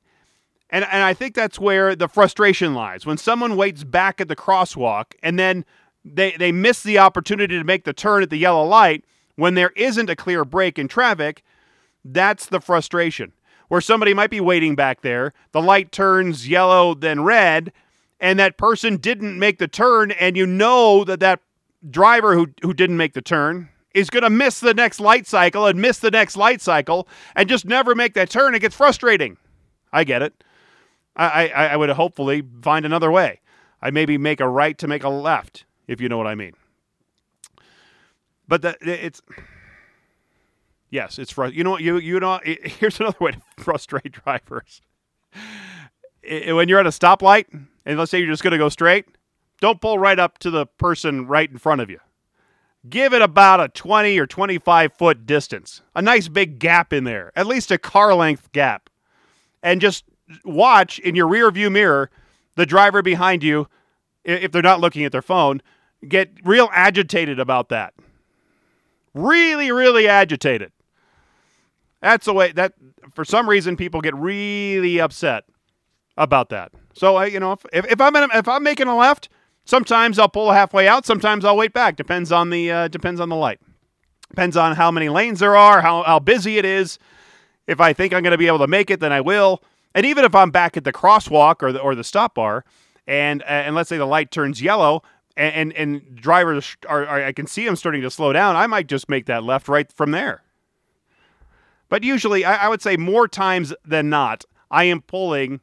And, 0.72 0.84
and 0.84 1.04
I 1.04 1.14
think 1.14 1.36
that's 1.36 1.60
where 1.60 1.96
the 1.96 2.08
frustration 2.08 2.74
lies. 2.74 3.06
When 3.06 3.18
someone 3.18 3.56
waits 3.56 3.84
back 3.84 4.20
at 4.20 4.30
the 4.30 4.36
crosswalk 4.36 5.14
and 5.22 5.38
then 5.38 5.64
they, 6.06 6.32
they 6.38 6.52
miss 6.52 6.84
the 6.84 7.00
opportunity 7.00 7.58
to 7.58 7.64
make 7.64 7.84
the 7.84 7.94
turn 7.94 8.24
at 8.24 8.30
the 8.30 8.38
yellow 8.38 8.64
light 8.64 9.04
when 9.36 9.56
there 9.56 9.72
isn't 9.76 10.10
a 10.10 10.16
clear 10.16 10.46
break 10.46 10.80
in 10.80 10.88
traffic, 10.88 11.44
that's 12.04 12.46
the 12.46 12.62
frustration. 12.62 13.34
Where 13.68 13.82
somebody 13.82 14.14
might 14.14 14.30
be 14.30 14.40
waiting 14.40 14.76
back 14.76 15.02
there, 15.02 15.34
the 15.52 15.62
light 15.62 15.92
turns 15.92 16.48
yellow, 16.48 16.94
then 16.94 17.24
red, 17.24 17.74
and 18.20 18.40
that 18.40 18.58
person 18.58 18.98
didn't 18.98 19.40
make 19.40 19.58
the 19.58 19.68
turn, 19.68 20.12
and 20.12 20.38
you 20.38 20.46
know 20.46 21.04
that 21.04 21.20
that 21.20 21.42
driver 21.90 22.36
who, 22.36 22.48
who 22.62 22.74
didn't 22.74 22.98
make 22.98 23.14
the 23.14 23.22
turn 23.22 23.70
is 23.94 24.10
going 24.10 24.24
to 24.24 24.30
miss 24.30 24.60
the 24.60 24.74
next 24.74 25.00
light 25.00 25.26
cycle 25.26 25.66
and 25.66 25.82
miss 25.82 26.00
the 26.00 26.12
next 26.12 26.36
light 26.36 26.62
cycle 26.62 27.08
and 27.36 27.50
just 27.50 27.66
never 27.66 27.96
make 27.96 28.14
that 28.14 28.30
turn. 28.30 28.54
It 28.54 28.60
gets 28.60 28.76
frustrating. 28.76 29.38
I 29.92 30.04
get 30.04 30.22
it. 30.22 30.44
I, 31.16 31.48
I, 31.48 31.66
I 31.68 31.76
would 31.76 31.90
hopefully 31.90 32.44
find 32.62 32.86
another 32.86 33.10
way. 33.12 33.40
I 33.82 33.92
maybe 33.92 34.18
make 34.18 34.42
a 34.42 34.50
right 34.50 34.78
to 34.80 34.88
make 34.88 35.04
a 35.04 35.10
left, 35.10 35.66
if 35.88 36.02
you 36.02 36.10
know 36.10 36.18
what 36.18 36.28
I 36.28 36.36
mean. 36.36 36.54
But 38.48 38.62
that 38.62 38.78
it's 38.82 39.22
yes, 40.90 41.18
it's 41.18 41.32
fr- 41.32 41.48
you 41.48 41.64
know 41.64 41.78
you 41.78 41.98
you 41.98 42.20
know 42.20 42.40
it, 42.44 42.68
here's 42.80 43.00
another 43.00 43.18
way 43.20 43.32
to 43.32 43.42
frustrate 43.64 44.12
drivers. 44.12 44.82
It, 46.22 46.54
when 46.54 46.70
you're 46.70 46.80
at 46.80 46.88
a 46.88 46.90
stoplight 46.90 47.46
and 47.86 48.00
let's 48.00 48.12
say 48.12 48.20
you're 48.20 48.32
just 48.32 48.44
going 48.44 48.52
to 48.52 48.58
go 48.58 48.70
straight, 48.70 49.06
don't 49.62 49.82
pull 49.82 50.00
right 50.00 50.18
up 50.18 50.38
to 50.40 50.50
the 50.50 50.66
person 50.66 51.28
right 51.28 51.50
in 51.50 51.58
front 51.58 51.82
of 51.82 51.90
you. 51.90 52.00
Give 52.88 53.14
it 53.14 53.22
about 53.22 53.60
a 53.60 53.68
20 53.70 54.18
or 54.20 54.28
25 54.28 54.94
foot 54.94 55.26
distance, 55.26 55.82
a 55.96 56.02
nice 56.02 56.28
big 56.28 56.60
gap 56.60 56.94
in 56.94 57.04
there, 57.04 57.32
at 57.36 57.48
least 57.48 57.72
a 57.72 57.78
car 57.80 58.14
length 58.14 58.52
gap. 58.52 58.90
And 59.64 59.82
just 59.82 60.04
watch 60.44 61.00
in 61.00 61.16
your 61.16 61.28
rear 61.28 61.50
view 61.50 61.72
mirror 61.72 62.12
the 62.56 62.66
driver 62.66 63.02
behind 63.02 63.44
you, 63.44 63.68
if 64.24 64.52
they're 64.52 64.62
not 64.62 64.80
looking 64.80 65.04
at 65.04 65.12
their 65.12 65.22
phone, 65.22 65.62
get 66.10 66.32
real 66.44 66.70
agitated 66.74 67.40
about 67.40 67.70
that. 67.70 67.94
Really, 69.14 69.72
really 69.72 70.08
agitated. 70.08 70.72
That's 72.02 72.26
the 72.26 72.34
way 72.34 72.52
that 72.52 72.74
for 73.14 73.26
some 73.26 73.50
reason 73.50 73.78
people 73.78 74.02
get 74.02 74.16
really 74.16 75.00
upset 75.00 75.46
about 76.18 76.50
that. 76.50 76.72
So 76.94 77.16
I, 77.16 77.26
you 77.26 77.40
know, 77.40 77.58
if, 77.74 77.86
if 77.92 78.02
I'm 78.02 78.16
in, 78.16 78.30
if 78.34 78.48
I'm 78.48 78.64
making 78.64 78.88
a 78.88 78.96
left, 78.96 79.30
sometimes 79.66 80.20
I'll 80.20 80.30
pull 80.30 80.52
halfway 80.52 80.88
out. 80.88 81.06
Sometimes 81.06 81.46
I'll 81.46 81.58
wait 81.58 81.74
back. 81.74 81.96
Depends 81.96 82.32
on 82.32 82.50
the 82.50 82.72
uh, 82.72 82.88
depends 82.88 83.20
on 83.20 83.30
the 83.30 83.36
light. 83.36 83.60
Depends 84.30 84.58
on 84.58 84.76
how 84.76 84.92
many 84.92 85.10
lanes 85.10 85.40
there 85.40 85.56
are, 85.56 85.82
how 85.82 86.04
how 86.04 86.20
busy 86.20 86.58
it 86.58 86.66
is. 86.66 87.00
If 87.68 87.80
I 87.80 87.94
think 87.94 88.14
I'm 88.14 88.22
going 88.22 88.32
to 88.32 88.38
be 88.38 88.48
able 88.48 88.60
to 88.60 88.68
make 88.68 88.92
it, 88.92 89.00
then 89.00 89.12
I 89.12 89.22
will. 89.22 89.64
And 89.94 90.06
even 90.06 90.26
if 90.26 90.36
I'm 90.36 90.52
back 90.52 90.78
at 90.78 90.84
the 90.84 90.94
crosswalk 90.94 91.64
or 91.64 91.72
the 91.72 91.80
or 91.80 91.96
the 91.96 92.04
stop 92.04 92.36
bar, 92.36 92.64
and 93.08 93.42
uh, 93.44 93.46
and 93.46 93.76
let's 93.76 93.90
say 93.90 93.98
the 93.98 94.06
light 94.06 94.32
turns 94.32 94.62
yellow, 94.62 95.02
and 95.38 95.74
and, 95.74 95.74
and 95.74 96.16
drivers 96.16 96.76
are, 96.88 97.06
are 97.06 97.24
I 97.24 97.32
can 97.32 97.48
see 97.48 97.66
them 97.66 97.76
starting 97.76 98.02
to 98.02 98.10
slow 98.10 98.34
down, 98.34 98.56
I 98.56 98.68
might 98.68 98.88
just 98.88 99.10
make 99.10 99.26
that 99.26 99.44
left 99.44 99.68
right 99.68 99.92
from 99.92 100.12
there. 100.12 100.44
But 101.90 102.04
usually, 102.04 102.46
I, 102.46 102.66
I 102.66 102.70
would 102.70 102.82
say 102.82 102.98
more 102.98 103.28
times 103.28 103.74
than 103.86 104.10
not, 104.10 104.44
I 104.72 104.86
am 104.86 105.02
pulling 105.02 105.62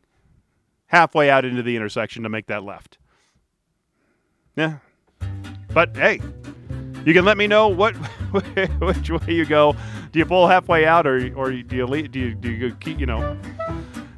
halfway 0.87 1.31
out 1.31 1.45
into 1.45 1.63
the 1.63 1.77
intersection 1.77 2.23
to 2.23 2.29
make 2.29 2.47
that 2.47 2.63
left. 2.63 2.99
Yeah. 4.57 4.79
But 5.73 5.97
hey, 5.97 6.21
you 7.05 7.15
can 7.15 7.25
let 7.25 7.39
me 7.39 7.47
know 7.47 7.69
what 7.69 7.95
which 8.81 9.11
way 9.11 9.35
you 9.35 9.47
go. 9.47 9.75
Do 10.13 10.19
you 10.19 10.27
pull 10.27 10.47
halfway 10.47 10.85
out, 10.85 11.07
or 11.07 11.35
or 11.35 11.51
do 11.51 11.77
you 11.77 11.87
leave, 11.87 12.13
do 12.13 12.19
you 12.21 12.35
do 12.35 12.51
you 12.51 12.75
keep 12.77 13.01
you 13.01 13.07
know? 13.07 13.37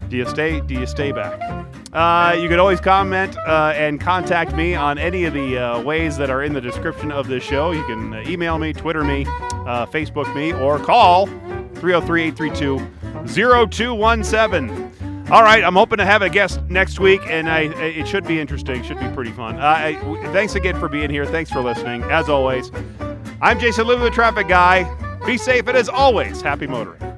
Do 0.09 0.17
you 0.17 0.27
stay? 0.27 0.61
Do 0.61 0.75
you 0.75 0.87
stay 0.87 1.13
back? 1.13 1.64
Uh, 1.95 2.37
you 2.37 2.49
can 2.49 2.59
always 2.59 2.81
comment 2.81 3.37
uh, 3.47 3.73
and 3.77 4.01
contact 4.01 4.53
me 4.57 4.75
on 4.75 4.99
any 4.99 5.25
of 5.25 5.33
the 5.33 5.57
uh, 5.57 5.81
ways 5.81 6.17
that 6.17 6.29
are 6.29 6.43
in 6.43 6.53
the 6.53 6.61
description 6.61 7.13
of 7.13 7.29
this 7.29 7.45
show. 7.45 7.71
You 7.71 7.85
can 7.85 8.15
uh, 8.15 8.25
email 8.27 8.59
me, 8.59 8.73
Twitter 8.73 9.05
me, 9.05 9.25
uh, 9.29 9.87
Facebook 9.87 10.35
me, 10.35 10.53
or 10.53 10.81
call 10.81 11.27
303 11.27 12.23
832 12.25 12.79
0217. 13.29 14.91
All 15.31 15.43
right, 15.43 15.63
I'm 15.63 15.75
hoping 15.75 15.99
to 15.99 16.05
have 16.05 16.21
a 16.21 16.29
guest 16.29 16.61
next 16.69 16.99
week, 16.99 17.21
and 17.29 17.49
I, 17.49 17.61
it 17.61 18.09
should 18.09 18.27
be 18.27 18.41
interesting. 18.41 18.83
Should 18.83 19.01
be 19.01 19.09
pretty 19.09 19.31
fun. 19.31 19.57
Uh, 19.59 19.97
thanks 20.33 20.57
again 20.57 20.79
for 20.79 20.89
being 20.89 21.11
here. 21.11 21.25
Thanks 21.25 21.51
for 21.51 21.61
listening. 21.61 22.03
As 22.05 22.29
always, 22.29 22.73
I'm 23.41 23.59
Jayson 23.59 23.87
Luber 23.87 24.03
the 24.03 24.11
Traffic 24.11 24.49
Guy. 24.49 24.83
Be 25.25 25.39
safe, 25.39 25.67
and 25.69 25.77
as 25.77 25.89
always, 25.89 26.43
happy 26.43 26.67
motoring. 26.67 27.14